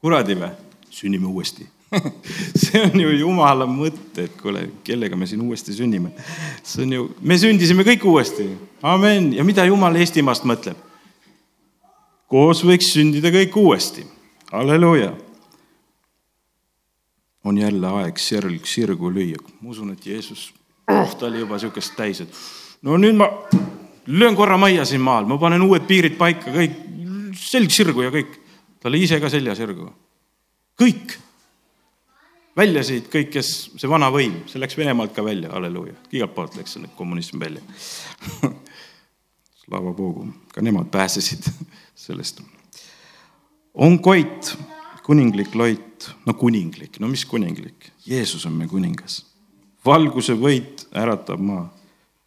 kuradi 0.00 0.38
või? 0.38 0.52
sünnime 0.90 1.26
uuesti 1.26 1.66
see 2.62 2.84
on 2.86 3.00
ju 3.02 3.16
jumala 3.18 3.66
mõte, 3.66 4.28
et 4.28 4.36
kuule, 4.38 4.62
kellega 4.86 5.16
me 5.18 5.26
siin 5.26 5.42
uuesti 5.42 5.74
sünnime. 5.74 6.12
see 6.62 6.84
on 6.84 6.92
ju, 6.94 7.08
me 7.20 7.38
sündisime 7.38 7.82
kõik 7.86 8.06
uuesti, 8.06 8.46
amen, 8.82 9.32
ja 9.34 9.44
mida 9.44 9.66
jumal 9.66 9.98
Eestimaast 9.98 10.46
mõtleb? 10.46 10.89
Koos 12.30 12.62
võiks 12.66 12.92
sündida 12.94 13.32
kõik 13.34 13.56
uuesti, 13.58 14.06
halleluuja 14.52 15.10
on 17.44 17.58
jälle 17.58 17.92
aeg 18.02 18.18
sirg 18.20 18.66
sirgu 18.68 19.10
lüüa. 19.12 19.40
ma 19.60 19.70
usun, 19.70 19.92
et 19.92 20.06
Jeesus 20.06 20.50
oh,, 20.90 21.16
ta 21.18 21.26
oli 21.26 21.40
juba 21.40 21.58
sihukest 21.58 21.96
täis, 21.96 22.20
et 22.20 22.42
no 22.82 22.98
nüüd 23.00 23.16
ma 23.18 23.30
löön 24.06 24.36
korra 24.36 24.58
majja 24.60 24.84
siin 24.84 25.02
maal, 25.04 25.26
ma 25.26 25.38
panen 25.40 25.64
uued 25.64 25.86
piirid 25.88 26.18
paika, 26.20 26.52
kõik 26.54 26.78
selg 27.36 27.72
sirgu 27.74 28.06
ja 28.06 28.12
kõik. 28.14 28.38
ta 28.80 28.88
oli 28.88 29.02
ise 29.04 29.20
ka 29.20 29.30
selja 29.32 29.54
sirgu. 29.58 29.90
kõik. 30.80 31.16
välja 32.56 32.84
siit 32.84 33.08
kõik, 33.12 33.30
kes, 33.32 33.70
see 33.76 33.88
vana 33.88 34.10
võim, 34.12 34.42
see 34.46 34.60
läks 34.60 34.76
Venemaalt 34.76 35.14
ka 35.16 35.24
välja, 35.24 35.50
halleluuja. 35.54 35.96
igalt 36.12 36.34
poolt 36.34 36.56
läks 36.60 36.78
kommunism 36.96 37.40
välja 37.40 37.62
Slava 39.70 39.92
Bogu, 39.94 40.24
ka 40.50 40.62
nemad 40.66 40.88
pääsesid 40.90 41.46
sellest. 41.94 42.40
on 43.74 43.98
Koit 44.02 44.56
kuninglik 45.06 45.54
loit, 45.54 46.08
no 46.26 46.34
kuninglik, 46.34 46.98
no 46.98 47.06
mis 47.06 47.22
kuninglik, 47.24 47.92
Jeesus 48.06 48.46
on 48.46 48.56
meie 48.58 48.68
kuningas. 48.68 49.26
valguse 49.86 50.34
võit 50.34 50.88
äratab 50.90 51.38
maa. 51.40 51.68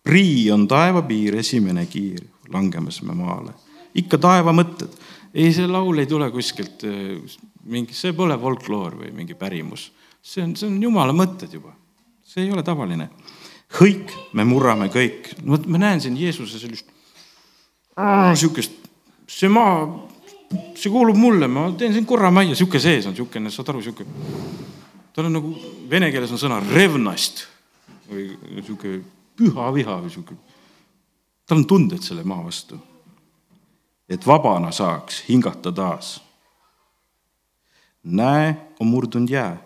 prii 0.03 0.51
on 0.51 0.67
taevapiir, 0.67 1.35
esimene 1.35 1.85
kiir, 1.85 2.23
langemas 2.47 3.01
me 3.01 3.13
maale. 3.13 3.51
ikka 3.95 4.17
taeva 4.17 4.55
mõtted. 4.55 4.95
ei, 5.33 5.51
see 5.51 5.67
laul 5.67 5.99
ei 5.99 6.07
tule 6.07 6.31
kuskilt 6.31 6.87
eh, 6.87 7.19
mingi, 7.63 7.93
see 7.93 8.13
pole 8.13 8.39
folkloor 8.39 8.95
või 9.03 9.11
mingi 9.11 9.35
pärimus. 9.35 9.91
see 10.21 10.43
on, 10.43 10.55
see 10.55 10.71
on 10.71 10.79
jumala 10.81 11.11
mõtted 11.11 11.59
juba. 11.59 11.75
see 12.23 12.47
ei 12.47 12.51
ole 12.51 12.63
tavaline. 12.63 13.09
hõik, 13.81 14.15
me 14.31 14.47
murrame 14.47 14.87
kõik. 14.87 15.35
vot, 15.45 15.67
ma 15.67 15.77
näen 15.77 15.99
siin 15.99 16.15
Jeesuse 16.15 16.59
sellist 16.59 16.92
sihukest, 18.35 18.71
see 19.27 19.49
maa 19.49 19.85
see 20.75 20.91
kuulub 20.91 21.17
mulle, 21.17 21.47
ma 21.47 21.67
teen 21.77 21.93
siin 21.93 22.05
korra 22.07 22.31
majja, 22.33 22.55
sihuke 22.57 22.81
sees 22.81 23.07
on 23.09 23.15
siukene, 23.17 23.51
saad 23.53 23.71
aru, 23.73 23.81
sihuke. 23.81 24.05
tal 25.13 25.29
on 25.29 25.37
nagu 25.37 25.53
vene 25.89 26.09
keeles 26.11 26.31
on 26.33 26.41
sõna 26.41 26.59
revnast 26.63 27.45
või 28.09 28.31
sihuke 28.61 28.95
püha 29.37 29.69
viha 29.75 29.99
või 30.03 30.13
sihuke. 30.13 30.37
tal 31.47 31.61
on 31.61 31.67
tunded 31.69 32.03
selle 32.03 32.23
maa 32.23 32.43
vastu. 32.45 32.79
et 34.09 34.27
vabana 34.27 34.71
saaks 34.71 35.23
hingata 35.29 35.71
taas. 35.71 36.21
näe, 38.03 38.55
on 38.79 38.87
murdunud 38.87 39.29
jää, 39.29 39.57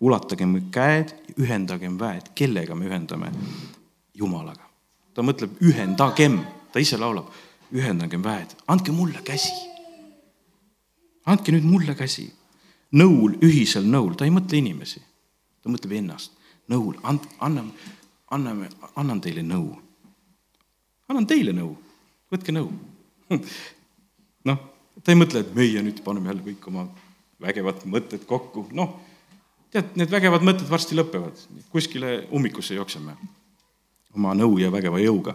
ulatagem 0.00 0.60
käed, 0.70 1.14
ühendagem 1.38 1.98
väed, 1.98 2.32
kellega 2.34 2.74
me 2.74 2.88
ühendame? 2.88 3.32
Jumalaga. 4.14 4.68
ta 5.14 5.22
mõtleb 5.22 5.60
ühendagem, 5.62 6.40
ta 6.72 6.80
ise 6.80 6.98
laulab, 6.98 7.30
ühendagem 7.74 8.22
väed, 8.24 8.54
andke 8.68 8.92
mulle 8.92 9.22
käsi. 9.24 9.52
andke 11.26 11.52
nüüd 11.52 11.64
mulle 11.64 11.94
käsi. 11.94 12.30
nõul, 12.94 13.38
ühisel 13.42 13.84
nõul, 13.84 14.14
ta 14.14 14.24
ei 14.24 14.34
mõtle 14.34 14.58
inimesi, 14.58 15.02
ta 15.62 15.70
mõtleb 15.70 15.98
ennast. 15.98 16.32
nõul, 16.68 16.94
and-, 17.02 17.28
anname, 17.40 17.72
anname, 18.30 18.68
annan 18.96 19.20
teile 19.20 19.42
nõu 19.42 19.84
annan 21.10 21.26
teile 21.28 21.54
nõu, 21.56 21.74
võtke 22.32 22.54
nõu. 22.54 22.70
noh, 24.48 24.60
ta 25.02 25.12
ei 25.12 25.18
mõtle, 25.18 25.44
et 25.44 25.52
meie 25.56 25.82
nüüd 25.84 26.00
paneme 26.06 26.30
jälle 26.30 26.46
kõik 26.46 26.68
oma 26.70 26.86
vägevad 27.44 27.84
mõtted 27.90 28.24
kokku, 28.28 28.66
noh, 28.76 28.96
tead, 29.74 29.92
need 29.98 30.12
vägevad 30.12 30.44
mõtted 30.46 30.70
varsti 30.70 30.96
lõpevad, 30.98 31.40
kuskile 31.72 32.22
ummikusse 32.34 32.78
jookseme 32.78 33.16
oma 34.14 34.34
nõu 34.38 34.58
ja 34.62 34.70
vägeva 34.72 35.00
jõuga. 35.02 35.34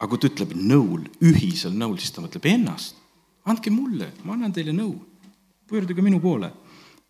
Aga 0.00 0.08
kui 0.10 0.20
ta 0.20 0.30
ütleb 0.30 0.56
nõul, 0.56 1.04
ühisel 1.28 1.76
nõul, 1.76 1.98
siis 2.00 2.14
ta 2.16 2.24
mõtleb 2.24 2.48
ennast. 2.50 2.96
andke 3.44 3.70
mulle, 3.70 4.12
ma 4.24 4.34
annan 4.34 4.52
teile 4.52 4.72
nõu, 4.72 4.94
pöörduge 5.68 6.02
minu 6.02 6.20
poole. 6.20 6.52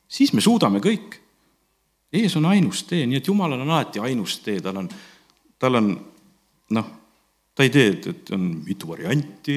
siis 0.09 0.32
me 0.32 0.41
suudame 0.41 0.80
kõik. 0.80 1.20
ees 2.12 2.36
on 2.36 2.45
ainus 2.45 2.82
tee, 2.82 3.07
nii 3.07 3.16
et 3.16 3.26
Jumalal 3.26 3.61
on 3.61 3.70
alati 3.70 4.01
ainus 4.01 4.38
tee, 4.38 4.61
tal 4.61 4.76
on, 4.76 4.88
tal 5.59 5.74
on 5.74 5.93
noh 6.70 7.01
ta 7.55 7.66
ei 7.66 7.70
tee, 7.70 7.91
et, 8.09 8.30
on 8.32 8.45
mitu 8.64 8.88
varianti, 8.88 9.55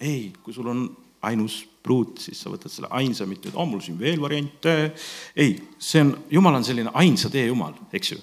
ei, 0.00 0.32
kui 0.44 0.52
sul 0.52 0.66
on 0.68 0.82
ainus 1.24 1.62
pruut, 1.82 2.18
siis 2.20 2.36
sa 2.42 2.50
võtad 2.52 2.68
selle 2.68 2.90
ainsa, 2.98 3.24
mitte 3.24 3.48
et 3.48 3.56
oh, 3.56 3.64
mul 3.64 3.80
siin 3.80 3.96
veel 3.96 4.20
variante. 4.20 4.92
ei, 5.32 5.54
see 5.78 6.02
on, 6.04 6.12
jumal 6.30 6.58
on 6.58 6.66
selline 6.66 6.92
ainsa 7.00 7.30
tee 7.32 7.46
jumal, 7.46 7.72
eks 7.96 8.12
ju. 8.12 8.18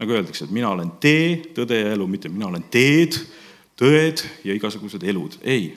nagu 0.00 0.16
öeldakse, 0.16 0.46
et 0.46 0.54
mina 0.56 0.70
olen 0.72 0.94
tee, 1.02 1.36
tõde 1.54 1.78
ja 1.78 1.92
elu, 1.92 2.06
mitte 2.08 2.30
mina 2.32 2.48
olen 2.48 2.64
teed, 2.72 3.18
tõed 3.78 4.22
ja 4.44 4.54
igasugused 4.56 5.02
elud, 5.02 5.38
ei. 5.42 5.72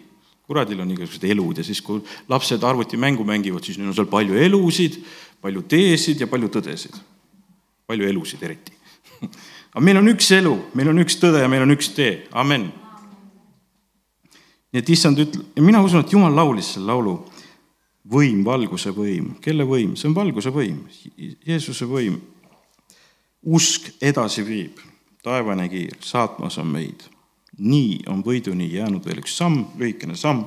kuradil 0.46 0.80
on 0.84 0.92
igasugused 0.94 1.26
elud 1.30 1.58
ja 1.58 1.66
siis, 1.66 1.82
kui 1.82 2.04
lapsed 2.30 2.64
arvutimängu 2.64 3.26
mängivad, 3.26 3.64
siis 3.66 3.78
neil 3.78 3.90
on 3.90 3.98
seal 3.98 4.10
palju 4.12 4.38
elusid, 4.38 5.00
palju 5.42 5.66
teesid 5.70 6.22
ja 6.22 6.28
palju 6.28 6.52
tõdesid. 6.54 6.96
palju 7.88 8.08
elusid 8.10 8.44
eriti 8.44 8.74
aga 9.74 9.84
meil 9.84 10.02
on 10.02 10.10
üks 10.14 10.32
elu, 10.32 10.56
meil 10.74 10.90
on 10.90 11.04
üks 11.04 11.20
tõde 11.22 11.44
ja 11.44 11.52
meil 11.52 11.66
on 11.66 11.76
üks 11.76 11.94
tee, 11.96 12.26
amen 12.32 12.72
nii 14.76 14.84
et 14.84 14.90
issand 14.92 15.22
ütleb, 15.24 15.46
ja 15.56 15.64
mina 15.64 15.80
usun, 15.80 16.02
et 16.04 16.12
Jumal 16.12 16.34
laulis 16.36 16.74
selle 16.76 16.90
laulu, 16.92 17.14
võim, 18.12 18.42
valguse 18.44 18.92
võim, 18.92 19.30
kelle 19.40 19.64
võim, 19.64 19.94
see 19.96 20.10
on 20.10 20.16
valguse 20.18 20.52
võim, 20.52 20.82
Jeesuse 21.48 21.88
võim. 21.88 22.20
usk 23.46 23.88
edasi 24.02 24.44
viib, 24.44 24.82
taevane 25.24 25.70
kiir, 25.70 25.96
saatmas 26.02 26.58
on 26.58 26.68
meid. 26.68 27.06
Nii 27.58 28.04
on 28.12 28.24
võiduni 28.26 28.68
jäänud 28.74 29.06
veel 29.06 29.24
üks 29.24 29.38
samm, 29.38 29.66
lühikene 29.80 30.16
samm. 30.16 30.46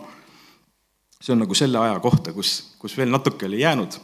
see 1.20 1.32
on 1.32 1.42
nagu 1.42 1.54
selle 1.54 1.78
aja 1.78 1.98
kohta, 2.00 2.32
kus, 2.32 2.76
kus 2.78 2.96
veel 2.96 3.10
natuke 3.10 3.46
oli 3.46 3.60
jäänud. 3.60 3.98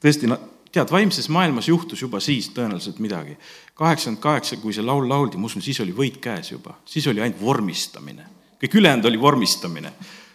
tõesti, 0.00 0.30
tead, 0.72 0.90
vaimses 0.90 1.28
maailmas 1.28 1.68
juhtus 1.68 2.02
juba 2.02 2.20
siis 2.20 2.50
tõenäoliselt 2.54 2.98
midagi. 2.98 3.36
kaheksakümmend 3.74 4.22
kaheksa, 4.22 4.56
kui 4.56 4.72
see 4.72 4.84
laul 4.84 5.08
lauldi, 5.08 5.36
ma 5.36 5.46
usun, 5.46 5.62
siis 5.62 5.80
oli 5.80 5.92
võit 5.92 6.20
käes 6.20 6.52
juba, 6.52 6.78
siis 6.84 7.06
oli 7.06 7.20
ainult 7.20 7.42
vormistamine 7.42 8.40
kõik 8.60 8.74
ülejäänud 8.74 9.04
oli 9.04 9.20
vormistamine. 9.20 9.92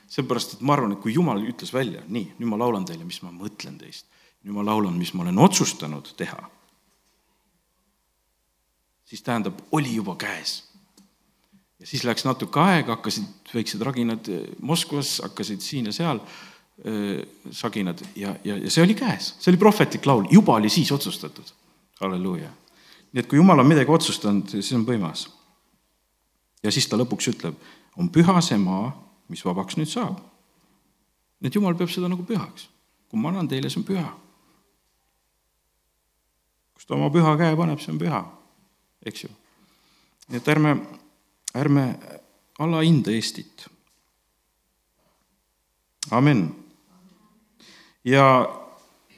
seepärast, 0.07 0.53
et 0.53 0.61
ma 0.61 0.73
arvan, 0.73 0.91
et 0.93 0.99
kui 1.01 1.13
Jumal 1.13 1.41
ütles 1.43 1.73
välja, 1.73 2.01
nii, 2.07 2.35
nüüd 2.39 2.47
ma 2.47 2.59
laulan 2.61 2.85
teile, 2.85 3.03
mis 3.03 3.17
ma 3.25 3.31
mõtlen 3.33 3.75
teist, 3.77 4.05
nüüd 4.45 4.53
ma 4.55 4.63
laulan, 4.63 4.93
mis 4.95 5.11
ma 5.13 5.23
olen 5.25 5.39
otsustanud 5.41 6.13
teha, 6.15 6.37
siis 9.03 9.21
tähendab, 9.25 9.59
oli 9.71 9.95
juba 9.95 10.15
käes. 10.15 10.63
Siis 11.85 12.03
läks 12.03 12.25
natuke 12.25 12.59
aega, 12.59 12.95
hakkasid 12.97 13.53
väiksed 13.53 13.81
raginad 13.85 14.27
Moskvas, 14.61 15.19
hakkasid 15.23 15.61
siin 15.63 15.89
ja 15.91 15.93
seal 15.95 16.19
äh, 16.19 17.23
saginad 17.51 18.01
ja, 18.15 18.35
ja, 18.43 18.57
ja 18.57 18.71
see 18.71 18.83
oli 18.83 18.97
käes, 18.97 19.33
see 19.39 19.53
oli 19.53 19.61
prohvetlik 19.61 20.05
laul, 20.09 20.27
juba 20.31 20.57
oli 20.59 20.69
siis 20.69 20.91
otsustatud. 20.91 21.53
halleluuja. 22.01 22.49
nii 23.13 23.23
et 23.23 23.31
kui 23.31 23.37
Jumal 23.37 23.59
on 23.59 23.67
midagi 23.67 23.91
otsustanud, 23.91 24.49
siis 24.49 24.73
on 24.73 24.85
võimas. 24.87 25.29
ja 26.63 26.71
siis 26.71 26.87
ta 26.89 26.97
lõpuks 26.97 27.31
ütleb 27.31 27.55
on 27.97 28.09
püha 28.09 28.41
see 28.43 28.57
maa, 28.59 28.89
mis 29.31 29.43
vabaks 29.45 29.77
nüüd 29.79 29.89
saab. 29.89 30.19
nii 31.39 31.51
et 31.51 31.55
jumal 31.55 31.75
peab 31.77 31.91
seda 31.91 32.09
nagu 32.11 32.25
pühaks. 32.25 32.69
kui 33.09 33.19
ma 33.19 33.29
annan 33.29 33.47
teile, 33.47 33.69
see 33.69 33.81
on 33.81 33.87
püha. 33.87 34.11
kus 36.73 36.85
ta 36.85 36.95
oma 36.95 37.09
püha 37.13 37.37
käe 37.37 37.55
paneb, 37.55 37.79
see 37.79 37.93
on 37.93 37.99
püha, 38.01 38.21
eks 39.05 39.25
ju. 39.25 39.29
nii 40.29 40.41
et 40.41 40.53
ärme, 40.55 40.77
ärme 41.55 41.85
alahinda 42.59 43.11
Eestit. 43.11 43.67
amen. 46.11 46.47
ja, 48.03 48.27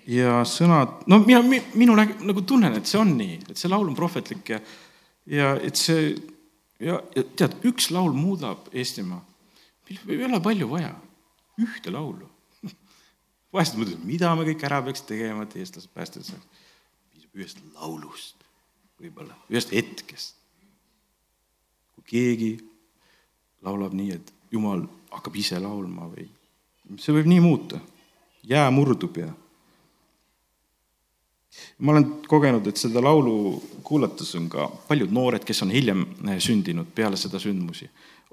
ja 0.07 0.39
sõnad, 0.47 1.03
no 1.07 1.19
mina, 1.25 1.41
minu 1.75 1.97
nagu 1.97 2.41
tunnen, 2.41 2.77
et 2.77 2.87
see 2.87 2.99
on 3.01 3.17
nii, 3.17 3.41
et 3.49 3.57
see 3.57 3.69
laul 3.69 3.89
on 3.89 3.97
prohvetlik 3.97 4.53
ja, 4.55 4.61
ja 5.27 5.55
et 5.59 5.75
see 5.75 6.13
ja, 6.79 7.01
ja 7.15 7.25
tead, 7.37 7.57
üks 7.67 7.91
laul 7.91 8.15
muudab 8.15 8.69
Eestimaa. 8.73 9.21
ei 9.89 10.23
ole 10.23 10.39
palju 10.43 10.69
vaja, 10.69 10.93
ühte 11.61 11.91
laulu. 11.91 12.29
vahest 13.53 13.77
mõtled, 13.79 14.03
mida 14.05 14.33
me 14.35 14.47
kõik 14.47 14.65
ära 14.67 14.81
peaks 14.85 15.05
tegema, 15.07 15.43
et 15.43 15.55
eestlased 15.59 15.91
päästed 15.93 16.27
saaks. 16.27 16.65
piisab 17.11 17.41
ühest 17.41 17.61
laulust, 17.75 18.43
võib-olla, 19.01 19.37
ühest 19.51 19.73
hetkest. 19.75 20.35
Kui 21.97 22.05
keegi 22.13 22.53
laulab 23.65 23.97
nii, 23.97 24.13
et 24.13 24.33
Jumal 24.51 24.85
hakkab 25.11 25.35
ise 25.35 25.59
laulma 25.59 26.07
või 26.07 26.29
see 26.95 27.15
võib 27.15 27.27
nii 27.27 27.41
muuta. 27.43 27.79
jää 28.47 28.69
murdub 28.71 29.17
ja 29.17 29.27
ma 31.79 31.91
olen 31.91 32.05
kogenud, 32.27 32.67
et 32.67 32.77
seda 32.77 33.01
laulu 33.03 33.57
kuulates 33.83 34.35
on 34.39 34.47
ka 34.51 34.67
paljud 34.87 35.11
noored, 35.13 35.45
kes 35.45 35.63
on 35.65 35.73
hiljem 35.73 36.05
eh, 36.27 36.39
sündinud 36.43 36.89
peale 36.95 37.17
seda 37.19 37.39
sündmusi, 37.41 37.89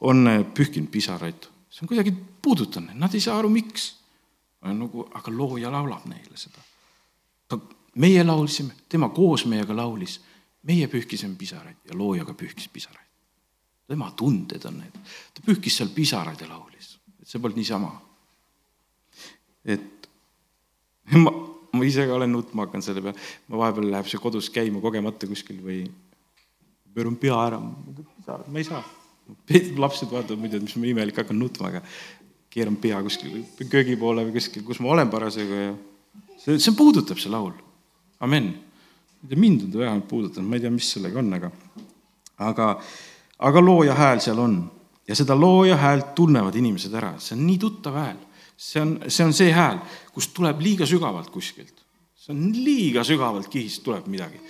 on 0.07 0.29
eh, 0.29 0.45
pühkinud 0.55 0.91
pisaraid. 0.93 1.51
see 1.71 1.83
on 1.83 1.91
kuidagi 1.91 2.13
puudutanud, 2.43 2.95
nad 2.95 3.15
ei 3.15 3.21
saa 3.21 3.39
aru, 3.39 3.49
miks. 3.51 3.95
nagu, 4.65 5.09
aga 5.13 5.33
looja 5.33 5.71
laulab 5.73 6.07
neile 6.09 6.37
seda. 6.37 6.63
meie 7.95 8.25
laulsime, 8.25 8.75
tema 8.89 9.09
koos 9.09 9.45
meiega 9.47 9.77
laulis, 9.77 10.21
meie 10.63 10.89
pühkisime 10.89 11.37
pisaraid 11.39 11.77
ja 11.89 11.99
looja 11.99 12.25
ka 12.25 12.35
pühkis 12.35 12.69
pisaraid. 12.69 13.04
Tema 13.89 14.11
tunded 14.17 14.65
on 14.69 14.79
need, 14.81 15.01
ta 15.35 15.45
pühkis 15.45 15.81
seal 15.81 15.91
pisaraid 15.95 16.41
ja 16.41 16.49
laulis, 16.49 16.95
et 17.21 17.29
see 17.29 17.43
polnud 17.43 17.61
niisama. 17.61 17.91
et 19.65 20.09
ma 21.13 21.33
ma 21.75 21.85
ise 21.85 22.07
ka 22.07 22.17
olen 22.17 22.33
nutma 22.33 22.67
hakanud 22.67 22.87
selle 22.87 23.03
peale, 23.05 23.21
ma 23.51 23.61
vahepeal 23.63 23.91
läheb 23.93 24.11
see 24.11 24.21
kodus 24.23 24.51
käima 24.55 24.83
kogemata 24.83 25.29
kuskil 25.31 25.61
või 25.65 25.81
pööran 26.95 27.17
pea 27.21 27.39
ära, 27.49 27.59
ma 27.61 28.61
ei 28.61 28.67
saa. 28.69 28.83
lapsed 29.81 30.11
vaatavad 30.13 30.41
muidu, 30.41 30.61
et 30.61 30.67
mis 30.67 30.77
ma 30.79 30.91
imelik 30.91 31.19
hakkan 31.23 31.39
nutma, 31.41 31.73
aga 31.73 31.83
keeran 32.53 32.77
pea 32.81 33.01
kuskil 33.03 33.41
köögi 33.71 33.97
poole 33.99 34.27
või 34.29 34.37
kuskil, 34.37 34.63
kus 34.67 34.81
ma 34.85 34.93
olen 34.95 35.11
parasjagu 35.11 35.61
ja 35.61 35.73
see, 36.39 36.59
see 36.59 36.77
puudutab, 36.77 37.19
see 37.19 37.33
laul. 37.33 37.55
amen. 38.21 38.53
mind 39.35 39.67
on 39.67 39.73
ta 39.73 39.79
vähemalt 39.79 40.09
puudutanud, 40.09 40.49
ma 40.49 40.57
ei 40.57 40.63
tea, 40.63 40.71
mis 40.71 40.93
sellega 40.95 41.19
on, 41.19 41.33
aga, 41.35 41.51
aga, 42.51 42.69
aga 43.39 43.65
looja 43.65 43.95
hääl 43.95 44.21
seal 44.21 44.39
on 44.39 44.61
ja 45.09 45.15
seda 45.15 45.37
looja 45.39 45.77
häält 45.77 46.15
tunnevad 46.15 46.55
inimesed 46.55 46.95
ära, 46.95 47.15
see 47.19 47.37
on 47.37 47.47
nii 47.47 47.59
tuttav 47.59 47.99
hääl 47.99 48.23
see 48.57 48.81
on, 48.81 48.99
see 49.09 49.25
on 49.25 49.33
see 49.35 49.53
hääl, 49.55 49.81
kust 50.15 50.35
tuleb 50.37 50.61
liiga 50.63 50.87
sügavalt 50.87 51.31
kuskilt. 51.35 51.83
see 52.15 52.33
on 52.33 52.53
liiga 52.65 53.05
sügavalt 53.05 53.51
kihist 53.53 53.83
tuleb 53.85 54.07
midagi. 54.09 54.41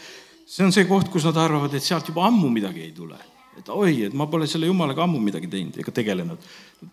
see 0.46 0.64
on 0.66 0.72
see 0.72 0.84
koht, 0.88 1.10
kus 1.12 1.24
nad 1.24 1.38
arvavad, 1.40 1.74
et 1.74 1.82
sealt 1.82 2.08
juba 2.08 2.26
ammu 2.28 2.50
midagi 2.52 2.84
ei 2.84 2.92
tule. 2.92 3.18
et 3.58 3.68
oi, 3.68 4.04
et 4.08 4.14
ma 4.14 4.26
pole 4.26 4.46
selle 4.50 4.66
jumalaga 4.66 5.04
ammu 5.04 5.20
midagi 5.22 5.46
teinud 5.48 5.76
ega 5.78 5.92
tegelenud. 5.94 6.38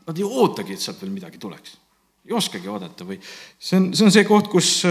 Nad 0.08 0.18
ei 0.18 0.24
ootagi, 0.24 0.76
et 0.78 0.84
sealt 0.84 1.02
veel 1.02 1.12
midagi 1.12 1.38
tuleks. 1.42 1.78
ei 2.26 2.36
oskagi 2.38 2.70
oodata 2.70 3.06
või 3.06 3.20
see 3.60 3.78
on, 3.80 3.94
see 3.94 4.06
on 4.06 4.12
see 4.14 4.26
koht, 4.26 4.48
kus, 4.48 4.84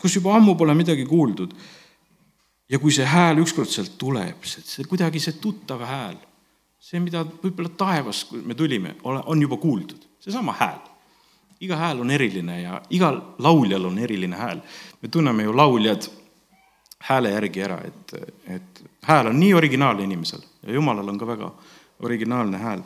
kus 0.00 0.16
juba 0.16 0.34
ammu 0.36 0.56
pole 0.56 0.74
midagi 0.74 1.06
kuuldud. 1.06 1.54
Ja 2.68 2.78
kui 2.78 2.92
see 2.94 3.06
hääl 3.06 3.38
ükskord 3.42 3.70
sealt 3.70 3.94
tuleb, 3.98 4.44
see, 4.44 4.84
kuidagi 4.88 5.22
see 5.22 5.38
tuttav 5.42 5.84
hääl, 5.86 6.18
see, 6.80 7.00
mida 7.02 7.24
võib-olla 7.24 7.70
taevas, 7.78 8.24
kui 8.30 8.42
me 8.42 8.54
tulime, 8.54 8.96
on 9.04 9.42
juba 9.42 9.58
kuuldud, 9.62 10.06
seesama 10.20 10.54
hääl 10.58 10.84
iga 11.60 11.76
hääl 11.76 12.00
on 12.00 12.10
eriline 12.10 12.60
ja 12.62 12.80
igal 12.90 13.20
lauljal 13.38 13.84
on 13.84 13.98
eriline 13.98 14.36
hääl. 14.36 14.60
me 15.02 15.08
tunneme 15.08 15.42
ju 15.42 15.56
lauljad 15.56 16.08
hääle 16.98 17.30
järgi 17.30 17.62
ära, 17.62 17.78
et, 17.84 18.14
et 18.46 18.82
hääl 19.02 19.26
on 19.26 19.40
nii 19.40 19.54
originaalne 19.54 20.04
inimesel 20.04 20.40
ja 20.62 20.72
jumalal 20.72 21.08
on 21.08 21.18
ka 21.18 21.26
väga 21.26 21.52
originaalne 22.00 22.58
hääl. 22.58 22.82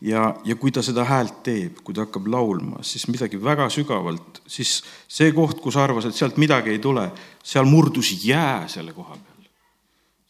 Ja, 0.00 0.34
ja 0.44 0.56
kui 0.56 0.72
ta 0.72 0.82
seda 0.84 1.04
häält 1.08 1.42
teeb, 1.46 1.80
kui 1.84 1.94
ta 1.94 2.06
hakkab 2.06 2.28
laulma, 2.30 2.82
siis 2.86 3.06
midagi 3.10 3.40
väga 3.42 3.68
sügavalt, 3.72 4.40
siis 4.46 4.78
see 5.08 5.32
koht, 5.36 5.60
kus 5.62 5.78
arvas, 5.80 6.08
et 6.08 6.18
sealt 6.18 6.38
midagi 6.40 6.74
ei 6.74 6.82
tule, 6.82 7.08
seal 7.44 7.68
murdus 7.68 8.12
jää 8.24 8.66
selle 8.72 8.94
koha 8.96 9.16
peal. 9.16 9.48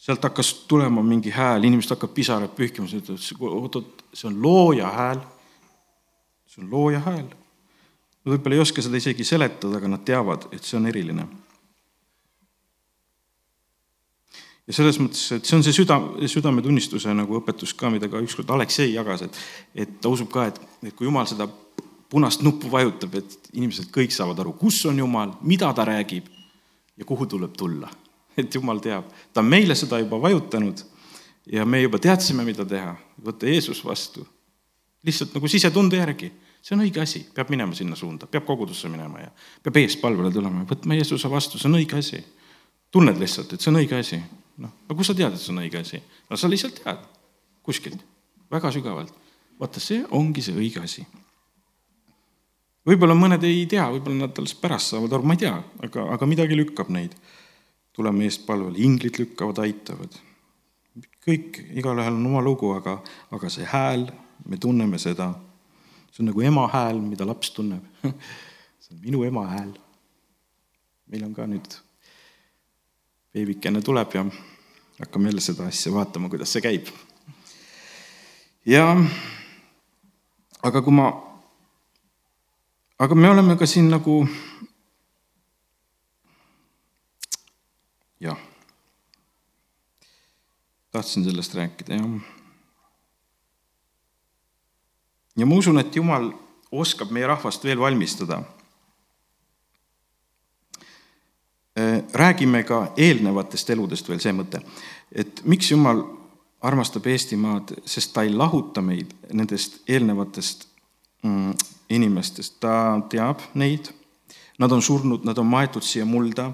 sealt 0.07 0.23
hakkas 0.23 0.53
tulema 0.71 1.03
mingi 1.03 1.33
hääl, 1.35 1.65
inimesed 1.65 1.97
hakkavad 1.97 2.15
pisaraid 2.15 2.53
pühkima, 2.55 2.89
sa 2.89 3.01
ütled, 3.01 3.25
oot-oot, 3.41 4.05
see 4.15 4.29
on 4.31 4.39
looja 4.43 4.93
hääl. 4.93 5.25
see 6.47 6.63
on 6.65 6.71
looja 6.71 7.01
hääl. 7.05 7.27
Nad 7.27 8.33
võib-olla 8.33 8.57
ei 8.57 8.63
oska 8.63 8.83
seda 8.83 8.97
isegi 8.97 9.25
seletada, 9.25 9.77
aga 9.77 9.91
nad 9.91 10.05
teavad, 10.07 10.49
et 10.53 10.65
see 10.65 10.79
on 10.79 10.87
eriline 10.87 11.27
ja 14.67 14.75
selles 14.75 14.99
mõttes, 15.01 15.23
et 15.37 15.47
see 15.47 15.57
on 15.59 15.65
see 15.65 15.75
süda, 15.75 15.99
südametunnistuse 16.31 17.13
nagu 17.15 17.39
õpetus 17.39 17.75
ka, 17.79 17.91
mida 17.93 18.09
ka 18.11 18.21
ükskord 18.23 18.51
Aleksei 18.55 18.93
jagas, 18.95 19.23
et, 19.27 19.39
et 19.87 19.99
ta 20.03 20.11
usub 20.13 20.31
ka, 20.33 20.49
et, 20.51 20.59
et 20.83 20.95
kui 20.97 21.07
Jumal 21.07 21.29
seda 21.31 21.47
punast 22.11 22.43
nuppu 22.47 22.71
vajutab, 22.71 23.15
et 23.19 23.51
inimesed 23.55 23.91
kõik 23.95 24.15
saavad 24.15 24.43
aru, 24.43 24.55
kus 24.59 24.81
on 24.91 24.99
Jumal, 24.99 25.37
mida 25.47 25.71
ta 25.75 25.87
räägib 25.87 26.29
ja 26.97 27.07
kuhu 27.07 27.27
tuleb 27.31 27.55
tulla. 27.59 27.91
et 28.37 28.55
Jumal 28.55 28.83
teab, 28.85 29.07
ta 29.33 29.41
on 29.41 29.49
meile 29.49 29.75
seda 29.75 29.99
juba 30.03 30.19
vajutanud 30.21 30.83
ja 31.53 31.65
me 31.65 31.81
juba 31.81 31.99
teadsime, 32.03 32.45
mida 32.45 32.67
teha, 32.67 32.97
võtta 33.25 33.47
Jeesus 33.47 33.85
vastu. 33.85 34.27
lihtsalt 35.07 35.35
nagu 35.35 35.49
sisetunde 35.49 35.97
järgi, 35.97 36.33
see 36.61 36.75
on 36.75 36.83
õige 36.83 37.01
asi, 37.01 37.21
peab 37.35 37.51
minema 37.55 37.75
sinna 37.75 37.97
suunda, 37.97 38.27
peab 38.27 38.45
kogudusse 38.45 38.89
minema 38.91 39.21
ja 39.23 39.31
peab 39.63 39.77
eespalvele 39.79 40.33
tulema, 40.35 40.65
võtma 40.67 40.99
Jeesuse 40.99 41.31
vastu, 41.31 41.59
see 41.59 41.71
on 41.71 41.79
õige 41.79 41.99
asi. 42.03 42.25
tunned 42.91 43.19
lihtsalt, 43.19 43.53
et 43.53 43.61
see 43.61 43.71
on 43.71 43.79
õige 43.79 43.99
asi 43.99 44.19
noh, 44.63 44.73
no 44.89 44.97
kust 44.97 45.13
sa 45.13 45.19
tead, 45.19 45.35
et 45.35 45.43
see 45.43 45.53
on 45.55 45.63
õige 45.63 45.81
asi? 45.81 46.01
no 46.31 46.39
sa 46.41 46.51
lihtsalt 46.51 46.81
tead 46.83 47.07
kuskilt, 47.67 48.03
väga 48.53 48.71
sügavalt. 48.75 49.15
vaata, 49.61 49.81
see 49.81 50.05
ongi 50.15 50.45
see 50.45 50.57
õige 50.57 50.83
asi. 50.85 51.07
võib-olla 52.87 53.17
mõned 53.19 53.43
ei 53.49 53.65
tea, 53.71 53.89
võib-olla 53.91 54.27
nad 54.27 54.39
alles 54.39 54.55
pärast 54.61 54.95
saavad 54.95 55.17
aru, 55.17 55.27
ma 55.27 55.35
ei 55.37 55.43
tea, 55.47 55.57
aga, 55.89 56.07
aga 56.15 56.29
midagi 56.31 56.59
lükkab 56.59 56.93
neid 56.95 57.17
tulema 57.97 58.27
eest 58.27 58.45
palvele, 58.47 58.77
inglid 58.79 59.19
lükkavad, 59.19 59.63
aitavad. 59.65 60.21
kõik, 61.27 61.59
igalühel 61.81 62.15
on 62.15 62.29
oma 62.29 62.43
lugu, 62.45 62.71
aga, 62.77 63.01
aga 63.35 63.51
see 63.51 63.67
hääl, 63.67 64.07
me 64.47 64.61
tunneme 64.61 65.01
seda. 65.03 65.33
see 66.13 66.23
on 66.23 66.31
nagu 66.31 66.45
ema 66.45 66.69
hääl, 66.73 67.01
mida 67.01 67.27
laps 67.27 67.51
tunneb 67.57 67.85
see 68.83 68.95
on 68.95 69.03
minu 69.03 69.25
ema 69.25 69.49
hääl. 69.51 69.75
meil 71.11 71.27
on 71.27 71.35
ka 71.35 71.47
nüüd 71.51 71.81
beebikene 73.37 73.83
tuleb 73.85 74.15
ja 74.15 74.25
hakkame 75.01 75.29
jälle 75.29 75.41
seda 75.45 75.67
asja 75.69 75.93
vaatama, 75.93 76.29
kuidas 76.33 76.53
see 76.53 76.63
käib. 76.65 76.87
ja 78.65 78.85
aga 80.63 80.81
kui 80.83 80.95
ma, 80.97 81.11
aga 82.99 83.15
me 83.15 83.29
oleme 83.29 83.59
ka 83.61 83.69
siin 83.69 83.91
nagu 83.93 84.17
jah, 88.25 88.41
tahtsin 90.91 91.29
sellest 91.29 91.61
rääkida, 91.61 92.01
jah. 92.01 92.19
ja 95.37 95.47
ma 95.47 95.61
usun, 95.61 95.85
et 95.85 95.97
Jumal 95.97 96.33
oskab 96.73 97.13
meie 97.13 97.29
rahvast 97.29 97.69
veel 97.69 97.85
valmistada 97.85 98.41
Äh, 100.79 100.87
räägime 102.13 102.63
ka 102.65 102.93
eelnevatest 102.97 103.71
eludest 103.71 104.09
veel 104.09 104.21
see 104.23 104.33
mõte, 104.33 104.63
et 105.13 105.43
miks 105.45 105.71
Jumal 105.71 106.01
armastab 106.65 107.07
Eestimaad, 107.07 107.75
sest 107.85 108.15
ta 108.15 108.25
ei 108.25 108.33
lahuta 108.33 108.83
meid 108.83 109.13
nendest 109.33 109.83
eelnevatest 109.89 110.67
mm, 111.23 111.53
inimestest, 111.93 112.57
ta 112.61 112.97
teab 113.13 113.45
neid, 113.55 113.91
nad 114.59 114.73
on 114.73 114.83
surnud, 114.83 115.27
nad 115.29 115.39
on 115.39 115.47
maetud 115.47 115.85
siia 115.85 116.07
mulda. 116.09 116.53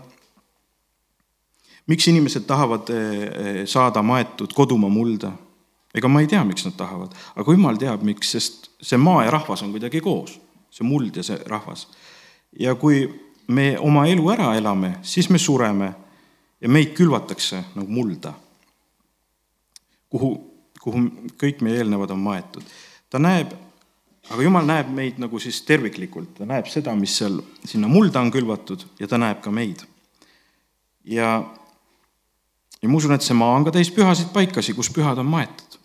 miks 1.86 2.08
inimesed 2.08 2.44
tahavad 2.46 2.90
äh, 2.90 3.64
saada 3.66 4.02
maetud 4.02 4.52
kodumaa 4.54 4.90
mulda? 4.90 5.32
ega 5.94 6.08
ma 6.08 6.20
ei 6.20 6.26
tea, 6.26 6.44
miks 6.44 6.64
nad 6.64 6.74
tahavad, 6.76 7.12
aga 7.36 7.52
Jumal 7.52 7.76
teab, 7.76 8.02
miks, 8.02 8.30
sest 8.32 8.70
see 8.80 8.98
maa 8.98 9.24
ja 9.24 9.30
rahvas 9.30 9.62
on 9.62 9.70
kuidagi 9.70 10.00
koos, 10.00 10.38
see 10.70 10.86
muld 10.88 11.16
ja 11.16 11.22
see 11.22 11.38
rahvas. 11.46 11.86
ja 12.58 12.74
kui 12.74 13.06
me 13.48 13.76
oma 13.78 14.06
elu 14.06 14.30
ära 14.32 14.52
elame, 14.56 14.96
siis 15.02 15.28
me 15.30 15.38
sureme 15.38 15.92
ja 16.62 16.68
meid 16.70 16.94
külvatakse 16.96 17.62
nagu 17.74 17.90
mulda, 17.90 18.32
kuhu, 20.12 20.32
kuhu 20.82 21.04
kõik 21.40 21.62
meie 21.64 21.82
eelnevad 21.82 22.14
on 22.14 22.22
maetud. 22.22 22.62
ta 23.10 23.18
näeb, 23.18 23.52
aga 24.30 24.42
jumal 24.42 24.66
näeb 24.66 24.92
meid 24.94 25.18
nagu 25.20 25.40
siis 25.42 25.62
terviklikult, 25.68 26.36
ta 26.38 26.46
näeb 26.48 26.70
seda, 26.70 26.94
mis 26.96 27.16
seal 27.18 27.40
sinna 27.64 27.88
mulda 27.88 28.20
on 28.20 28.30
külvatud 28.32 28.86
ja 29.00 29.08
ta 29.08 29.18
näeb 29.18 29.42
ka 29.42 29.50
meid. 29.50 29.82
ja, 31.04 31.42
ja 32.82 32.88
ma 32.88 32.96
usun, 32.96 33.14
et 33.14 33.26
see 33.26 33.36
maa 33.36 33.56
on 33.56 33.64
ka 33.64 33.74
täis 33.74 33.90
pühasid 33.90 34.30
paikasid, 34.32 34.76
kus 34.76 34.90
pühad 34.90 35.18
on 35.18 35.26
maetud. 35.26 35.80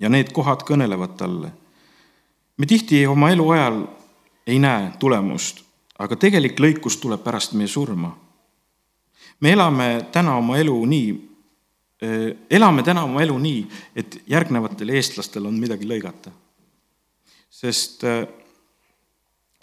ja 0.00 0.08
need 0.08 0.32
kohad 0.32 0.66
kõnelevad 0.66 1.14
talle. 1.16 1.52
me 2.56 2.66
tihti 2.66 3.06
oma 3.06 3.30
eluajal 3.30 3.86
ei 4.46 4.58
näe 4.58 4.90
tulemust 4.98 5.65
aga 5.98 6.16
tegelik 6.16 6.60
lõikus 6.60 6.98
tuleb 7.00 7.22
pärast 7.24 7.56
meie 7.56 7.68
surma. 7.68 8.16
me 9.40 9.52
elame 9.52 10.06
täna 10.12 10.36
oma 10.36 10.58
elu 10.58 10.76
nii, 10.86 11.10
eh, 12.00 12.36
elame 12.50 12.82
täna 12.82 13.04
oma 13.04 13.22
elu 13.22 13.38
nii, 13.38 13.66
et 13.96 14.22
järgnevatel 14.26 14.88
eestlastel 14.88 15.46
on 15.46 15.54
midagi 15.54 15.86
lõigata. 15.86 16.30
sest 17.50 18.04
eh, 18.04 18.26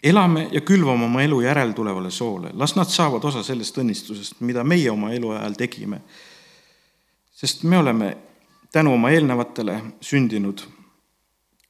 elame 0.03 0.49
ja 0.51 0.61
külvame 0.61 1.05
oma 1.05 1.23
elu 1.23 1.41
järeltulevale 1.41 2.11
soole, 2.11 2.51
las 2.53 2.75
nad 2.75 2.89
saavad 2.89 3.23
osa 3.23 3.43
sellest 3.43 3.77
õnnistusest, 3.77 4.41
mida 4.41 4.63
meie 4.63 4.91
oma 4.91 5.11
eluajal 5.11 5.53
tegime. 5.53 6.01
sest 7.31 7.63
me 7.63 7.77
oleme 7.77 8.17
tänu 8.71 8.93
oma 8.93 9.09
eelnevatele 9.11 9.81
sündinud 10.01 10.61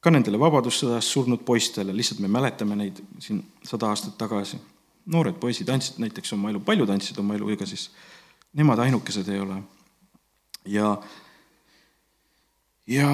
ka 0.04 0.12
nendele 0.12 0.38
Vabadussõdas 0.40 1.06
surnud 1.08 1.44
poistele, 1.48 1.94
lihtsalt 1.96 2.20
me 2.20 2.28
mäletame 2.28 2.76
neid 2.76 3.00
siin 3.24 3.40
sada 3.64 3.88
aastat 3.92 4.18
tagasi. 4.20 4.60
noored 5.06 5.36
poisid 5.36 5.68
andsid 5.68 5.98
näiteks 6.00 6.32
oma 6.32 6.48
elu, 6.50 6.60
paljud 6.64 6.88
andsid 6.90 7.18
oma 7.20 7.34
elu, 7.36 7.50
ega 7.52 7.66
siis 7.68 7.90
nemad 8.56 8.78
ainukesed 8.78 9.28
ei 9.28 9.40
ole. 9.40 9.62
ja, 10.64 10.96
ja 12.86 13.08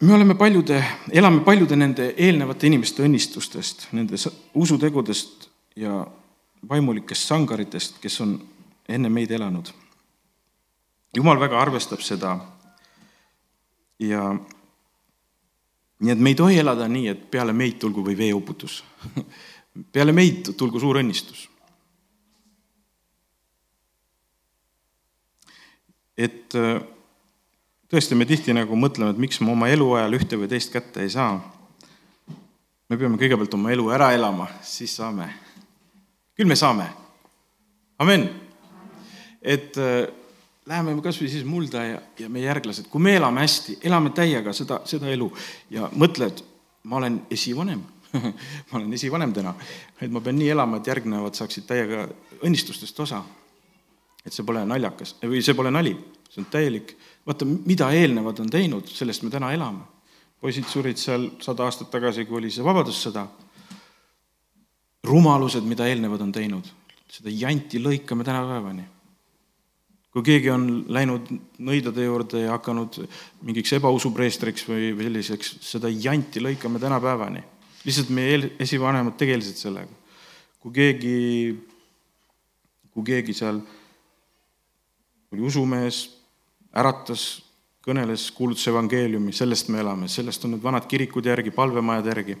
me 0.00 0.14
oleme 0.14 0.34
paljude, 0.34 0.84
elame 1.10 1.40
paljude 1.40 1.76
nende 1.76 2.14
eelnevate 2.16 2.66
inimeste 2.66 3.02
õnnistustest, 3.06 3.88
nende 3.92 4.18
usutegudest 4.54 5.48
ja 5.76 6.06
vaimulikest 6.68 7.28
sangaritest, 7.28 7.98
kes 8.02 8.20
on 8.20 8.34
enne 8.88 9.08
meid 9.08 9.30
elanud. 9.30 9.70
jumal 11.16 11.40
väga 11.40 11.60
arvestab 11.60 12.00
seda 12.00 12.38
ja 13.98 14.34
nii 16.02 16.12
et 16.12 16.18
me 16.18 16.32
ei 16.32 16.38
tohi 16.38 16.58
elada 16.58 16.88
nii, 16.90 17.08
et 17.14 17.24
peale 17.30 17.54
meid 17.54 17.78
tulgu 17.82 18.04
või 18.04 18.16
veeuputus 18.18 18.82
peale 19.94 20.12
meid 20.12 20.52
tulgu 20.58 20.80
suur 20.82 21.00
õnnistus. 21.00 21.48
et 26.22 26.54
äh, 26.58 26.82
tõesti, 27.90 28.16
me 28.16 28.26
tihti 28.28 28.54
nagu 28.54 28.76
mõtleme, 28.76 29.14
et 29.14 29.20
miks 29.20 29.40
me 29.40 29.50
oma 29.52 29.70
eluajal 29.72 30.18
ühte 30.18 30.38
või 30.38 30.50
teist 30.50 30.72
kätte 30.72 31.02
ei 31.02 31.10
saa. 31.10 31.40
me 32.88 32.98
peame 33.00 33.16
kõigepealt 33.16 33.54
oma 33.56 33.72
elu 33.72 33.88
ära 33.90 34.12
elama, 34.12 34.48
siis 34.62 34.94
saame. 34.96 35.30
küll 36.36 36.48
me 36.48 36.56
saame. 36.56 36.86
amen. 37.98 38.28
et 39.42 39.78
äh, 39.78 40.08
läheme 40.66 40.94
kas 41.02 41.18
või 41.20 41.30
siis 41.30 41.44
mulda 41.48 41.84
ja, 41.84 42.00
ja 42.18 42.28
meie 42.30 42.46
järglased, 42.46 42.88
kui 42.90 43.02
me 43.02 43.16
elame 43.18 43.42
hästi, 43.42 43.78
elame 43.88 44.12
täiega 44.14 44.54
seda, 44.56 44.80
seda 44.88 45.10
elu 45.10 45.28
ja 45.74 45.88
mõtled, 45.98 46.44
ma 46.90 47.00
olen 47.02 47.22
esivanem. 47.30 47.82
Ma 48.68 48.76
olen 48.76 48.90
esivanem 48.92 49.30
täna, 49.32 49.54
et 50.04 50.10
ma 50.12 50.20
pean 50.20 50.36
nii 50.36 50.50
elama, 50.52 50.76
et 50.76 50.88
järgnevad 50.90 51.32
saaksid 51.32 51.64
täiega 51.64 52.02
õnnistustest 52.44 52.98
osa. 53.00 53.22
et 54.20 54.36
see 54.36 54.44
pole 54.44 54.66
naljakas 54.68 55.14
või 55.22 55.40
see 55.40 55.56
pole 55.56 55.70
nali, 55.72 55.94
see 56.28 56.42
on 56.42 56.50
täielik, 56.52 56.92
vaata, 57.24 57.48
mida 57.48 57.88
eelnevad 57.96 58.44
on 58.44 58.52
teinud, 58.52 58.84
sellest 58.84 59.24
me 59.24 59.30
täna 59.32 59.54
elame. 59.56 59.88
poisid 60.44 60.68
surid 60.68 61.00
seal 61.00 61.30
sada 61.40 61.64
aastat 61.64 61.88
tagasi, 61.90 62.26
kui 62.28 62.36
oli 62.36 62.50
see 62.50 62.64
Vabadussõda. 62.64 63.26
rumalused, 65.08 65.64
mida 65.64 65.88
eelnevad 65.88 66.20
on 66.20 66.32
teinud, 66.32 66.68
seda 67.08 67.32
janti 67.32 67.80
lõikame 67.80 68.28
tänapäevani 68.28 68.91
kui 70.12 70.24
keegi 70.26 70.50
on 70.52 70.66
läinud 70.92 71.30
nõidade 71.64 72.04
juurde 72.04 72.44
ja 72.44 72.56
hakanud 72.58 72.98
mingiks 73.46 73.72
ebausupreestriks 73.78 74.66
või 74.68 74.92
selliseks, 74.98 75.54
seda 75.64 75.88
janti 75.88 76.42
lõikame 76.44 76.80
tänapäevani. 76.82 77.42
lihtsalt 77.84 78.10
meie 78.10 78.52
esivanemad 78.60 79.16
tegelesid 79.16 79.56
sellega. 79.56 79.90
kui 80.60 80.72
keegi, 80.72 81.16
kui 82.92 83.04
keegi 83.04 83.34
seal 83.34 83.60
oli 85.32 85.40
usumees, 85.40 86.04
äratas 86.76 87.42
kõneles, 87.82 88.30
kuulutas 88.36 88.68
evangeeliumi, 88.68 89.32
sellest 89.32 89.68
me 89.68 89.80
elame, 89.80 90.08
sellest 90.08 90.44
on 90.44 90.54
need 90.54 90.62
vanad 90.62 90.86
kirikud 90.86 91.26
järgi, 91.26 91.50
palvemajad 91.50 92.06
järgi. 92.06 92.36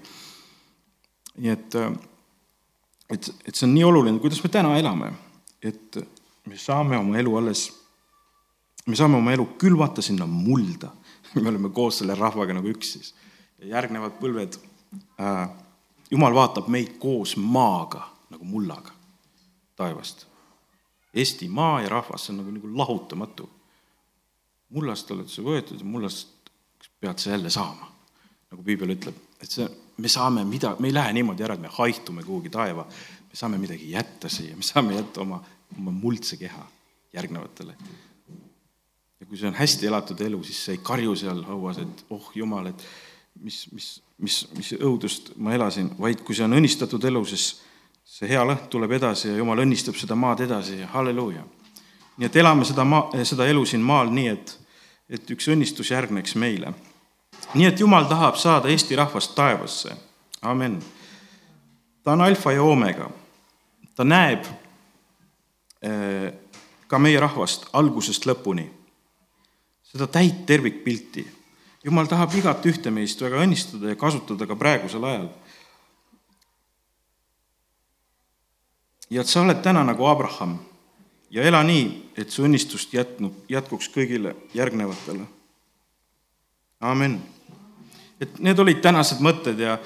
nii 1.36 1.50
et, 1.50 1.74
et, 3.10 3.34
et 3.48 3.54
see 3.54 3.66
on 3.66 3.74
nii 3.74 3.84
oluline, 3.84 4.20
kuidas 4.20 4.42
me 4.44 4.50
täna 4.52 4.76
elame, 4.76 5.14
et 5.62 5.96
me 6.46 6.58
saame 6.58 6.98
oma 6.98 7.18
elu 7.18 7.36
alles, 7.36 7.66
me 8.86 8.96
saame 8.96 9.16
oma 9.16 9.32
elu 9.32 9.46
külvata 9.58 10.02
sinna 10.02 10.26
mulda. 10.26 10.90
me 11.40 11.48
oleme 11.48 11.70
koos 11.70 12.02
selle 12.02 12.14
rahvaga 12.18 12.54
nagu 12.54 12.68
üks 12.68 12.96
siis. 12.96 13.14
järgnevad 13.62 14.18
põlved 14.18 14.58
äh,, 15.22 15.48
jumal 16.10 16.34
vaatab 16.34 16.66
meid 16.68 16.96
koos 16.98 17.36
maaga 17.36 18.02
nagu 18.30 18.44
mullaga 18.44 18.90
taevast. 19.78 20.26
Eesti 21.14 21.48
maa 21.48 21.80
ja 21.84 21.88
rahvas, 21.92 22.26
see 22.26 22.32
on 22.32 22.40
nagu, 22.42 22.54
nagu 22.56 22.72
lahutamatu 22.78 23.48
mullast 24.72 25.10
oled 25.12 25.28
sa 25.28 25.44
võetud 25.44 25.80
ja 25.80 25.86
mullast 25.88 26.50
pead 27.00 27.18
sa 27.20 27.34
jälle 27.34 27.50
saama. 27.50 27.90
nagu 28.52 28.62
piibel 28.62 28.92
ütleb, 28.92 29.16
et 29.40 29.48
see, 29.48 29.64
me 29.96 30.10
saame 30.12 30.42
mida, 30.44 30.74
me 30.78 30.90
ei 30.90 30.94
lähe 30.94 31.12
niimoodi 31.16 31.44
ära, 31.46 31.54
et 31.56 31.62
me 31.62 31.70
haihtume 31.72 32.20
kuhugi 32.20 32.50
taeva, 32.52 32.82
me 32.84 33.38
saame 33.38 33.56
midagi 33.56 33.88
jätta 33.94 34.28
siia, 34.28 34.56
me 34.56 34.66
saame 34.66 34.98
jätta 34.98 35.22
oma, 35.22 35.38
oma 35.78 35.90
muldse 35.90 36.36
keha 36.36 36.64
järgnevatele. 37.14 37.74
ja 39.20 39.26
kui 39.26 39.38
see 39.38 39.48
on 39.48 39.54
hästi 39.54 39.86
elatud 39.86 40.20
elu, 40.20 40.42
siis 40.44 40.64
sa 40.64 40.72
ei 40.72 40.80
karju 40.82 41.16
seal 41.16 41.42
hauas, 41.46 41.78
et 41.78 42.04
oh 42.10 42.30
jumal, 42.34 42.66
et 42.66 42.86
mis, 43.40 43.58
mis, 43.72 43.90
mis, 44.18 44.38
mis 44.56 44.72
õudust 44.80 45.34
ma 45.36 45.54
elasin, 45.54 45.92
vaid 45.98 46.24
kui 46.26 46.34
see 46.34 46.44
on 46.44 46.56
õnnistatud 46.58 47.04
elu, 47.08 47.24
siis 47.30 47.62
see 48.04 48.28
hea 48.28 48.42
lõhn 48.44 48.66
tuleb 48.70 48.96
edasi 48.98 49.30
ja 49.30 49.36
jumal 49.38 49.62
õnnistab 49.62 49.96
seda 49.96 50.16
maad 50.18 50.42
edasi 50.44 50.80
ja 50.80 50.90
halleluuja. 50.94 51.44
nii 52.16 52.28
et 52.28 52.36
elame 52.36 52.64
seda 52.68 52.84
maa, 52.84 53.24
seda 53.24 53.46
elu 53.48 53.64
siin 53.66 53.84
maal 53.84 54.10
nii, 54.12 54.28
et 54.28 54.58
et 55.12 55.30
üks 55.34 55.48
õnnistus 55.52 55.92
järgneks 55.92 56.34
meile. 56.40 56.72
nii 57.54 57.66
et 57.68 57.80
Jumal 57.80 58.08
tahab 58.08 58.38
saada 58.40 58.70
Eesti 58.72 58.96
rahvast 58.96 59.34
taevasse, 59.36 59.96
amen. 60.42 60.78
ta 62.04 62.12
on 62.12 62.20
alfa 62.20 62.52
ja 62.52 62.62
oomega, 62.62 63.10
ta 63.96 64.04
näeb 64.04 64.46
ka 65.82 66.98
meie 66.98 67.20
rahvast 67.20 67.66
algusest 67.72 68.26
lõpuni, 68.28 68.68
seda 69.92 70.06
täit 70.06 70.44
tervikpilti. 70.46 71.24
Jumal 71.82 72.06
tahab 72.06 72.34
igat 72.38 72.66
ühte 72.70 72.92
meist 72.94 73.20
väga 73.22 73.40
õnnistada 73.42 73.90
ja 73.90 73.98
kasutada 73.98 74.46
ka 74.46 74.58
praegusel 74.58 75.04
ajal. 75.04 75.30
ja 79.12 79.20
et 79.20 79.28
sa 79.28 79.42
oled 79.42 79.58
täna 79.60 79.82
nagu 79.84 80.06
Abraham 80.08 80.54
ja 81.32 81.42
ela 81.44 81.60
nii, 81.64 82.12
et 82.16 82.32
su 82.32 82.46
õnnistust 82.46 82.94
jätnub, 82.96 83.34
jätkuks 83.48 83.90
kõigile 83.92 84.34
järgnevatele. 84.54 85.26
amin. 86.80 87.20
et 88.20 88.38
need 88.38 88.58
olid 88.58 88.80
tänased 88.80 89.20
mõtted 89.20 89.58
ja, 89.58 89.78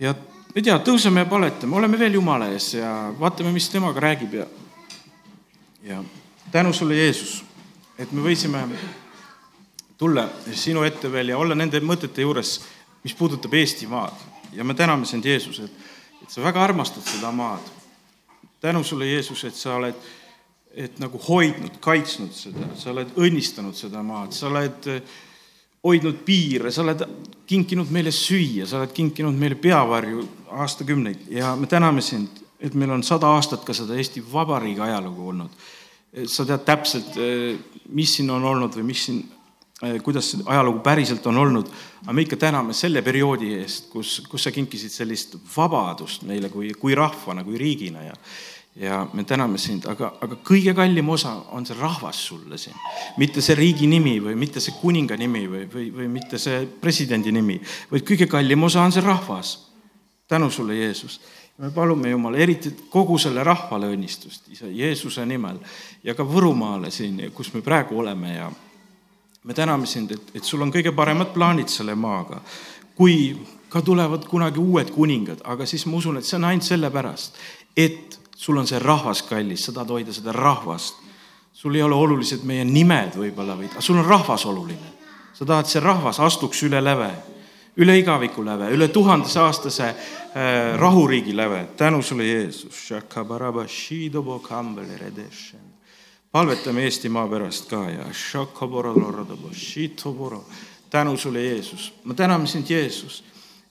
ja 0.00 0.14
ei 0.56 0.64
tea, 0.64 0.76
tõuseme 0.80 1.20
ja 1.20 1.28
paletame, 1.28 1.76
oleme 1.76 1.98
veel 2.00 2.16
Jumala 2.16 2.48
ees 2.54 2.70
ja 2.78 2.90
vaatame, 3.18 3.52
mis 3.52 3.68
temaga 3.68 4.00
räägib 4.00 4.38
ja, 4.38 4.46
ja 5.84 5.98
tänu 6.52 6.72
sulle, 6.72 6.96
Jeesus, 6.96 7.42
et 7.98 8.12
me 8.12 8.24
võisime 8.24 8.62
tulla 10.00 10.24
sinu 10.56 10.86
ette 10.88 11.12
veel 11.12 11.34
ja 11.34 11.38
olla 11.38 11.56
nende 11.58 11.80
mõtete 11.84 12.24
juures, 12.24 12.54
mis 13.04 13.14
puudutab 13.14 13.52
Eestimaad 13.54 14.24
ja 14.56 14.64
me 14.64 14.74
täname 14.74 15.04
sind, 15.04 15.28
Jeesus, 15.28 15.60
et, 15.60 15.76
et 16.22 16.32
sa 16.32 16.44
väga 16.44 16.64
armastad 16.64 17.04
seda 17.04 17.28
maad. 17.36 17.72
Tänu 18.60 18.80
sulle, 18.84 19.10
Jeesus, 19.10 19.44
et 19.44 19.54
sa 19.54 19.76
oled, 19.76 20.08
et 20.72 20.96
nagu 21.02 21.20
hoidnud, 21.28 21.76
kaitsnud 21.84 22.32
seda, 22.32 22.70
sa 22.80 22.94
oled 22.94 23.12
õnnistanud 23.20 23.76
seda 23.76 24.00
maad, 24.02 24.32
sa 24.32 24.48
oled 24.48 24.88
eh, 24.88 25.16
hoidnud 25.84 26.22
piire, 26.26 26.72
sa 26.72 26.82
oled 26.82 27.04
kinkinud 27.46 27.90
meile 27.94 28.10
süüa, 28.14 28.66
sa 28.66 28.80
oled 28.80 28.92
kinkinud 28.94 29.36
meile 29.38 29.58
peavarju 29.60 30.24
aastakümneid 30.62 31.28
ja 31.30 31.54
me 31.56 31.68
täname 31.70 32.02
sind, 32.02 32.42
et 32.60 32.74
meil 32.74 32.90
on 32.94 33.04
sada 33.06 33.30
aastat 33.36 33.64
ka 33.66 33.74
seda 33.76 33.96
Eesti 33.98 34.24
Vabariigi 34.32 34.80
ajalugu 34.80 35.28
olnud. 35.32 35.64
sa 36.26 36.46
tead 36.48 36.62
täpselt, 36.64 37.16
eh, 37.20 37.58
mis 37.92 38.14
siin 38.16 38.30
on 38.30 38.44
olnud 38.44 38.72
või 38.72 38.82
mis 38.88 39.02
siin, 39.04 39.18
eh, 39.82 39.98
kuidas 40.00 40.30
see 40.30 40.40
ajalugu 40.46 40.78
päriselt 40.80 41.26
on 41.26 41.36
olnud, 41.36 41.68
aga 42.02 42.12
me 42.12 42.22
ikka 42.22 42.36
täname 42.36 42.72
selle 42.72 43.02
perioodi 43.02 43.52
eest, 43.58 43.90
kus, 43.90 44.22
kus 44.28 44.42
sa 44.42 44.50
kinkisid 44.50 44.90
sellist 44.90 45.36
vabadust 45.56 46.22
meile 46.22 46.48
kui, 46.48 46.72
kui 46.72 46.94
rahvana, 46.94 47.44
kui 47.44 47.58
riigina 47.58 48.02
ja 48.02 48.14
ja 48.76 49.06
me 49.12 49.24
täname 49.24 49.58
sind, 49.58 49.86
aga, 49.88 50.10
aga 50.20 50.36
kõige 50.44 50.74
kallim 50.76 51.08
osa 51.08 51.32
on 51.56 51.64
see 51.66 51.76
rahvas 51.78 52.18
sulle 52.28 52.58
siin. 52.60 52.76
mitte 53.16 53.40
see 53.40 53.56
riigi 53.56 53.86
nimi 53.86 54.18
või 54.20 54.36
mitte 54.36 54.60
see 54.60 54.76
kuninga 54.80 55.16
nimi 55.16 55.46
või, 55.48 55.64
või, 55.72 55.86
või 55.94 56.08
mitte 56.12 56.38
see 56.38 56.66
presidendi 56.80 57.32
nimi, 57.32 57.56
vaid 57.90 58.04
kõige 58.04 58.28
kallim 58.28 58.68
osa 58.68 58.82
on 58.82 58.92
see 58.92 59.04
rahvas. 59.04 59.56
tänu 60.28 60.50
sulle, 60.50 60.74
Jeesus. 60.74 61.20
me 61.58 61.70
palume, 61.70 62.10
Jumal, 62.10 62.34
eriti 62.34 62.74
kogu 62.90 63.18
selle 63.18 63.44
rahvale 63.44 63.88
õnnistust, 63.94 64.52
isa 64.52 64.66
Jeesuse 64.66 65.26
nimel 65.26 65.58
ja 66.04 66.14
ka 66.14 66.24
Võrumaale 66.24 66.90
siin, 66.90 67.30
kus 67.32 67.54
me 67.54 67.62
praegu 67.62 67.98
oleme 67.98 68.34
ja 68.34 68.50
me 69.44 69.54
täname 69.54 69.86
sind, 69.86 70.10
et, 70.10 70.34
et 70.34 70.44
sul 70.44 70.60
on 70.60 70.72
kõige 70.72 70.92
paremad 70.92 71.32
plaanid 71.32 71.68
selle 71.68 71.94
maaga. 71.94 72.42
kui 72.96 73.36
ka 73.68 73.82
tulevad 73.82 74.24
kunagi 74.24 74.58
uued 74.58 74.90
kuningad, 74.90 75.40
aga 75.44 75.66
siis 75.66 75.86
ma 75.86 75.96
usun, 75.96 76.16
et 76.16 76.24
see 76.24 76.36
on 76.36 76.44
ainult 76.44 76.64
sellepärast, 76.64 77.34
et 77.76 78.18
sul 78.36 78.56
on 78.56 78.66
see 78.66 78.78
rahvas 78.78 79.22
kallis, 79.22 79.64
sa 79.64 79.72
tahad 79.72 79.90
hoida 79.96 80.12
seda 80.12 80.32
rahvast. 80.32 80.94
sul 81.52 81.74
ei 81.74 81.82
ole 81.82 81.94
olulised 81.94 82.42
meie 82.44 82.64
nimed 82.64 83.14
võib-olla, 83.16 83.54
vaid 83.56 83.78
sul 83.80 83.96
on 83.96 84.04
rahvas 84.04 84.44
oluline. 84.46 84.92
sa 85.32 85.44
tahad, 85.44 85.66
see 85.66 85.80
rahvas 85.80 86.20
astuks 86.20 86.62
üle 86.62 86.84
läve, 86.84 87.10
üle 87.76 87.98
igaviku 87.98 88.44
läve, 88.44 88.68
üle 88.70 88.88
tuhandesaastase 88.88 89.84
äh, 89.88 90.76
rahuriigi 90.76 91.36
läve. 91.36 91.66
tänu 91.76 92.02
sulle, 92.02 92.24
Jeesus. 92.24 92.92
palvetame 96.32 96.82
Eestimaa 96.82 97.28
pärast 97.28 97.70
ka 97.70 97.90
ja 97.90 98.04
tänu 100.90 101.16
sulle, 101.16 101.42
Jeesus. 101.42 101.92
ma 102.04 102.14
täname 102.14 102.46
sind, 102.46 102.70
Jeesus 102.70 103.24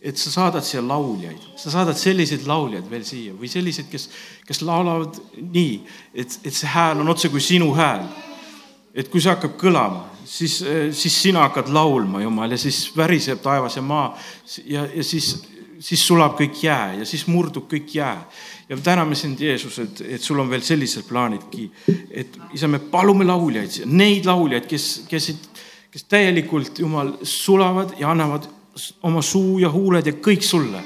et 0.06 0.20
sa 0.22 0.32
saadad 0.32 0.66
siia 0.66 0.84
lauljaid, 0.86 1.47
sa 1.58 1.72
saadad 1.74 1.97
selliseid 1.97 2.45
lauljaid 2.45 2.86
veel 2.89 3.06
siia 3.08 3.34
või 3.34 3.49
selliseid, 3.49 3.88
kes, 3.89 4.10
kes 4.45 4.62
laulavad 4.62 5.18
nii, 5.39 5.80
et, 6.14 6.38
et 6.45 6.53
see 6.53 6.70
hääl 6.70 7.01
on 7.01 7.10
otse 7.10 7.32
kui 7.34 7.41
sinu 7.41 7.72
hääl. 7.74 8.06
et 8.95 9.10
kui 9.12 9.20
see 9.20 9.34
hakkab 9.34 9.58
kõlama, 9.60 10.06
siis, 10.26 10.62
siis 10.95 11.16
sina 11.24 11.47
hakkad 11.47 11.72
laulma, 11.74 12.22
Jumal, 12.22 12.53
ja 12.53 12.58
siis 12.58 12.86
väriseb 12.95 13.41
taevas 13.43 13.76
ja 13.76 13.82
maa 13.82 14.14
ja, 14.64 14.86
ja 14.93 15.03
siis, 15.03 15.34
siis 15.80 16.06
sulab 16.08 16.38
kõik 16.39 16.62
jää 16.64 17.01
ja 17.01 17.06
siis 17.10 17.26
murdub 17.28 17.66
kõik 17.72 17.97
jää. 17.97 18.22
ja 18.70 18.78
täname 18.78 19.16
sind, 19.16 19.41
Jeesus, 19.41 19.80
et, 19.80 20.01
et 20.01 20.22
sul 20.22 20.39
on 20.39 20.49
veel 20.49 20.62
sellised 20.62 21.10
plaanidki, 21.10 21.72
et 22.12 22.38
isa, 22.53 22.68
me 22.68 22.80
palume 22.80 23.26
lauljaid, 23.26 23.82
neid 23.86 24.26
lauljaid, 24.26 24.70
kes, 24.70 25.06
kes, 25.10 25.32
kes 25.91 26.06
täielikult, 26.10 26.80
Jumal, 26.80 27.18
sulavad 27.24 27.97
ja 27.99 28.14
annavad 28.14 28.47
oma 29.03 29.21
suu 29.21 29.59
ja 29.59 29.69
huuled 29.71 30.07
ja 30.07 30.15
kõik 30.23 30.43
sulle, 30.43 30.82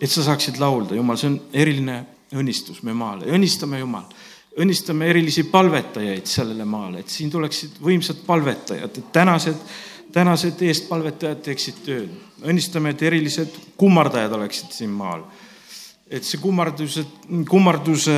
et 0.00 0.10
sa 0.10 0.24
saaksid 0.26 0.58
laulda, 0.62 0.96
Jumal, 0.98 1.18
see 1.18 1.30
on 1.30 1.38
eriline 1.52 1.98
õnnistus 2.38 2.82
me 2.86 2.94
maale, 2.96 3.28
õnnistame, 3.34 3.80
Jumal, 3.82 4.06
õnnistame 4.58 5.08
erilisi 5.10 5.46
palvetajaid 5.50 6.26
sellele 6.28 6.66
maale, 6.68 7.02
et 7.02 7.12
siin 7.12 7.30
tuleksid 7.30 7.78
võimsad 7.82 8.24
palvetajad, 8.26 8.98
et 8.98 9.12
tänased, 9.14 9.62
tänased 10.12 10.62
eestpalvetajad 10.66 11.42
teeksid 11.44 11.82
tööd. 11.86 12.10
õnnistame, 12.42 12.90
et 12.94 13.02
erilised 13.02 13.54
kummardajad 13.76 14.32
oleksid 14.32 14.72
siin 14.72 14.90
maal. 14.90 15.24
et 16.10 16.24
see 16.24 16.40
kummarduse, 16.40 17.04
kummarduse, 17.48 18.14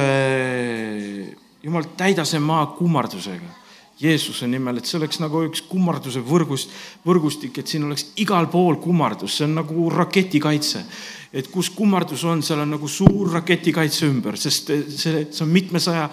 Jumal, 1.63 1.85
täida 1.97 2.25
see 2.25 2.39
maa 2.41 2.67
kummardusega 2.73 3.60
Jeesuse 4.01 4.47
nimel, 4.49 4.81
et 4.81 4.89
see 4.89 4.97
oleks 4.97 5.21
nagu 5.21 5.43
üks 5.45 5.61
kummarduse 5.69 6.23
võrgust, 6.25 6.73
võrgustik, 7.05 7.59
et 7.61 7.69
siin 7.69 7.85
oleks 7.85 8.07
igal 8.23 8.49
pool 8.49 8.79
kummardus, 8.81 9.35
see 9.37 9.45
on 9.45 9.59
nagu 9.61 9.89
raketikaitse. 9.93 10.85
et 11.33 11.47
kus 11.47 11.69
kummardus 11.71 12.25
on, 12.25 12.43
seal 12.43 12.65
on 12.65 12.73
nagu 12.75 12.89
suur 12.89 13.29
raketikaitse 13.33 14.07
ümber, 14.07 14.37
sest 14.41 14.73
see, 14.97 15.27
see 15.31 15.45
on 15.45 15.53
mitmesaja, 15.53 16.09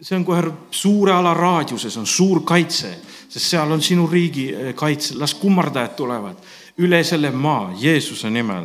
see 0.00 0.16
on 0.16 0.24
kohe 0.24 0.42
suure 0.70 1.12
ala 1.12 1.34
raadiuses 1.34 1.96
on 2.00 2.06
suur 2.06 2.40
kaitse, 2.42 2.96
sest 3.28 3.46
seal 3.46 3.70
on 3.70 3.82
sinu 3.82 4.08
riigi 4.10 4.48
eh, 4.50 4.72
kaitse, 4.74 5.14
las 5.20 5.36
kummardajad 5.38 5.94
tulevad 5.96 6.42
üle 6.82 7.04
selle 7.04 7.30
maa 7.30 7.72
Jeesuse 7.78 8.30
nimel. 8.30 8.64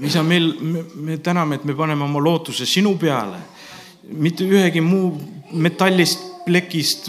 isa, 0.00 0.22
meil, 0.22 0.54
me 0.94 1.18
täname, 1.18 1.58
et 1.58 1.64
me 1.64 1.74
paneme 1.74 2.04
oma 2.04 2.22
lootuse 2.22 2.66
sinu 2.66 2.94
peale, 2.96 3.36
mitte 4.16 4.46
ühegi 4.46 4.80
muu 4.80 5.10
metallist 5.52 6.29
plekist 6.44 7.08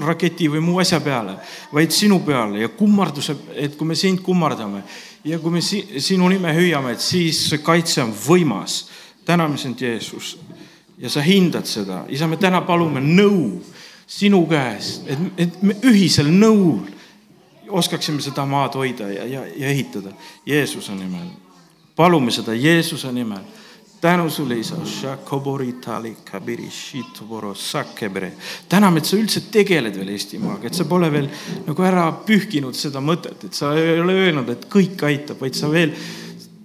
raketi 0.00 0.48
või 0.50 0.62
muu 0.64 0.78
asja 0.82 1.00
peale, 1.00 1.36
vaid 1.72 1.92
sinu 1.94 2.20
peale 2.24 2.62
ja 2.62 2.68
kummarduse, 2.74 3.36
et 3.54 3.76
kui 3.76 3.88
me 3.88 3.96
sind 3.98 4.22
kummardame 4.24 4.82
ja 5.24 5.38
kui 5.38 5.50
me 5.50 5.62
si 5.64 5.82
sinu 6.00 6.28
nime 6.28 6.52
hüüame, 6.56 6.94
et 6.94 7.04
siis 7.04 7.46
see 7.50 7.62
kaitse 7.64 8.02
on 8.02 8.14
võimas. 8.14 8.86
täname 9.24 9.58
sind, 9.58 9.80
Jeesus. 9.80 10.38
ja 10.98 11.08
sa 11.10 11.20
hindad 11.20 11.66
seda, 11.66 12.04
isa, 12.08 12.26
me 12.26 12.36
täna 12.36 12.60
palume 12.60 13.00
nõu 13.00 13.60
sinu 14.06 14.46
käes, 14.46 15.02
et, 15.06 15.18
et 15.36 15.62
me 15.62 15.76
ühisel 15.84 16.26
nõul 16.26 16.88
oskaksime 17.70 18.20
seda 18.20 18.44
maad 18.46 18.74
hoida 18.74 19.08
ja, 19.08 19.24
ja, 19.24 19.44
ja 19.46 19.68
ehitada 19.68 20.10
Jeesuse 20.46 20.92
nimel. 20.92 21.28
palume 21.96 22.30
seda 22.30 22.54
Jeesuse 22.54 23.12
nimel 23.12 23.44
tänu 24.00 24.30
sulle, 24.30 24.58
isa. 24.58 24.76
täname, 28.68 28.98
et 28.98 29.04
sa 29.04 29.16
üldse 29.16 29.42
tegeled 29.52 29.96
veel 29.96 30.14
Eestimaaga, 30.14 30.66
et 30.66 30.74
sa 30.74 30.86
pole 30.88 31.10
veel 31.12 31.28
nagu 31.66 31.84
ära 31.84 32.06
pühkinud 32.26 32.76
seda 32.76 33.02
mõtet, 33.04 33.44
et 33.44 33.54
sa 33.56 33.74
ei 33.76 34.00
ole 34.00 34.16
öelnud, 34.24 34.48
et 34.48 34.66
kõik 34.72 35.04
aitab, 35.04 35.40
vaid 35.40 35.58
sa 35.58 35.68
veel, 35.72 35.92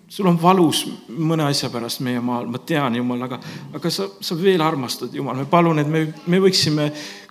sul 0.08 0.32
on 0.32 0.40
valus 0.42 0.86
mõne 1.12 1.44
asja 1.50 1.70
pärast 1.74 2.00
meie 2.06 2.22
maal, 2.24 2.48
ma 2.48 2.62
tean, 2.64 2.96
Jumal, 2.96 3.28
aga, 3.28 3.42
aga 3.76 3.92
sa, 3.92 4.08
sa 4.22 4.40
veel 4.40 4.64
armastad, 4.64 5.14
Jumal, 5.14 5.36
me 5.36 5.50
palun, 5.52 5.84
et 5.84 5.92
me, 5.92 6.06
me 6.32 6.40
võiksime 6.40 6.88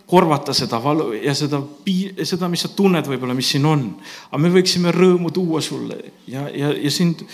korvata 0.07 0.53
seda 0.53 0.77
valu 0.85 1.15
ja 1.17 1.33
seda, 1.35 1.63
seda, 2.29 2.51
mis 2.53 2.67
sa 2.67 2.69
tunned 2.77 3.09
võib-olla, 3.09 3.33
mis 3.33 3.55
siin 3.55 3.65
on. 3.65 3.87
aga 4.29 4.43
me 4.43 4.53
võiksime 4.53 4.93
rõõmu 4.93 5.33
tuua 5.33 5.63
sulle 5.65 5.97
ja, 6.29 6.45
ja, 6.53 6.75
ja 6.77 6.93
sind 6.93 7.25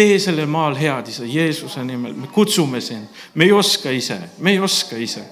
tee 0.00 0.18
sellel 0.22 0.48
maal 0.48 0.76
head, 0.78 1.10
isa, 1.12 1.26
Jeesuse 1.28 1.84
nimel, 1.84 2.14
me 2.16 2.30
kutsume 2.32 2.80
sind, 2.84 3.08
me 3.34 3.46
ei 3.48 3.52
oska 3.52 3.92
ise, 3.92 4.16
me 4.38 4.54
ei 4.54 4.60
oska 4.60 4.96
ise. 4.96 5.24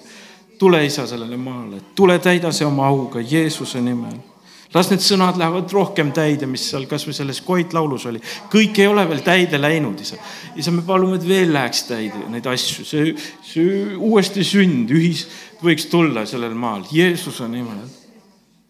tule, 0.59 0.81
isa, 0.85 1.05
sellele 1.07 1.37
maale, 1.39 1.79
tule 1.95 2.16
täida 2.19 2.51
see 2.53 2.66
oma 2.66 2.89
auga 2.91 3.21
Jeesuse 3.23 3.81
nimel. 3.81 4.16
las 4.75 4.91
need 4.91 5.01
sõnad 5.01 5.39
lähevad 5.41 5.71
rohkem 5.73 6.11
täide, 6.12 6.47
mis 6.47 6.66
seal 6.69 6.85
kasvõi 6.91 7.14
selles 7.16 7.41
Koit 7.41 7.73
laulus 7.73 8.05
oli. 8.11 8.21
kõik 8.53 8.83
ei 8.83 8.91
ole 8.91 9.07
veel 9.09 9.23
täide 9.25 9.61
läinud, 9.61 10.01
isa. 10.01 10.19
isa, 10.57 10.75
me 10.75 10.83
palume, 10.83 11.16
et 11.16 11.29
veel 11.29 11.55
läheks 11.55 11.87
täide 11.89 12.27
neid 12.29 12.47
asju, 12.47 12.85
see, 12.85 13.14
see 13.43 13.95
uuesti 13.97 14.45
sünd, 14.45 14.93
ühis 14.93 15.25
võiks 15.64 15.89
tulla 15.89 16.27
sellel 16.27 16.55
maal 16.55 16.85
Jeesuse 16.93 17.49
nimel 17.49 17.87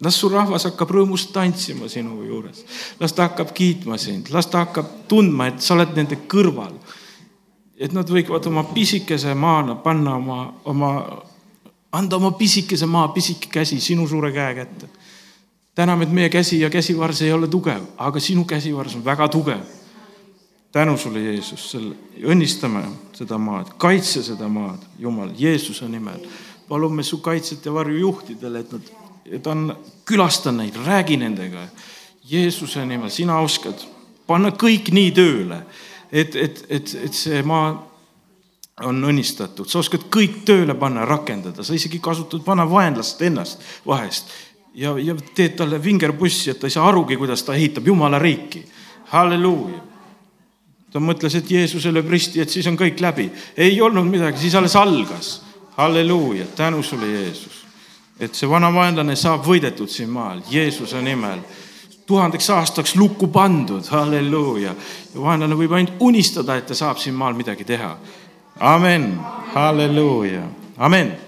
las 0.00 0.14
su 0.14 0.28
rahvas 0.30 0.66
hakkab 0.68 0.92
rõõmust 0.94 1.32
tantsima 1.34 1.88
sinu 1.90 2.22
juures, 2.26 2.62
las 3.00 3.14
ta 3.14 3.28
hakkab 3.28 3.50
kiitma 3.54 3.98
sind, 3.98 4.30
las 4.34 4.46
ta 4.46 4.62
hakkab 4.66 5.08
tundma, 5.10 5.48
et 5.50 5.62
sa 5.62 5.74
oled 5.74 5.96
nende 5.96 6.20
kõrval. 6.30 6.76
et 7.78 7.92
nad 7.94 8.08
võivad 8.10 8.46
oma 8.46 8.64
pisikese 8.74 9.34
maana 9.34 9.76
panna 9.78 10.16
oma, 10.16 10.54
oma, 10.64 11.22
anda 11.92 12.16
oma 12.16 12.32
pisikese 12.32 12.86
maa, 12.86 13.08
pisike 13.14 13.46
käsi 13.50 13.80
sinu 13.80 14.08
suure 14.08 14.32
käe 14.32 14.54
kätte. 14.54 14.88
täname, 15.74 16.04
et 16.04 16.12
meie 16.12 16.28
käsi 16.28 16.60
ja 16.60 16.70
käsivars 16.70 17.22
ei 17.22 17.32
ole 17.32 17.48
tugev, 17.48 17.82
aga 17.96 18.20
sinu 18.20 18.44
käsivars 18.44 18.94
on 18.94 19.04
väga 19.04 19.28
tugev. 19.28 19.60
tänu 20.72 20.96
sulle, 20.96 21.20
Jeesus, 21.20 21.70
selle, 21.70 21.94
õnnistame 22.22 22.84
seda 23.12 23.38
maad, 23.38 23.74
kaitse 23.78 24.22
seda 24.22 24.48
maad, 24.48 24.78
Jumal, 24.98 25.30
Jeesuse 25.38 25.88
nimel. 25.88 26.20
palume 26.68 27.02
su 27.02 27.18
kaitset 27.18 27.64
ja 27.64 27.72
varju 27.72 27.98
juhtidele, 27.98 28.60
et 28.60 28.72
nad 28.72 29.07
ta 29.42 29.50
on, 29.50 29.76
külasta 30.08 30.52
neid, 30.52 30.76
räägi 30.86 31.18
nendega. 31.20 31.68
Jeesuse 32.28 32.84
nimel, 32.86 33.10
sina 33.10 33.38
oskad 33.40 33.80
panna 34.28 34.52
kõik 34.52 34.90
nii 34.92 35.12
tööle, 35.16 35.62
et, 36.12 36.36
et, 36.36 36.64
et, 36.68 36.94
et 37.06 37.16
see 37.16 37.40
maa 37.46 37.70
on 38.84 39.00
õnnistatud, 39.08 39.66
sa 39.66 39.80
oskad 39.80 40.04
kõik 40.12 40.42
tööle 40.46 40.76
panna, 40.78 41.06
rakendada, 41.08 41.64
sa 41.64 41.74
isegi 41.74 41.98
kasutad 42.02 42.44
vana 42.46 42.68
vaenlast 42.68 43.22
ennast 43.26 43.64
vahest 43.86 44.30
ja, 44.78 44.92
ja 45.02 45.16
teed 45.34 45.56
talle 45.58 45.80
vingerpussi, 45.82 46.52
et 46.52 46.60
ta 46.60 46.68
ei 46.68 46.76
saa 46.76 46.86
arugi, 46.90 47.18
kuidas 47.18 47.42
ta 47.42 47.56
ehitab 47.58 47.88
Jumala 47.88 48.20
riiki. 48.22 48.64
halleluuja. 49.08 49.80
ta 50.92 51.00
mõtles, 51.00 51.34
et 51.34 51.50
Jeesuse 51.50 51.92
lööb 51.92 52.10
risti, 52.12 52.40
et 52.40 52.50
siis 52.50 52.66
on 52.66 52.76
kõik 52.76 53.00
läbi. 53.00 53.30
ei 53.56 53.80
olnud 53.80 54.06
midagi, 54.06 54.38
siis 54.38 54.54
alles 54.54 54.76
algas. 54.76 55.42
halleluuja, 55.76 56.46
tänu 56.56 56.82
sulle, 56.82 57.06
Jeesus 57.06 57.57
et 58.20 58.34
see 58.34 58.50
vana 58.50 58.70
vaenlane 58.74 59.16
saab 59.16 59.46
võidetud 59.46 59.90
siin 59.90 60.10
maal 60.10 60.42
Jeesuse 60.50 61.02
nimel. 61.02 61.38
tuhandeks 62.06 62.50
aastaks 62.50 62.96
lukku 62.96 63.26
pandud, 63.28 63.84
halleluuja. 63.90 64.74
ja 65.14 65.20
vaenlane 65.20 65.54
võib 65.54 65.72
ainult 65.72 65.96
unistada, 66.00 66.56
et 66.56 66.66
ta 66.66 66.74
saab 66.74 66.98
siin 66.98 67.14
maal 67.14 67.34
midagi 67.34 67.64
teha. 67.64 67.96
amen, 68.60 69.18
halleluuja, 69.54 70.42
amen 70.78 71.27